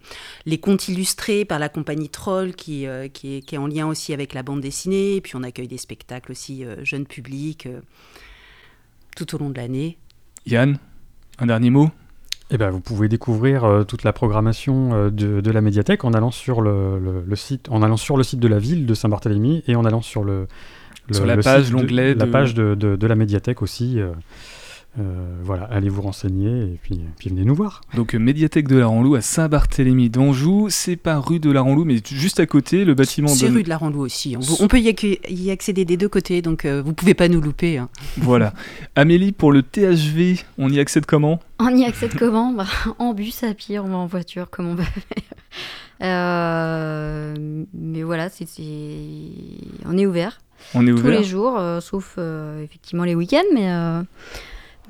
les 0.46 0.58
contes 0.58 0.88
illustrés 0.88 1.44
par 1.44 1.58
la 1.58 1.68
compagnie 1.68 2.08
Troll 2.08 2.54
qui, 2.54 2.86
qui, 3.12 3.36
est, 3.36 3.40
qui 3.40 3.54
est 3.54 3.58
en 3.58 3.66
lien 3.66 3.86
aussi 3.88 4.12
avec 4.12 4.34
la 4.34 4.42
bande 4.42 4.60
dessinée. 4.60 5.16
Et 5.16 5.20
puis, 5.20 5.32
on 5.36 5.42
accueille 5.42 5.68
des 5.68 5.78
spectacles 5.78 6.32
aussi 6.32 6.64
jeunes 6.82 7.06
publics 7.06 7.68
tout 9.24 9.34
au 9.34 9.38
long 9.38 9.50
de 9.50 9.56
l'année. 9.58 9.98
Yann, 10.46 10.78
un 11.38 11.46
dernier 11.46 11.68
mot? 11.70 11.90
Eh 12.50 12.56
ben, 12.58 12.70
vous 12.70 12.80
pouvez 12.80 13.08
découvrir 13.08 13.64
euh, 13.64 13.84
toute 13.84 14.02
la 14.02 14.12
programmation 14.12 14.92
euh, 14.94 15.10
de, 15.10 15.40
de 15.40 15.50
la 15.50 15.60
médiathèque 15.60 16.04
en 16.04 16.12
allant 16.14 16.30
sur 16.30 16.62
le, 16.62 16.98
le- 16.98 17.22
le 17.26 17.36
site, 17.36 17.68
en 17.70 17.82
allant 17.82 17.96
sur 17.98 18.16
le 18.16 18.22
site 18.22 18.40
de 18.40 18.48
la 18.48 18.58
ville 18.58 18.86
de 18.86 18.94
Saint-Barthélemy 18.94 19.62
et 19.68 19.76
en 19.76 19.84
allant 19.84 20.00
sur 20.00 20.24
le, 20.24 20.46
le- 21.08 21.14
Sur 21.14 21.26
la 21.26 21.36
le 21.36 21.42
page, 21.42 21.64
site 21.64 21.72
de- 21.74 21.78
l'onglet 21.78 22.14
la 22.14 22.26
page 22.26 22.54
de, 22.54 22.74
de- 22.74 22.96
de 22.96 23.06
la 23.06 23.14
médiathèque 23.14 23.60
aussi. 23.62 24.00
euh, 24.00 24.10
voilà, 25.42 25.64
allez 25.64 25.88
vous 25.88 26.02
renseigner 26.02 26.62
et 26.62 26.78
puis, 26.82 27.00
puis 27.18 27.30
venez 27.30 27.44
nous 27.44 27.54
voir. 27.54 27.80
Donc 27.94 28.14
euh, 28.14 28.18
médiathèque 28.18 28.68
de 28.68 28.76
la 28.76 28.86
Ranlou 28.86 29.14
à 29.14 29.20
Saint-Barthélemy 29.20 30.10
d'Anjou, 30.10 30.66
c'est 30.68 30.96
pas 30.96 31.18
rue 31.18 31.38
de 31.40 31.50
la 31.50 31.60
Ranlou 31.62 31.84
mais 31.84 31.96
juste 32.04 32.40
à 32.40 32.46
côté, 32.46 32.84
le 32.84 32.94
bâtiment 32.94 33.28
C'est 33.28 33.46
donne- 33.46 33.56
rue 33.56 33.62
de 33.62 33.68
la 33.68 33.76
Ranlou 33.78 34.00
aussi. 34.00 34.36
On, 34.36 34.64
on 34.64 34.68
peut 34.68 34.80
y, 34.80 34.88
accue- 34.88 35.18
y 35.28 35.50
accéder 35.50 35.84
des 35.84 35.96
deux 35.96 36.08
côtés, 36.08 36.42
donc 36.42 36.64
euh, 36.64 36.82
vous 36.84 36.92
pouvez 36.92 37.14
pas 37.14 37.28
nous 37.28 37.40
louper. 37.40 37.78
hein. 37.78 37.88
Voilà. 38.18 38.52
Amélie 38.96 39.32
pour 39.32 39.52
le 39.52 39.62
THV, 39.62 40.40
on 40.58 40.68
y 40.70 40.78
accède 40.80 41.06
comment? 41.06 41.40
On 41.58 41.74
y 41.74 41.84
accède 41.84 42.14
comment? 42.18 42.52
Bah, 42.52 42.66
En 42.98 43.14
bus, 43.14 43.42
à 43.44 43.54
pied, 43.54 43.78
on 43.78 43.88
va 43.88 43.96
en 43.96 44.06
voiture, 44.06 44.50
comme 44.50 44.66
on 44.66 44.74
veut. 44.74 44.84
Euh, 46.02 47.34
mais 47.74 48.02
voilà, 48.02 48.28
c'est, 48.30 48.48
c'est- 48.48 48.62
on 49.86 49.96
est 49.98 50.06
ouvert 50.06 50.40
On 50.74 50.86
est 50.86 50.90
tous 50.90 50.98
ouvert 51.00 51.18
les 51.20 51.24
jours, 51.24 51.58
euh, 51.58 51.80
sauf 51.80 52.14
euh, 52.18 52.62
effectivement 52.64 53.04
les 53.04 53.14
week-ends, 53.14 53.42
mais 53.54 53.70
euh, 53.70 54.02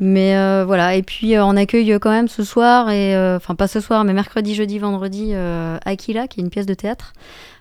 mais 0.01 0.37
euh, 0.37 0.65
voilà. 0.67 0.97
Et 0.97 1.03
puis 1.03 1.37
euh, 1.37 1.45
on 1.45 1.57
accueille 1.57 1.99
quand 2.01 2.11
même 2.11 2.29
ce 2.29 2.43
soir 2.43 2.91
et 2.91 3.15
euh, 3.15 3.37
enfin 3.37 3.55
pas 3.55 3.69
ce 3.69 3.81
soir, 3.81 4.05
mais 4.05 4.13
mercredi, 4.15 4.55
jeudi, 4.55 4.79
vendredi, 4.79 5.31
euh, 5.33 5.79
Aquila, 5.85 6.27
qui 6.27 6.41
est 6.41 6.43
une 6.43 6.51
pièce 6.51 6.67
de 6.67 6.75
théâtre. 6.75 7.13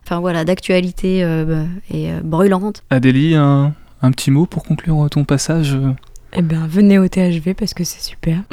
Enfin 0.06 0.20
voilà, 0.20 0.46
d'actualité 0.46 1.24
euh, 1.24 1.66
et 1.92 2.12
euh, 2.12 2.22
brûlante. 2.24 2.84
Adélie, 2.90 3.36
un, 3.36 3.74
un 4.02 4.12
petit 4.12 4.32
mot 4.32 4.46
pour 4.46 4.64
conclure 4.64 5.08
ton 5.12 5.26
passage 5.26 5.76
euh, 5.76 5.92
Eh 6.34 6.42
bien, 6.42 6.66
venez 6.68 6.98
au 6.98 7.08
THV 7.08 7.54
parce 7.54 7.74
que 7.74 7.84
c'est 7.84 8.02
super. 8.02 8.42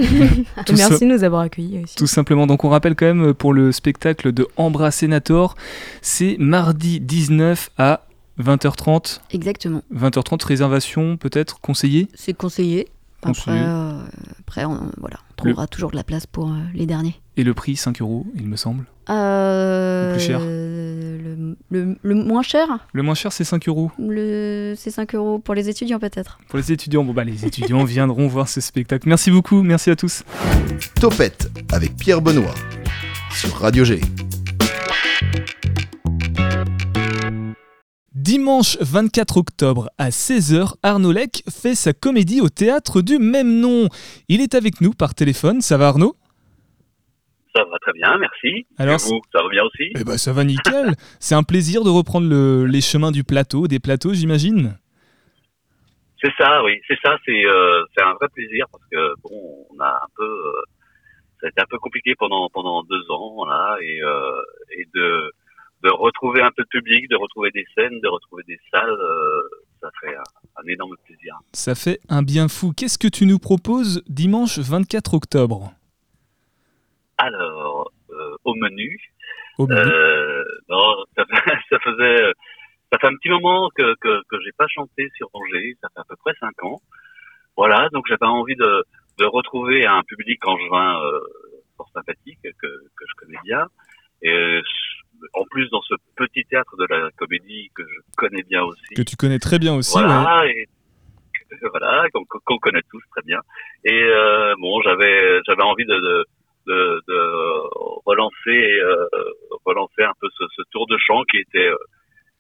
Merci 0.76 1.06
de 1.06 1.14
nous 1.14 1.24
avoir 1.24 1.42
accueillis 1.42 1.80
aussi. 1.84 1.94
Tout 1.94 2.06
simplement. 2.08 2.46
Donc 2.46 2.64
on 2.64 2.68
rappelle 2.68 2.96
quand 2.96 3.06
même 3.06 3.28
euh, 3.28 3.34
pour 3.34 3.52
le 3.54 3.72
spectacle 3.72 4.32
de 4.32 4.46
Ambra 4.56 4.90
Senator, 4.90 5.54
c'est 6.02 6.36
mardi 6.38 7.00
19 7.00 7.70
à 7.78 8.02
20h30. 8.42 9.20
Exactement. 9.32 9.82
20h30, 9.94 10.44
réservation 10.44 11.16
peut-être 11.16 11.60
conseillée 11.60 12.08
C'est 12.14 12.36
conseillé. 12.36 12.88
Après, 13.30 13.52
euh, 13.52 13.92
après 14.40 14.64
on, 14.64 14.90
voilà, 14.98 15.18
on 15.32 15.34
trouvera 15.36 15.66
toujours 15.66 15.90
de 15.90 15.96
la 15.96 16.04
place 16.04 16.26
pour 16.26 16.50
euh, 16.50 16.56
les 16.74 16.86
derniers. 16.86 17.14
Et 17.36 17.44
le 17.44 17.52
prix, 17.54 17.76
5 17.76 18.00
euros, 18.00 18.26
il 18.34 18.46
me 18.46 18.56
semble. 18.56 18.84
Euh, 19.10 20.12
Plus 20.14 20.22
cher 20.24 20.40
le- 20.40 21.56
Le, 21.70 21.96
le 22.02 22.14
moins 22.14 22.42
cher, 22.42 22.66
Le 22.92 23.02
moins 23.02 23.14
cher, 23.14 23.32
c'est 23.32 23.44
5 23.44 23.68
euros. 23.68 23.90
le... 23.98 24.74
c'est 24.76 24.90
5 24.90 25.14
euros 25.14 25.38
pour 25.38 25.54
les 25.54 25.68
étudiants 25.68 25.98
peut-être. 25.98 26.38
Pour 26.48 26.58
les 26.58 26.72
étudiants, 26.72 27.04
bon 27.04 27.12
bah 27.12 27.24
les 27.24 27.44
étudiants 27.44 27.84
viendront 27.96 28.26
voir 28.28 28.48
ce 28.48 28.60
spectacle. 28.60 29.08
Merci 29.08 29.30
beaucoup, 29.30 29.62
merci 29.62 29.90
à 29.90 29.96
tous. 29.96 30.24
Topette 31.00 31.50
avec 31.72 31.96
Pierre 31.96 32.20
Benoît 32.22 32.54
sur 33.30 33.52
Radio 33.58 33.84
G. 33.84 34.00
Dimanche 38.30 38.76
24 38.80 39.36
octobre 39.36 39.88
à 39.98 40.08
16h, 40.08 40.74
Arnaud 40.82 41.12
Lec 41.12 41.44
fait 41.48 41.76
sa 41.76 41.92
comédie 41.92 42.40
au 42.40 42.48
théâtre 42.48 43.00
du 43.00 43.18
même 43.20 43.60
nom. 43.60 43.86
Il 44.28 44.40
est 44.40 44.56
avec 44.56 44.80
nous 44.80 44.90
par 44.90 45.14
téléphone, 45.14 45.60
ça 45.60 45.76
va 45.78 45.86
Arnaud? 45.86 46.16
Ça 47.54 47.62
va 47.70 47.78
très 47.78 47.92
bien, 47.92 48.18
merci. 48.18 48.66
Alors, 48.78 48.94
Et 48.96 49.08
vous, 49.08 49.20
ça 49.32 49.44
va 49.44 49.48
bien 49.48 49.62
aussi? 49.62 49.92
Eh 49.96 50.02
ben 50.02 50.18
ça 50.18 50.32
va 50.32 50.42
nickel. 50.42 50.96
C'est 51.20 51.36
un 51.36 51.44
plaisir 51.44 51.84
de 51.84 51.88
reprendre 51.88 52.28
le- 52.28 52.66
les 52.66 52.80
chemins 52.80 53.12
du 53.12 53.22
plateau, 53.22 53.68
des 53.68 53.78
plateaux 53.78 54.12
j'imagine? 54.12 54.76
C'est 56.20 56.32
ça, 56.36 56.64
oui, 56.64 56.80
c'est 56.88 56.98
ça, 57.04 57.16
c'est 57.24 57.46
euh, 57.46 57.84
c'est 57.96 58.02
un 58.02 58.14
vrai 58.14 58.26
plaisir 58.34 58.66
parce 58.72 58.82
que 58.90 59.14
bon, 59.22 59.66
on 59.70 59.78
a 59.78 59.86
un 60.02 60.08
peu, 60.16 60.24
euh, 60.24 60.62
ça 61.40 61.46
a 61.46 61.50
été 61.50 61.60
un 61.62 61.66
peu 61.70 61.78
compliqué 61.78 62.14
pendant 62.18 62.48
pendant 62.52 62.82
deux 62.82 63.04
ans 63.08 63.44
là 63.44 63.76
et 63.80 64.02
euh, 64.02 64.40
et 64.76 64.84
de 64.92 65.30
de 65.82 65.90
retrouver 65.90 66.42
un 66.42 66.50
peu 66.56 66.62
de 66.62 66.68
public, 66.68 67.08
de 67.10 67.16
retrouver 67.16 67.50
des 67.50 67.66
scènes, 67.74 68.00
de 68.00 68.08
retrouver 68.08 68.42
des 68.46 68.58
salles, 68.72 68.90
euh, 68.90 69.42
ça 69.80 69.90
fait 70.00 70.16
un, 70.16 70.22
un 70.56 70.66
énorme 70.68 70.96
plaisir. 71.04 71.36
Ça 71.52 71.74
fait 71.74 72.00
un 72.08 72.22
bien 72.22 72.48
fou. 72.48 72.72
Qu'est-ce 72.76 72.98
que 72.98 73.08
tu 73.08 73.26
nous 73.26 73.38
proposes 73.38 74.02
dimanche 74.08 74.58
24 74.58 75.14
octobre? 75.14 75.72
Alors, 77.18 77.92
euh, 78.10 78.36
au 78.44 78.54
menu, 78.54 78.98
Au 79.58 79.66
menu 79.66 79.80
Euh, 79.80 80.44
non, 80.68 81.04
ça, 81.16 81.78
faisait, 81.82 82.32
ça 82.92 82.98
fait 82.98 83.06
un 83.06 83.16
petit 83.16 83.30
moment 83.30 83.70
que 83.74 83.94
que, 84.00 84.22
que 84.28 84.36
j'ai 84.44 84.52
pas 84.52 84.66
chanté 84.68 85.10
sur 85.16 85.28
Angers. 85.32 85.76
Ça 85.80 85.88
fait 85.94 86.00
à 86.00 86.04
peu 86.04 86.16
près 86.16 86.34
cinq 86.40 86.62
ans. 86.62 86.80
Voilà, 87.56 87.88
donc 87.92 88.04
j'avais 88.08 88.26
envie 88.26 88.56
de 88.56 88.84
de 89.18 89.24
retrouver 89.24 89.86
un 89.86 90.02
public 90.02 90.46
angevin 90.46 91.00
euh, 91.02 91.20
fort 91.76 91.88
sympathique 91.94 92.38
que 92.42 92.48
que 92.58 93.04
je 93.08 93.14
connais 93.16 93.38
bien. 93.44 93.66
Et 94.22 94.30
euh, 94.30 94.62
en 95.34 95.44
plus 95.50 95.68
dans 95.70 95.82
ce 95.82 95.94
petit 96.16 96.44
théâtre 96.50 96.76
de 96.76 96.86
la 96.88 97.10
comédie 97.16 97.70
que 97.74 97.82
je 97.82 98.00
connais 98.16 98.42
bien 98.42 98.62
aussi. 98.62 98.94
Que 98.96 99.02
tu 99.02 99.16
connais 99.16 99.38
très 99.38 99.58
bien 99.58 99.74
aussi. 99.74 99.96
ouais. 99.96 100.02
Voilà, 100.04 100.46
et 100.46 100.66
voilà, 101.70 102.06
qu'on 102.44 102.58
connaît 102.58 102.82
tous 102.90 103.02
très 103.12 103.22
bien. 103.24 103.38
Et 103.84 103.92
euh, 104.02 104.54
bon, 104.60 104.80
j'avais 104.82 105.40
j'avais 105.46 105.62
envie 105.62 105.84
de 105.86 105.94
de, 105.94 106.24
de, 106.66 107.02
de 107.08 107.20
relancer 108.04 108.50
euh, 108.80 109.06
relancer 109.64 110.02
un 110.02 110.12
peu 110.20 110.28
ce, 110.36 110.44
ce 110.56 110.62
tour 110.70 110.86
de 110.88 110.96
chant 110.98 111.22
qui 111.30 111.38
était 111.38 111.68
euh, 111.68 111.76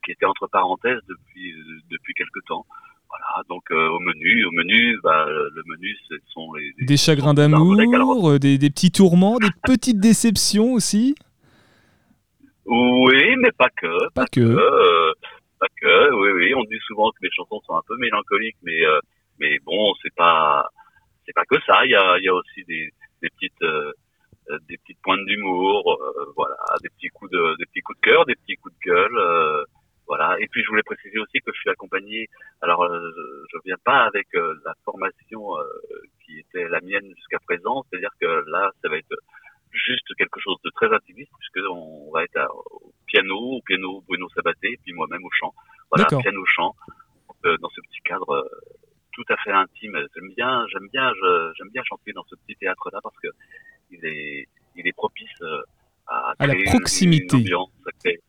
qui 0.04 0.12
était 0.12 0.26
entre 0.26 0.46
parenthèses 0.48 1.00
depuis 1.08 1.54
depuis 1.90 2.14
quelque 2.14 2.40
temps. 2.46 2.66
Voilà, 3.08 3.44
donc 3.48 3.62
euh, 3.70 3.88
au 3.90 4.00
menu, 4.00 4.44
au 4.46 4.50
menu, 4.50 4.98
bah, 5.04 5.26
le 5.28 5.62
menu, 5.66 5.96
ce 6.08 6.16
sont 6.34 6.52
les, 6.54 6.72
les- 6.76 6.86
Des 6.86 6.96
chagrins 6.96 7.34
d'amour, 7.34 7.76
des, 8.40 8.58
des 8.58 8.68
petits 8.70 8.90
tourments, 8.90 9.38
des 9.38 9.50
petites 9.64 10.00
déceptions 10.00 10.72
aussi. 10.72 11.14
Oui, 12.66 13.36
mais 13.38 13.52
pas 13.52 13.70
que. 13.70 14.12
Pas 14.14 14.26
que. 14.26 14.40
euh, 14.40 15.12
pas 15.60 15.68
que. 15.80 16.12
Oui, 16.14 16.30
oui. 16.32 16.54
On 16.54 16.64
dit 16.64 16.78
souvent 16.86 17.10
que 17.10 17.18
mes 17.22 17.30
chansons 17.30 17.60
sont 17.66 17.74
un 17.76 17.82
peu 17.86 17.96
mélancoliques, 17.96 18.56
mais 18.62 18.84
euh, 18.84 18.98
mais 19.38 19.58
bon, 19.64 19.94
c'est 20.02 20.14
pas 20.14 20.68
c'est 21.24 21.32
pas 21.34 21.44
que 21.44 21.60
ça. 21.66 21.84
Il 21.84 21.90
y 21.92 21.94
a 21.94 22.18
il 22.18 22.24
y 22.24 22.28
a 22.28 22.34
aussi 22.34 22.64
des 22.64 22.90
des 23.22 23.28
petites 23.30 23.62
euh, 23.62 23.92
des 24.68 24.76
petites 24.78 24.98
pointes 25.02 25.24
d'humour, 25.26 25.92
euh, 26.00 26.32
voilà, 26.36 26.56
des 26.82 26.88
petits 26.90 27.08
coups 27.08 27.30
de 27.30 27.56
des 27.58 27.66
petits 27.66 27.82
coups 27.82 27.98
de 28.00 28.06
cœur, 28.10 28.24
des 28.26 28.34
petits 28.36 28.56
coups 28.56 28.74
de 28.74 28.90
gueule. 28.90 29.16
euh, 29.18 29.64
voilà. 30.08 30.36
Et 30.40 30.46
puis 30.48 30.62
je 30.62 30.68
voulais 30.68 30.82
préciser 30.84 31.18
aussi 31.18 31.40
que 31.40 31.52
je 31.52 31.58
suis 31.60 31.70
accompagné. 31.70 32.28
Alors 32.62 32.84
euh, 32.84 33.10
je 33.52 33.58
viens 33.64 33.76
pas 33.84 34.04
avec 34.04 34.26
euh, 34.34 34.54
la 34.64 34.74
formation 34.84 35.58
euh, 35.58 35.64
qui 36.24 36.38
était 36.38 36.68
la 36.68 36.80
mienne 36.80 37.12
jusqu'à 37.16 37.38
présent, 37.46 37.84
c'est-à-dire 37.90 38.10
que 38.20 38.44
là 38.50 38.70
ça 38.82 38.88
va 38.88 38.98
être 38.98 39.14
juste 39.84 40.08
quelque 40.16 40.40
chose 40.40 40.56
de 40.64 40.70
très 40.70 40.92
intimiste 40.94 41.30
puisque 41.38 41.66
on 41.70 42.10
va 42.12 42.24
être 42.24 42.36
à- 42.36 42.48
au 42.54 42.92
piano, 43.06 43.36
au 43.36 43.60
piano 43.62 44.02
Bruno 44.08 44.28
Sabaté, 44.34 44.72
et 44.72 44.78
puis 44.82 44.92
moi-même 44.92 45.24
au 45.24 45.30
chant. 45.30 45.52
Voilà, 45.90 46.06
piano 46.20 46.42
chant 46.46 46.74
euh, 47.44 47.56
dans 47.58 47.68
ce 47.70 47.80
petit 47.82 48.00
cadre 48.04 48.30
euh, 48.30 48.42
tout 49.12 49.24
à 49.28 49.36
fait 49.38 49.52
intime. 49.52 49.96
J'aime 50.14 50.32
bien, 50.36 50.64
j'aime 50.72 50.88
bien, 50.92 51.10
j'aime 51.56 51.70
bien 51.72 51.82
chanter 51.84 52.12
dans 52.12 52.24
ce 52.28 52.34
petit 52.36 52.56
théâtre-là 52.56 52.98
parce 53.02 53.16
que 53.22 53.28
il 53.90 54.04
est, 54.04 54.46
il 54.76 54.86
est 54.88 54.92
propice 54.92 55.28
euh, 55.42 55.60
à, 56.08 56.34
À 56.38 56.46
la 56.46 56.54
créer 56.54 56.64
une- 56.64 56.70
proximité. 56.70 57.36
Une, 57.36 57.42
ambiance, 57.42 57.70
à 57.86 57.92
créer, 58.02 58.20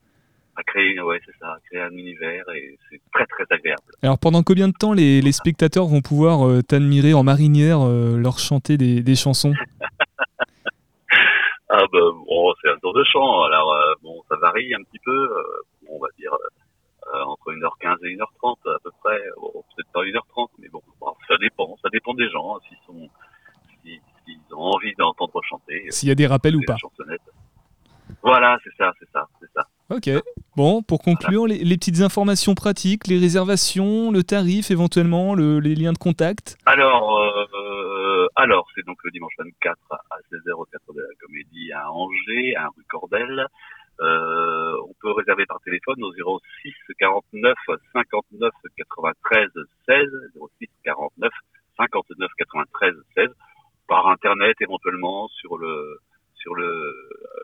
à 0.56 0.64
créer, 0.64 1.00
ouais, 1.02 1.20
c'est 1.26 1.36
ça, 1.40 1.54
à 1.54 1.60
créer 1.68 1.82
un 1.82 1.92
univers 1.92 2.44
et 2.56 2.78
c'est 2.90 3.02
très 3.14 3.26
très 3.26 3.44
agréable. 3.50 3.82
Alors 4.04 4.18
pendant 4.20 4.44
combien 4.44 4.68
de 4.68 4.74
temps 4.80 4.94
les, 4.94 5.22
les 5.22 5.32
spectateurs 5.32 5.86
vont 5.88 6.02
pouvoir 6.02 6.48
euh, 6.48 6.62
t'admirer 6.62 7.14
en 7.14 7.24
marinière, 7.24 7.82
euh, 7.82 8.18
leur 8.18 8.38
chanter 8.40 8.78
des, 8.78 9.02
des 9.02 9.16
chansons? 9.16 9.54
Ah 11.80 11.86
ben 11.92 12.12
bon, 12.26 12.54
c'est 12.62 12.70
un 12.72 12.78
tour 12.80 12.94
de 12.94 13.04
chant. 13.04 13.44
Alors 13.44 13.72
euh, 13.74 13.94
bon, 14.02 14.24
ça 14.30 14.36
varie 14.38 14.74
un 14.74 14.82
petit 14.84 15.00
peu. 15.06 15.12
euh, 15.16 15.44
on 15.90 16.00
va 16.00 16.08
dire 16.18 16.34
euh, 16.34 17.24
entre 17.24 17.52
1h15 17.54 17.98
et 18.06 18.16
1h30 18.16 18.76
à 18.76 18.80
peu 18.84 18.92
près. 19.04 19.20
Bon, 19.40 19.52
peut-être 19.76 19.92
pas 19.94 20.02
1h30, 20.04 20.48
mais 20.60 20.70
bon, 20.70 20.82
ça 21.28 21.38
dépend. 21.38 21.78
Ça 21.84 21.90
dépend 21.92 22.14
des 22.16 22.30
gens 22.30 22.56
hein, 22.56 22.60
s'ils 22.68 22.78
sont 22.88 23.10
s'ils 23.84 24.02
s'ils 24.26 24.56
ont 24.56 24.72
envie 24.76 24.94
d'entendre 24.96 25.40
chanter. 25.44 25.86
euh, 25.88 25.92
S'il 25.92 26.10
y 26.10 26.12
a 26.12 26.16
des 26.16 26.26
rappels 26.28 26.56
ou 26.56 26.62
pas. 26.66 26.78
Voilà, 28.24 28.58
c'est 28.64 28.74
ça, 28.78 28.92
c'est 29.00 29.10
ça, 29.12 29.28
c'est 29.40 29.52
ça. 29.54 29.68
Ok. 29.90 30.10
Bon, 30.56 30.82
pour 30.82 31.02
conclure, 31.02 31.48
les, 31.48 31.60
les 31.60 31.78
petites 31.78 32.02
informations 32.02 32.56
pratiques, 32.56 33.08
les 33.08 33.18
réservations, 33.20 34.12
le 34.12 34.24
tarif 34.24 34.70
éventuellement, 34.72 35.34
le- 35.34 35.60
les 35.60 35.76
liens 35.76 35.94
de 35.94 35.98
contact. 35.98 36.58
Alors, 36.66 37.18
euh, 37.20 38.28
alors 38.36 38.68
c'est 38.76 38.86
donc 38.86 38.98
le 39.04 39.12
dimanche 39.12 39.34
24 39.38 39.78
à 39.92 40.18
16h 40.32 40.52
au 40.58 40.66
Théâtre 40.66 40.94
de 40.94 41.00
la 41.02 41.16
Comédie 41.22 41.72
à 41.72 41.90
Angers, 41.92 42.56
à 42.58 42.68
rue 42.68 42.84
Cordel. 42.90 43.46
Euh, 44.02 44.74
on 44.88 44.94
peut 45.02 45.12
réserver 45.12 45.46
par 45.46 45.60
téléphone 45.62 46.04
au 46.04 46.12
06 46.64 46.74
49 47.00 47.56
59 47.94 48.52
93 48.78 49.48
16, 49.88 49.98
06 50.60 50.68
49 50.84 51.32
59 51.78 52.30
93 52.38 52.94
16, 53.16 53.28
par 53.88 54.08
internet 54.10 54.56
éventuellement 54.60 55.28
sur 55.30 55.58
le 55.58 56.00
sur 56.48 56.56
le 56.56 56.94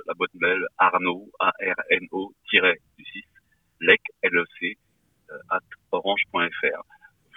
la 0.08 0.14
boîte 0.14 0.34
mail 0.36 0.66
Arnaud 0.78 1.30
A 1.40 1.50
R 1.50 1.80
N 1.92 2.08
O 2.12 2.32
du 2.52 2.60
6 3.04 3.24
lec 3.82 4.02
L 4.22 4.38
E 4.38 4.46
C 4.60 4.78
euh, 5.30 5.38
at 5.50 5.60
orange.fr. 5.92 6.82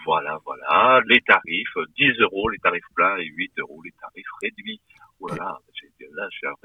Voilà, 0.04 0.38
voilà. 0.44 1.00
Les 1.08 1.20
tarifs, 1.22 1.76
euh, 1.76 1.86
10 1.96 2.20
euros 2.20 2.48
les 2.50 2.58
tarifs 2.58 2.86
pleins 2.94 3.16
et 3.16 3.26
8 3.26 3.52
euros 3.58 3.82
les 3.82 3.92
tarifs 4.00 4.34
réduits. 4.42 4.80
Oh 5.18 5.28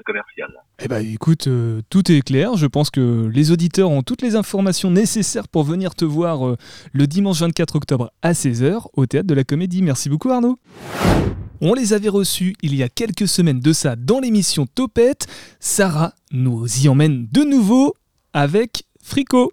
commercial. 0.04 0.48
Eh 0.80 0.88
ben 0.88 1.06
écoute, 1.06 1.46
euh, 1.46 1.80
tout 1.90 2.10
est 2.10 2.22
clair. 2.22 2.56
Je 2.56 2.66
pense 2.66 2.90
que 2.90 3.28
les 3.32 3.50
auditeurs 3.50 3.90
ont 3.90 4.02
toutes 4.02 4.22
les 4.22 4.36
informations 4.36 4.90
nécessaires 4.90 5.48
pour 5.48 5.64
venir 5.64 5.94
te 5.94 6.04
voir 6.04 6.46
euh, 6.46 6.56
le 6.92 7.06
dimanche 7.06 7.40
24 7.40 7.76
octobre 7.76 8.12
à 8.22 8.32
16h 8.32 8.86
au 8.94 9.06
Théâtre 9.06 9.26
de 9.26 9.34
la 9.34 9.44
Comédie. 9.44 9.82
Merci 9.82 10.08
beaucoup 10.08 10.30
Arnaud. 10.30 10.58
On 11.60 11.74
les 11.74 11.92
avait 11.92 12.08
reçus 12.08 12.54
il 12.62 12.74
y 12.74 12.82
a 12.82 12.88
quelques 12.88 13.28
semaines 13.28 13.60
de 13.60 13.72
ça 13.72 13.94
dans 13.94 14.18
l'émission 14.18 14.66
Topette. 14.66 15.26
Sarah 15.60 16.14
nous 16.32 16.66
y 16.84 16.88
emmène 16.88 17.28
de 17.30 17.42
nouveau 17.42 17.94
avec 18.32 18.84
Frico. 19.00 19.52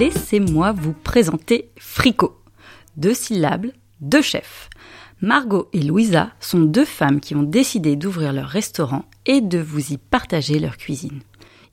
Laissez-moi 0.00 0.72
vous 0.72 0.94
présenter 0.94 1.72
Frico. 1.76 2.40
Deux 2.96 3.12
syllabes, 3.12 3.66
deux 4.00 4.22
chefs. 4.22 4.70
Margot 5.20 5.68
et 5.74 5.82
Louisa 5.82 6.30
sont 6.40 6.60
deux 6.60 6.86
femmes 6.86 7.20
qui 7.20 7.34
ont 7.34 7.42
décidé 7.42 7.96
d'ouvrir 7.96 8.32
leur 8.32 8.48
restaurant 8.48 9.04
et 9.26 9.42
de 9.42 9.58
vous 9.58 9.92
y 9.92 9.98
partager 9.98 10.58
leur 10.58 10.78
cuisine. 10.78 11.20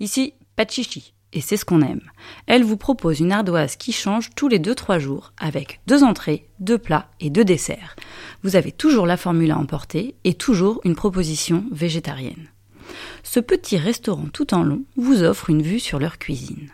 Ici, 0.01 0.33
pas 0.57 0.65
de 0.65 0.71
chichi, 0.71 1.13
et 1.31 1.39
c'est 1.39 1.55
ce 1.55 1.63
qu'on 1.63 1.81
aime. 1.81 2.01
Elles 2.47 2.65
vous 2.65 2.75
proposent 2.75 3.21
une 3.21 3.31
ardoise 3.31 3.77
qui 3.77 3.93
change 3.93 4.31
tous 4.35 4.49
les 4.49 4.59
2-3 4.59 4.99
jours, 4.99 5.31
avec 5.39 5.79
deux 5.87 6.03
entrées, 6.03 6.49
deux 6.59 6.77
plats 6.77 7.09
et 7.21 7.29
deux 7.29 7.45
desserts. 7.45 7.95
Vous 8.43 8.57
avez 8.57 8.73
toujours 8.73 9.05
la 9.05 9.15
formule 9.15 9.51
à 9.51 9.57
emporter 9.57 10.15
et 10.25 10.33
toujours 10.33 10.81
une 10.83 10.95
proposition 10.95 11.63
végétarienne. 11.71 12.49
Ce 13.23 13.39
petit 13.39 13.77
restaurant 13.77 14.27
tout 14.33 14.53
en 14.53 14.63
long 14.63 14.83
vous 14.97 15.23
offre 15.23 15.49
une 15.49 15.61
vue 15.61 15.79
sur 15.79 15.97
leur 15.97 16.17
cuisine. 16.17 16.73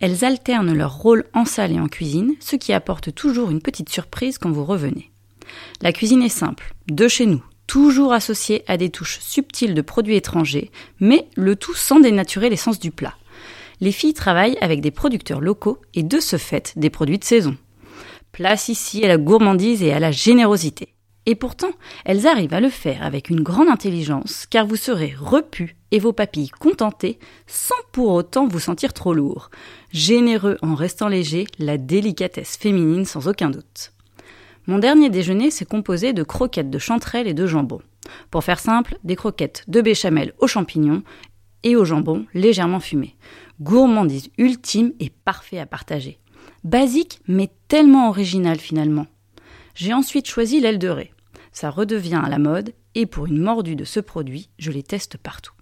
Elles 0.00 0.24
alternent 0.24 0.72
leur 0.72 0.96
rôle 0.96 1.24
en 1.34 1.44
salle 1.44 1.72
et 1.72 1.80
en 1.80 1.88
cuisine, 1.88 2.34
ce 2.40 2.56
qui 2.56 2.72
apporte 2.72 3.14
toujours 3.14 3.50
une 3.50 3.62
petite 3.62 3.88
surprise 3.88 4.38
quand 4.38 4.50
vous 4.50 4.64
revenez. 4.64 5.10
La 5.82 5.92
cuisine 5.92 6.22
est 6.22 6.28
simple, 6.28 6.74
de 6.88 7.08
chez 7.08 7.26
nous, 7.26 7.42
toujours 7.66 8.12
associée 8.12 8.64
à 8.66 8.76
des 8.76 8.90
touches 8.90 9.18
subtiles 9.20 9.74
de 9.74 9.82
produits 9.82 10.16
étrangers, 10.16 10.70
mais 11.00 11.28
le 11.36 11.56
tout 11.56 11.74
sans 11.74 12.00
dénaturer 12.00 12.50
l'essence 12.50 12.78
du 12.78 12.90
plat. 12.90 13.14
Les 13.80 13.92
filles 13.92 14.14
travaillent 14.14 14.58
avec 14.60 14.80
des 14.80 14.90
producteurs 14.90 15.40
locaux 15.40 15.78
et 15.94 16.02
de 16.02 16.20
ce 16.20 16.36
fait 16.36 16.72
des 16.76 16.90
produits 16.90 17.18
de 17.18 17.24
saison. 17.24 17.56
Place 18.32 18.68
ici 18.68 19.04
à 19.04 19.08
la 19.08 19.16
gourmandise 19.16 19.82
et 19.82 19.92
à 19.92 20.00
la 20.00 20.10
générosité. 20.10 20.93
Et 21.26 21.34
pourtant, 21.34 21.70
elles 22.04 22.26
arrivent 22.26 22.52
à 22.52 22.60
le 22.60 22.68
faire 22.68 23.02
avec 23.02 23.30
une 23.30 23.42
grande 23.42 23.68
intelligence, 23.68 24.46
car 24.48 24.66
vous 24.66 24.76
serez 24.76 25.14
repu 25.18 25.76
et 25.90 25.98
vos 25.98 26.12
papilles 26.12 26.50
contentées 26.50 27.18
sans 27.46 27.74
pour 27.92 28.10
autant 28.10 28.46
vous 28.46 28.60
sentir 28.60 28.92
trop 28.92 29.14
lourd. 29.14 29.50
Généreux 29.90 30.58
en 30.60 30.74
restant 30.74 31.08
léger, 31.08 31.46
la 31.58 31.78
délicatesse 31.78 32.56
féminine 32.56 33.06
sans 33.06 33.26
aucun 33.26 33.48
doute. 33.48 33.92
Mon 34.66 34.78
dernier 34.78 35.08
déjeuner 35.08 35.50
s'est 35.50 35.64
composé 35.64 36.12
de 36.12 36.22
croquettes 36.22 36.70
de 36.70 36.78
chanterelle 36.78 37.26
et 37.26 37.34
de 37.34 37.46
jambon. 37.46 37.80
Pour 38.30 38.44
faire 38.44 38.58
simple, 38.58 38.98
des 39.04 39.16
croquettes 39.16 39.64
de 39.66 39.80
béchamel 39.80 40.34
aux 40.38 40.46
champignons 40.46 41.02
et 41.62 41.76
au 41.76 41.84
jambon 41.84 42.26
légèrement 42.34 42.80
fumé. 42.80 43.16
Gourmandise 43.60 44.30
ultime 44.36 44.92
et 45.00 45.10
parfait 45.10 45.58
à 45.58 45.66
partager. 45.66 46.18
Basique, 46.64 47.20
mais 47.26 47.50
tellement 47.68 48.08
original 48.08 48.58
finalement. 48.58 49.06
J'ai 49.74 49.94
ensuite 49.94 50.28
choisi 50.28 50.60
l'aile 50.60 50.78
de 50.78 50.88
raie. 50.88 51.13
Ça 51.54 51.70
redevient 51.70 52.20
à 52.22 52.28
la 52.28 52.38
mode, 52.38 52.74
et 52.94 53.06
pour 53.06 53.26
une 53.26 53.40
mordue 53.40 53.76
de 53.76 53.84
ce 53.84 54.00
produit, 54.00 54.50
je 54.58 54.72
les 54.72 54.82
teste 54.82 55.16
partout. 55.16 55.54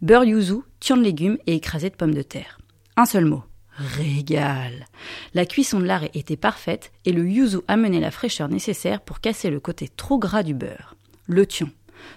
Beurre 0.00 0.24
yuzu, 0.24 0.62
tian 0.80 0.96
de 0.96 1.02
légumes 1.02 1.38
et 1.46 1.54
écrasé 1.54 1.90
de 1.90 1.94
pommes 1.94 2.14
de 2.14 2.22
terre. 2.22 2.58
Un 2.96 3.04
seul 3.04 3.26
mot. 3.26 3.44
Régal. 3.76 4.86
La 5.34 5.44
cuisson 5.44 5.78
de 5.78 5.84
l'arrêt 5.84 6.10
était 6.14 6.38
parfaite 6.38 6.90
et 7.04 7.12
le 7.12 7.28
yuzu 7.28 7.58
amenait 7.68 8.00
la 8.00 8.10
fraîcheur 8.10 8.48
nécessaire 8.48 9.02
pour 9.02 9.20
casser 9.20 9.50
le 9.50 9.60
côté 9.60 9.88
trop 9.88 10.18
gras 10.18 10.42
du 10.42 10.54
beurre. 10.54 10.96
Le 11.26 11.46
tian. 11.46 11.68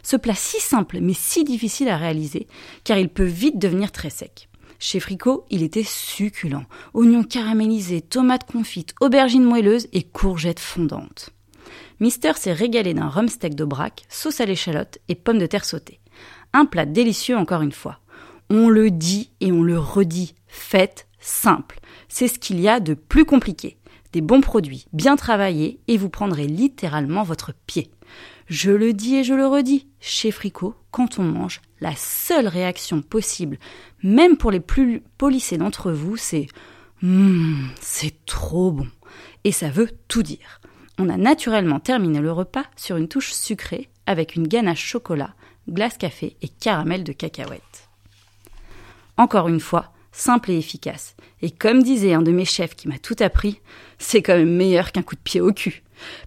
Ce 0.01 0.15
plat 0.15 0.35
si 0.35 0.61
simple 0.61 0.99
mais 1.01 1.13
si 1.13 1.43
difficile 1.43 1.89
à 1.89 1.97
réaliser 1.97 2.47
car 2.85 2.97
il 2.97 3.09
peut 3.09 3.25
vite 3.25 3.59
devenir 3.59 3.91
très 3.91 4.09
sec. 4.09 4.47
Chez 4.79 5.01
Fricot, 5.01 5.45
il 5.49 5.61
était 5.61 5.83
succulent. 5.83 6.63
Oignons 6.93 7.23
caramélisés, 7.23 7.99
tomates 7.99 8.49
confites, 8.49 8.95
aubergines 9.01 9.43
moelleuses 9.43 9.89
et 9.91 10.03
courgettes 10.03 10.61
fondantes. 10.61 11.31
Mister 11.99 12.33
s'est 12.35 12.53
régalé 12.53 12.93
d'un 12.93 13.07
rhum 13.07 13.27
steak 13.27 13.55
de 13.55 13.65
braque, 13.65 14.05
sauce 14.09 14.39
à 14.39 14.45
l'échalote 14.45 14.99
et 15.07 15.15
pommes 15.15 15.37
de 15.37 15.45
terre 15.45 15.65
sautées. 15.65 15.99
Un 16.53 16.65
plat 16.65 16.85
délicieux 16.85 17.37
encore 17.37 17.61
une 17.61 17.71
fois. 17.71 17.99
On 18.49 18.69
le 18.69 18.89
dit 18.89 19.31
et 19.41 19.51
on 19.51 19.61
le 19.61 19.77
redit. 19.77 20.35
Faites 20.47 21.07
simple. 21.19 21.79
C'est 22.07 22.27
ce 22.27 22.39
qu'il 22.39 22.59
y 22.59 22.67
a 22.67 22.79
de 22.79 22.93
plus 22.93 23.25
compliqué. 23.25 23.77
Des 24.13 24.21
bons 24.21 24.41
produits, 24.41 24.87
bien 24.91 25.15
travaillés, 25.15 25.79
et 25.87 25.97
vous 25.97 26.09
prendrez 26.09 26.47
littéralement 26.47 27.23
votre 27.23 27.53
pied. 27.67 27.91
Je 28.47 28.71
le 28.71 28.93
dis 28.93 29.17
et 29.17 29.23
je 29.23 29.35
le 29.35 29.45
redis, 29.45 29.87
chez 29.99 30.31
Fricot, 30.31 30.73
quand 30.89 31.19
on 31.19 31.23
mange, 31.23 31.61
la 31.79 31.95
seule 31.95 32.47
réaction 32.47 33.03
possible, 33.03 33.59
même 34.01 34.37
pour 34.37 34.49
les 34.49 34.59
plus 34.59 35.03
polissés 35.19 35.57
d'entre 35.57 35.91
vous, 35.91 36.17
c'est 36.17 36.47
Hum, 37.01 37.69
c'est 37.79 38.25
trop 38.25 38.71
bon. 38.71 38.87
Et 39.43 39.51
ça 39.51 39.69
veut 39.69 39.89
tout 40.07 40.23
dire. 40.23 40.58
On 41.01 41.07
a 41.07 41.15
naturellement 41.15 41.79
terminé 41.79 42.19
le 42.19 42.31
repas 42.31 42.65
sur 42.75 42.97
une 42.97 43.07
touche 43.07 43.31
sucrée 43.31 43.87
avec 44.05 44.35
une 44.35 44.49
ganache 44.49 44.83
chocolat, 44.83 45.33
glace 45.69 45.97
café 45.97 46.35
et 46.41 46.49
caramel 46.49 47.05
de 47.05 47.13
cacahuètes. 47.13 47.87
Encore 49.15 49.47
une 49.47 49.61
fois, 49.61 49.93
simple 50.11 50.51
et 50.51 50.57
efficace. 50.57 51.15
Et 51.41 51.51
comme 51.51 51.83
disait 51.83 52.13
un 52.13 52.21
de 52.21 52.33
mes 52.33 52.43
chefs 52.43 52.75
qui 52.75 52.89
m'a 52.89 52.99
tout 52.99 53.15
appris, 53.21 53.61
c'est 53.97 54.21
quand 54.21 54.35
même 54.35 54.53
meilleur 54.53 54.91
qu'un 54.91 55.01
coup 55.01 55.15
de 55.15 55.21
pied 55.21 55.39
au 55.39 55.53
cul. 55.53 55.83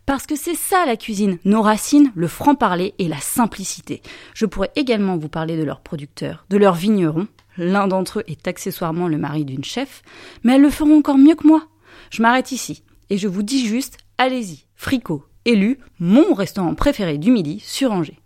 Parce 0.06 0.26
que 0.26 0.36
c'est 0.36 0.54
ça 0.54 0.86
la 0.86 0.96
cuisine, 0.96 1.38
nos 1.44 1.60
racines, 1.60 2.10
le 2.14 2.26
franc-parler 2.26 2.94
et 2.98 3.08
la 3.08 3.20
simplicité. 3.20 4.00
Je 4.32 4.46
pourrais 4.46 4.72
également 4.74 5.18
vous 5.18 5.28
parler 5.28 5.58
de 5.58 5.64
leurs 5.64 5.80
producteurs, 5.80 6.46
de 6.48 6.56
leurs 6.56 6.74
vignerons. 6.74 7.28
L'un 7.58 7.88
d'entre 7.88 8.20
eux 8.20 8.24
est 8.26 8.48
accessoirement 8.48 9.08
le 9.08 9.18
mari 9.18 9.44
d'une 9.44 9.64
chef, 9.64 10.02
mais 10.44 10.54
elles 10.54 10.62
le 10.62 10.70
feront 10.70 10.96
encore 10.96 11.18
mieux 11.18 11.34
que 11.34 11.46
moi. 11.46 11.66
Je 12.10 12.22
m'arrête 12.22 12.52
ici 12.52 12.82
et 13.10 13.18
je 13.18 13.28
vous 13.28 13.42
dis 13.42 13.66
juste, 13.66 13.98
allez-y, 14.18 14.66
Fricot, 14.74 15.24
élu 15.44 15.78
mon 15.98 16.34
restaurant 16.34 16.74
préféré 16.74 17.18
du 17.18 17.30
midi 17.30 17.60
sur 17.60 17.92
Angers. 17.92 18.18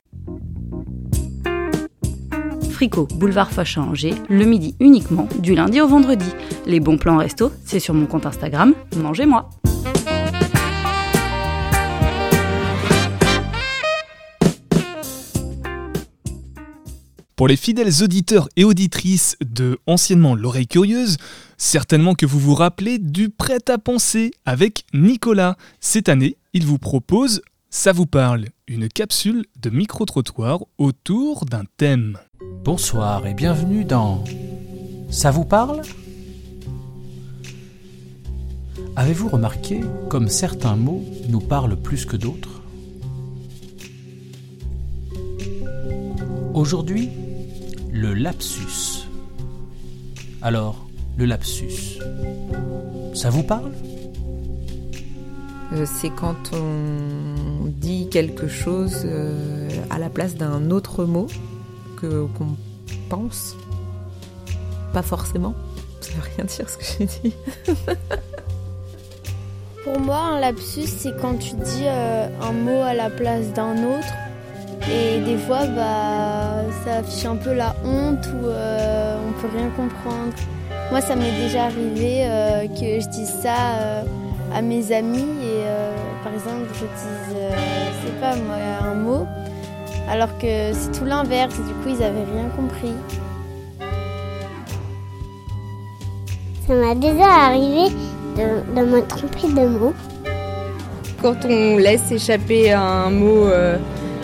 Fricot, 2.71 3.09
boulevard 3.15 3.51
Foch 3.51 3.79
Angers, 3.79 4.15
le 4.29 4.45
midi 4.45 4.77
uniquement, 4.81 5.29
du 5.39 5.55
lundi 5.55 5.81
au 5.81 5.87
vendredi. 5.87 6.31
Les 6.67 6.81
bons 6.81 6.99
plans 6.99 7.17
resto, 7.17 7.51
c'est 7.65 7.81
sur 7.81 7.95
mon 7.95 8.07
compte 8.07 8.27
Instagram, 8.27 8.75
mangez-moi. 8.97 9.49
Pour 17.37 17.49
les 17.49 17.57
fidèles 17.57 18.03
auditeurs 18.03 18.49
et 18.57 18.65
auditrices 18.65 19.37
de 19.45 19.79
anciennement 19.87 20.35
l'oreille 20.35 20.67
curieuse, 20.67 21.19
certainement 21.59 22.15
que 22.15 22.25
vous 22.25 22.39
vous 22.39 22.55
rappelez 22.55 22.99
du 22.99 23.29
prêt-à-penser 23.29 24.31
avec 24.47 24.87
Nicolas. 24.95 25.59
Cette 25.79 26.09
année, 26.09 26.39
il 26.55 26.65
vous 26.65 26.79
propose 26.79 27.43
Ça 27.69 27.93
vous 27.93 28.07
parle, 28.07 28.47
une 28.67 28.89
capsule 28.89 29.45
de 29.61 29.69
micro-trottoir 29.69 30.65
autour 30.79 31.45
d'un 31.45 31.65
thème. 31.77 32.17
Bonsoir 32.65 33.27
et 33.27 33.35
bienvenue 33.35 33.85
dans 33.85 34.25
Ça 35.11 35.31
vous 35.31 35.45
parle? 35.45 35.83
Avez-vous 38.97 39.29
remarqué 39.29 39.83
comme 40.09 40.29
certains 40.29 40.77
mots 40.77 41.05
nous 41.29 41.41
parlent 41.41 41.77
plus 41.77 42.07
que 42.07 42.17
d'autres? 42.17 42.63
Aujourd'hui, 46.55 47.11
le 47.97 48.13
lapsus. 48.13 49.09
Alors, 50.43 50.87
le 51.17 51.25
lapsus, 51.25 51.99
ça 53.15 53.31
vous 53.31 53.43
parle? 53.43 53.73
Euh, 55.73 55.87
c'est 55.87 56.11
quand 56.11 56.53
on 56.53 57.65
dit 57.67 58.09
quelque 58.11 58.49
chose 58.49 59.03
euh, 59.07 59.69
à 59.89 59.99
la 59.99 60.11
place 60.11 60.35
d'un 60.37 60.71
autre 60.71 61.07
mot 61.07 61.27
que 61.97 62.27
qu'on 62.27 62.57
pense. 63.09 63.57
Pas 64.93 65.03
forcément. 65.03 65.55
Ça 66.03 66.13
veut 66.13 66.29
rien 66.37 66.45
dire 66.45 66.69
ce 66.69 66.77
que 66.77 66.85
j'ai 66.85 67.07
dit. 67.07 67.35
Pour 69.85 69.99
moi, 70.01 70.19
un 70.19 70.41
lapsus, 70.41 70.87
c'est 70.87 71.17
quand 71.19 71.39
tu 71.39 71.55
dis 71.55 71.85
euh, 71.85 72.29
un 72.43 72.53
mot 72.53 72.83
à 72.83 72.93
la 72.93 73.09
place 73.09 73.55
d'un 73.55 73.77
autre. 73.85 74.13
Et 74.89 75.19
des 75.19 75.37
fois, 75.37 75.67
bah, 75.67 76.63
ça 76.85 76.99
affiche 76.99 77.25
un 77.27 77.35
peu 77.37 77.53
la 77.53 77.75
honte 77.85 78.25
ou 78.41 78.47
euh, 78.47 79.17
on 79.29 79.33
peut 79.41 79.49
rien 79.57 79.69
comprendre. 79.71 80.33
Moi, 80.93 81.01
ça 81.01 81.17
m'est 81.17 81.33
déjà 81.43 81.65
arrivé 81.65 82.25
euh, 82.25 82.69
que 82.69 83.01
je 83.01 83.09
dise 83.09 83.33
ça 83.43 83.81
euh, 83.81 84.03
à 84.55 84.63
mes 84.63 84.93
amis 84.93 85.19
et 85.43 85.65
euh, 85.67 85.93
par 86.23 86.33
exemple, 86.33 86.69
je 86.75 86.85
dise, 86.85 87.37
euh, 87.37 87.51
je 87.51 88.07
sais 88.07 88.15
pas 88.21 88.37
moi, 88.37 88.57
un 88.85 88.95
mot, 88.95 89.27
alors 90.09 90.39
que 90.39 90.73
c'est 90.73 90.93
tout 90.97 91.05
l'inverse. 91.05 91.57
Du 91.57 91.75
coup, 91.83 91.89
ils 91.89 92.03
avaient 92.05 92.25
rien 92.33 92.49
compris. 92.55 92.95
Ça 96.69 96.75
m'a 96.75 96.95
déjà 96.95 97.27
arrivé 97.27 97.91
de, 98.37 98.81
de 98.81 98.87
me 98.87 99.03
tromper 99.03 99.49
de 99.49 99.67
mots. 99.67 99.95
Quand 101.21 101.45
on 101.45 101.77
laisse 101.77 102.13
échapper 102.13 102.73
un 102.73 103.11
mot 103.11 103.49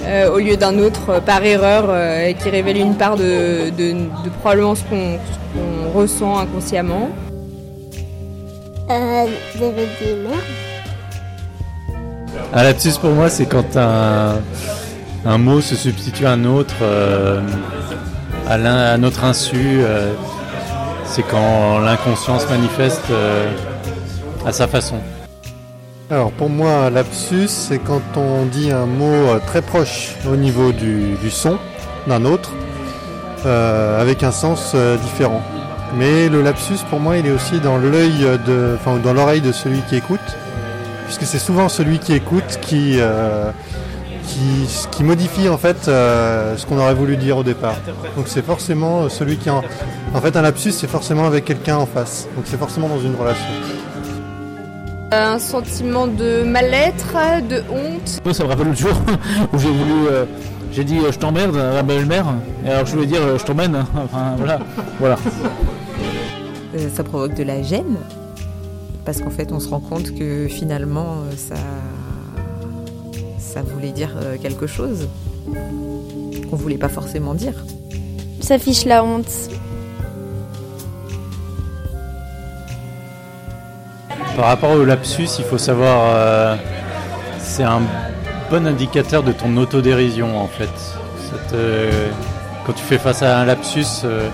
euh, 0.04 0.30
au 0.30 0.38
lieu 0.38 0.56
d'un 0.56 0.78
autre 0.78 1.10
euh, 1.10 1.20
par 1.20 1.42
erreur 1.44 1.84
euh, 1.88 2.26
et 2.28 2.34
qui 2.34 2.50
révèle 2.50 2.76
une 2.76 2.94
part 2.96 3.16
de, 3.16 3.70
de- 3.70 3.92
de 4.24 4.30
probablement 4.40 4.74
ce 4.74 4.82
qu'on 4.84 5.18
ressent 5.98 6.38
inconsciemment. 6.38 7.10
Euh, 8.90 9.24
vous 9.56 9.64
avez 9.64 9.86
dit 10.00 10.14
merde. 10.22 10.40
Un 12.54 12.62
lapsus 12.64 12.92
pour 13.00 13.10
moi, 13.10 13.28
c'est 13.30 13.46
quand 13.46 13.76
un, 13.76 14.40
un 15.24 15.38
mot 15.38 15.60
se 15.60 15.74
substitue 15.76 16.26
à 16.26 16.32
un 16.32 16.44
autre 16.44 16.74
euh, 16.82 17.40
à, 18.48 18.58
l'un- 18.58 18.76
à 18.84 18.98
notre 18.98 19.24
insu. 19.24 19.78
euh, 19.80 20.12
c'est 21.04 21.22
quand 21.22 21.78
l'inconscient 21.80 22.38
se 22.38 22.46
manifeste 22.48 23.02
euh, 23.10 23.46
à 24.46 24.52
sa 24.52 24.66
façon. 24.66 24.96
Alors 26.12 26.30
pour 26.30 26.50
moi, 26.50 26.90
lapsus, 26.90 27.48
c'est 27.48 27.78
quand 27.78 28.02
on 28.18 28.44
dit 28.44 28.70
un 28.70 28.84
mot 28.84 29.06
euh, 29.06 29.38
très 29.46 29.62
proche 29.62 30.14
au 30.30 30.36
niveau 30.36 30.70
du, 30.70 31.16
son 31.30 31.56
d'un 32.06 32.26
autre, 32.26 32.52
euh, 33.46 33.98
avec 33.98 34.22
un 34.22 34.30
sens 34.30 34.72
euh, 34.74 34.98
différent. 34.98 35.40
Mais 35.96 36.28
le 36.28 36.42
lapsus, 36.42 36.84
pour 36.90 37.00
moi, 37.00 37.16
il 37.16 37.26
est 37.26 37.30
aussi 37.30 37.60
dans 37.60 37.78
l'œil 37.78 38.26
de, 38.46 38.76
enfin, 38.78 38.98
dans 39.02 39.14
l'oreille 39.14 39.40
de 39.40 39.52
celui 39.52 39.80
qui 39.88 39.96
écoute, 39.96 40.20
puisque 41.06 41.24
c'est 41.24 41.38
souvent 41.38 41.70
celui 41.70 41.98
qui 41.98 42.12
écoute 42.12 42.58
qui, 42.60 42.98
qui, 44.90 45.04
modifie 45.04 45.48
en 45.48 45.56
fait 45.56 45.84
ce 45.84 46.66
qu'on 46.66 46.78
aurait 46.78 46.94
voulu 46.94 47.16
dire 47.16 47.38
au 47.38 47.42
départ. 47.42 47.76
Donc 48.16 48.26
c'est 48.28 48.44
forcément 48.44 49.08
celui 49.08 49.38
qui 49.38 49.48
en... 49.48 49.62
En 50.14 50.20
fait 50.20 50.36
un 50.36 50.42
lapsus 50.42 50.72
c'est 50.72 50.90
forcément 50.90 51.26
avec 51.26 51.46
quelqu'un 51.46 51.76
en 51.76 51.86
face. 51.86 52.28
Donc 52.36 52.44
c'est 52.46 52.58
forcément 52.58 52.88
dans 52.88 53.00
une 53.00 53.14
relation. 53.14 53.48
Un 55.14 55.38
sentiment 55.38 56.06
de 56.06 56.42
mal-être, 56.42 57.14
de 57.48 57.62
honte. 57.70 58.20
Moi, 58.24 58.32
ça 58.32 58.44
me 58.44 58.48
rappelle 58.48 58.68
le 58.68 58.74
jour 58.74 58.92
où 59.52 59.58
j'ai 59.58 59.68
voulu. 59.70 60.06
euh, 60.10 60.24
j'ai 60.72 60.84
dit 60.84 60.98
euh, 61.00 61.12
je 61.12 61.18
t'emmerde 61.18 61.54
à 61.54 61.74
la 61.74 61.82
belle-mère, 61.82 62.24
et 62.64 62.70
alors 62.70 62.86
je 62.86 62.92
voulais 62.94 63.06
dire 63.06 63.20
euh, 63.20 63.36
je 63.38 63.44
t'emmène. 63.44 63.74
hein. 63.74 63.86
Enfin 64.04 64.34
voilà. 64.38 64.58
voilà. 64.98 65.18
Euh, 66.74 66.88
ça 66.94 67.04
provoque 67.04 67.34
de 67.34 67.42
la 67.42 67.62
gêne 67.62 67.96
parce 69.04 69.20
qu'en 69.20 69.28
fait 69.28 69.52
on 69.52 69.60
se 69.60 69.68
rend 69.68 69.80
compte 69.80 70.14
que 70.14 70.46
finalement 70.48 71.16
ça 71.36 71.56
ça 73.38 73.60
voulait 73.60 73.90
dire 73.92 74.16
quelque 74.40 74.66
chose 74.66 75.08
qu'on 76.48 76.56
voulait 76.56 76.78
pas 76.78 76.88
forcément 76.88 77.34
dire. 77.34 77.52
Ça 78.40 78.58
fiche 78.58 78.86
la 78.86 79.04
honte. 79.04 79.28
Par 84.36 84.46
rapport 84.46 84.70
au 84.70 84.84
lapsus, 84.84 85.28
il 85.38 85.44
faut 85.44 85.58
savoir, 85.58 86.00
euh, 86.14 86.56
c'est 87.38 87.62
un 87.64 87.82
bon 88.50 88.66
indicateur 88.66 89.22
de 89.22 89.32
ton 89.32 89.56
autodérision 89.56 90.40
en 90.40 90.48
fait. 90.48 90.70
Te- 91.50 91.90
quand 92.64 92.72
tu 92.72 92.82
fais 92.84 92.98
face 92.98 93.22
à 93.22 93.38
un 93.38 93.44
lapsus, 93.44 93.84
euh, 94.04 94.28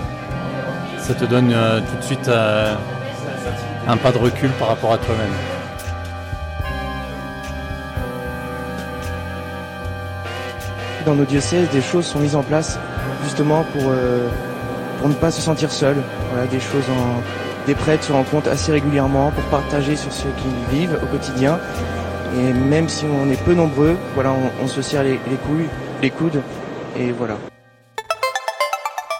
ça 0.99 1.13
te 1.13 1.25
donne 1.25 1.51
euh, 1.53 1.79
tout 1.79 1.97
de 1.97 2.03
suite 2.03 2.27
euh, 2.27 2.73
un 3.87 3.97
pas 3.97 4.11
de 4.11 4.17
recul 4.17 4.49
par 4.51 4.69
rapport 4.69 4.93
à 4.93 4.97
toi-même. 4.97 5.33
Dans 11.05 11.15
nos 11.15 11.25
diocèses, 11.25 11.69
des 11.69 11.81
choses 11.81 12.05
sont 12.05 12.19
mises 12.19 12.35
en 12.35 12.43
place 12.43 12.77
justement 13.23 13.63
pour, 13.73 13.83
euh, 13.87 14.27
ne 15.05 15.13
pas 15.13 15.31
se 15.31 15.41
sentir 15.41 15.71
seul. 15.71 15.97
Des 17.69 17.75
prêtres 17.75 18.03
se 18.03 18.11
rencontrent 18.11 18.49
assez 18.49 18.71
régulièrement 18.71 19.29
pour 19.29 19.43
partager 19.43 19.95
sur 19.95 20.11
ce 20.11 20.23
qu'ils 20.23 20.79
vivent 20.79 20.99
au 21.03 21.05
quotidien. 21.05 21.59
Et 22.35 22.51
même 22.51 22.89
si 22.89 23.05
on 23.05 23.29
est 23.29 23.39
peu 23.43 23.53
nombreux, 23.53 23.95
voilà, 24.15 24.33
on, 24.59 24.67
se 24.67 24.81
serre 24.81 25.03
les, 25.03 25.19
les 25.29 25.37
couilles, 25.37 25.69
les 26.01 26.09
coudes, 26.09 26.41
et 26.97 27.11
voilà. 27.11 27.37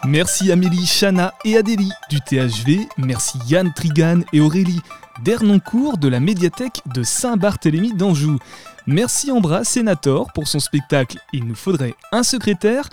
Merci 0.03 0.51
Amélie, 0.51 0.87
Chana 0.87 1.35
et 1.45 1.57
Adélie 1.57 1.91
du 2.09 2.21
THV. 2.21 2.87
Merci 2.97 3.37
Yann 3.47 3.71
Trigan 3.71 4.21
et 4.33 4.41
Aurélie 4.41 4.81
d'Ernoncourt 5.23 5.99
de 5.99 6.07
la 6.07 6.19
médiathèque 6.19 6.81
de 6.87 7.03
Saint-Barthélemy 7.03 7.93
d'Anjou. 7.93 8.39
Merci 8.87 9.31
Ambra 9.31 9.63
Sénator 9.63 10.33
pour 10.33 10.47
son 10.47 10.59
spectacle 10.59 11.19
Il 11.33 11.45
nous 11.45 11.53
faudrait 11.53 11.93
un 12.11 12.23
secrétaire. 12.23 12.89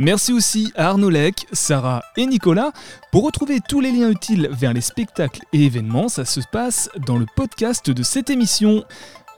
Merci 0.00 0.32
aussi 0.32 0.72
à 0.76 0.88
Arnaud 0.88 1.10
Lec, 1.10 1.46
Sarah 1.52 2.02
et 2.16 2.24
Nicolas. 2.24 2.72
Pour 3.12 3.22
retrouver 3.22 3.60
tous 3.60 3.82
les 3.82 3.92
liens 3.92 4.08
utiles 4.08 4.48
vers 4.50 4.72
les 4.72 4.80
spectacles 4.80 5.42
et 5.52 5.66
événements, 5.66 6.08
ça 6.08 6.24
se 6.24 6.40
passe 6.50 6.88
dans 7.06 7.18
le 7.18 7.26
podcast 7.36 7.90
de 7.90 8.02
cette 8.02 8.30
émission. 8.30 8.82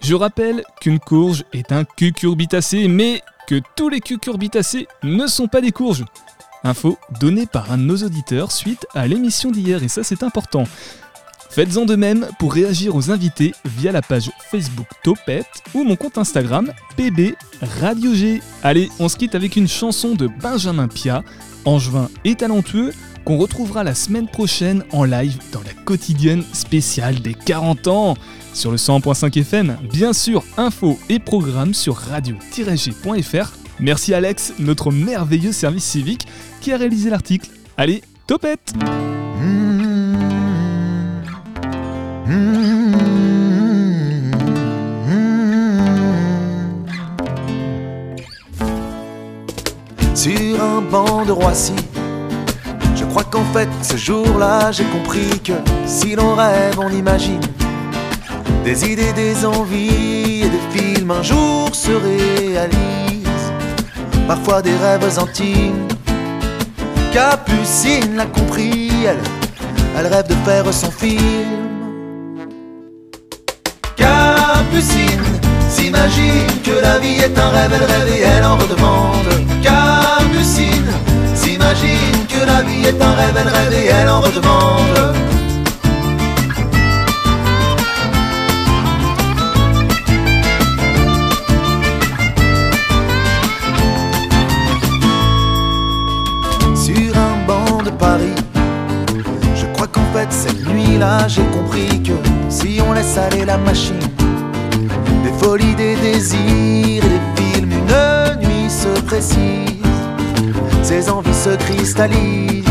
Je 0.02 0.14
rappelle 0.14 0.62
qu'une 0.80 1.00
courge 1.00 1.42
est 1.52 1.72
un 1.72 1.82
cucurbitacé, 1.82 2.86
mais 2.86 3.22
que 3.48 3.60
tous 3.74 3.88
les 3.88 3.98
cucurbitacés 3.98 4.86
ne 5.02 5.26
sont 5.26 5.48
pas 5.48 5.60
des 5.60 5.72
courges. 5.72 6.04
Info 6.62 6.96
donnée 7.18 7.46
par 7.46 7.72
un 7.72 7.78
de 7.78 7.82
nos 7.82 7.96
auditeurs 7.96 8.52
suite 8.52 8.86
à 8.94 9.08
l'émission 9.08 9.50
d'hier, 9.50 9.82
et 9.82 9.88
ça 9.88 10.04
c'est 10.04 10.22
important. 10.22 10.62
Faites-en 11.52 11.84
de 11.84 11.96
même 11.96 12.28
pour 12.38 12.54
réagir 12.54 12.96
aux 12.96 13.10
invités 13.10 13.52
via 13.66 13.92
la 13.92 14.00
page 14.00 14.30
Facebook 14.50 14.86
Topette 15.04 15.62
ou 15.74 15.84
mon 15.84 15.96
compte 15.96 16.16
Instagram 16.16 16.72
PB 16.96 17.34
Radio 17.60 18.14
G. 18.14 18.40
Allez, 18.62 18.88
on 18.98 19.10
se 19.10 19.18
quitte 19.18 19.34
avec 19.34 19.56
une 19.56 19.68
chanson 19.68 20.14
de 20.14 20.28
Benjamin 20.28 20.88
Pia, 20.88 21.22
angevin 21.66 22.08
et 22.24 22.36
talentueux, 22.36 22.94
qu'on 23.26 23.36
retrouvera 23.36 23.84
la 23.84 23.94
semaine 23.94 24.28
prochaine 24.28 24.82
en 24.92 25.04
live 25.04 25.36
dans 25.52 25.60
la 25.60 25.74
quotidienne 25.84 26.42
spéciale 26.54 27.20
des 27.20 27.34
40 27.34 27.86
ans. 27.86 28.16
Sur 28.54 28.70
le 28.70 28.78
100.5 28.78 29.38
FM, 29.38 29.76
bien 29.92 30.14
sûr, 30.14 30.42
info 30.56 30.98
et 31.10 31.18
programmes 31.18 31.74
sur 31.74 31.96
radio-g.fr. 31.96 33.52
Merci 33.78 34.14
Alex, 34.14 34.54
notre 34.58 34.90
merveilleux 34.90 35.52
service 35.52 35.84
civique, 35.84 36.26
qui 36.62 36.72
a 36.72 36.78
réalisé 36.78 37.10
l'article. 37.10 37.50
Allez, 37.76 38.02
topette 38.26 38.72
sur 50.14 50.62
un 50.62 50.80
banc 50.82 51.24
de 51.24 51.32
Roissy. 51.32 51.74
Je 52.94 53.04
crois 53.04 53.24
qu'en 53.24 53.44
fait, 53.52 53.68
ce 53.82 53.96
jour-là, 53.96 54.70
j'ai 54.70 54.84
compris 54.84 55.40
que 55.40 55.54
si 55.84 56.14
l'on 56.14 56.34
rêve, 56.34 56.78
on 56.78 56.90
imagine 56.90 57.40
des 58.64 58.84
idées, 58.84 59.12
des 59.12 59.44
envies 59.44 60.42
et 60.42 60.48
des 60.48 60.80
films 60.80 61.10
un 61.10 61.22
jour 61.22 61.74
se 61.74 61.90
réalisent. 61.90 63.52
Parfois 64.28 64.62
des 64.62 64.76
rêves 64.76 65.18
intimes. 65.18 65.88
Capucine 67.12 68.16
l'a 68.16 68.26
compris, 68.26 68.90
elle, 69.04 69.18
elle 69.98 70.06
rêve 70.06 70.28
de 70.28 70.34
faire 70.44 70.72
son 70.72 70.90
film. 70.90 71.71
Capucine 74.72 75.22
s'imagine 75.68 76.46
que 76.64 76.80
la 76.80 76.98
vie 76.98 77.18
est 77.18 77.38
un 77.38 77.50
rêve, 77.50 77.72
elle 77.74 77.84
rêve 77.84 78.08
et 78.08 78.20
elle 78.22 78.42
en 78.42 78.56
redemande. 78.56 79.28
Capucine 79.62 80.90
s'imagine 81.34 82.26
que 82.26 82.46
la 82.46 82.62
vie 82.62 82.86
est 82.86 83.02
un 83.02 83.12
rêve, 83.12 83.36
elle 83.38 83.48
rêve 83.48 83.72
et 83.74 83.86
elle 83.88 84.08
en 84.08 84.20
redemande. 84.22 85.14
Sur 96.74 97.14
un 97.18 97.46
banc 97.46 97.82
de 97.84 97.90
Paris, 97.90 98.34
je 99.54 99.66
crois 99.74 99.86
qu'en 99.86 100.06
fait 100.14 100.32
cette 100.32 100.66
nuit-là 100.66 101.28
j'ai 101.28 101.44
compris 101.44 102.02
que 102.02 102.12
si 102.48 102.80
on 102.86 102.94
laisse 102.94 103.18
aller 103.18 103.44
la 103.44 103.58
machine, 103.58 104.00
des 105.22 105.32
folies, 105.44 105.74
des 105.74 105.96
désirs 105.96 107.02
des 107.02 107.42
films, 107.42 107.72
une 107.72 108.48
nuit 108.48 108.70
se 108.70 109.00
précise, 109.02 109.82
ses 110.82 111.08
envies 111.10 111.34
se 111.34 111.50
cristallisent. 111.50 112.64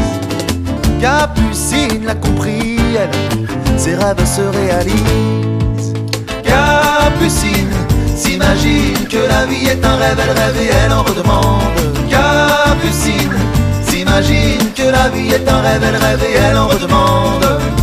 Capucine 0.99 2.05
l'a 2.05 2.15
compris, 2.15 2.77
elle, 2.95 3.77
ses 3.77 3.95
rêves 3.95 4.25
se 4.25 4.41
réalisent. 4.41 5.93
Capucine 6.43 7.73
s'imagine 8.15 9.07
que 9.09 9.17
la 9.17 9.45
vie 9.45 9.67
est 9.67 9.83
un 9.83 9.95
rêve, 9.95 10.19
elle 10.23 10.37
rêve 10.37 10.57
et 10.61 10.69
elle 10.85 10.93
en 10.93 11.03
redemande. 11.03 11.79
Capucine 12.09 13.37
s'imagine 13.87 14.71
que 14.75 14.83
la 14.83 15.09
vie 15.09 15.31
est 15.31 15.47
un 15.49 15.61
rêve, 15.61 15.83
elle 15.83 15.95
rêve 15.95 16.23
et 16.23 16.37
elle 16.37 16.57
en 16.57 16.67
redemande. 16.67 17.80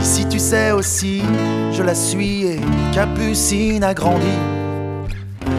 Ici 0.00 0.26
tu 0.28 0.38
sais 0.38 0.72
aussi, 0.72 1.22
je 1.72 1.82
la 1.82 1.94
suis 1.94 2.44
et 2.44 2.60
Capucine 2.92 3.84
a 3.84 3.94
grandi. 3.94 4.38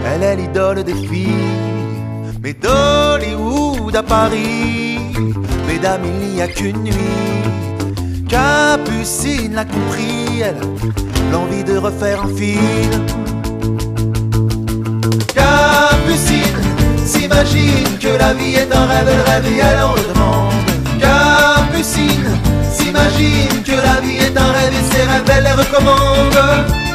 Elle 0.06 0.24
est 0.24 0.36
l'idole 0.36 0.84
des 0.84 0.94
filles, 0.94 1.28
mais 2.42 2.54
d'Hollywood 2.54 3.96
à 3.96 4.04
Paris, 4.04 5.00
mesdames 5.68 6.02
il 6.06 6.36
n'y 6.36 6.42
a 6.42 6.48
qu'une 6.48 6.84
nuit. 6.84 6.94
Capucine 8.28 9.54
l'a 9.54 9.66
compris, 9.66 10.42
elle, 10.42 10.60
l'envie 11.32 11.64
de 11.64 11.78
refaire 11.78 12.24
un 12.24 12.36
film. 12.36 13.06
Capucine 15.34 16.62
s'imagine 17.06 17.98
que 18.00 18.18
la 18.20 18.34
vie 18.34 18.56
est 18.56 18.76
un 18.76 18.86
rêve, 18.86 19.08
elle 19.08 19.32
rêve 19.32 19.46
et 19.54 19.60
elle 19.60 19.84
en 19.84 19.94
demande. 19.94 20.63
Capucine 21.84 22.40
s'imagine 22.72 23.62
que 23.62 23.74
la 23.74 24.00
vie 24.00 24.16
est 24.16 24.38
un 24.38 24.52
rêve 24.54 24.74
et 24.74 24.96
ses 24.96 25.04
rêves 25.04 25.30
elle 25.36 25.44
les 25.44 25.52
recommande. 25.52 26.93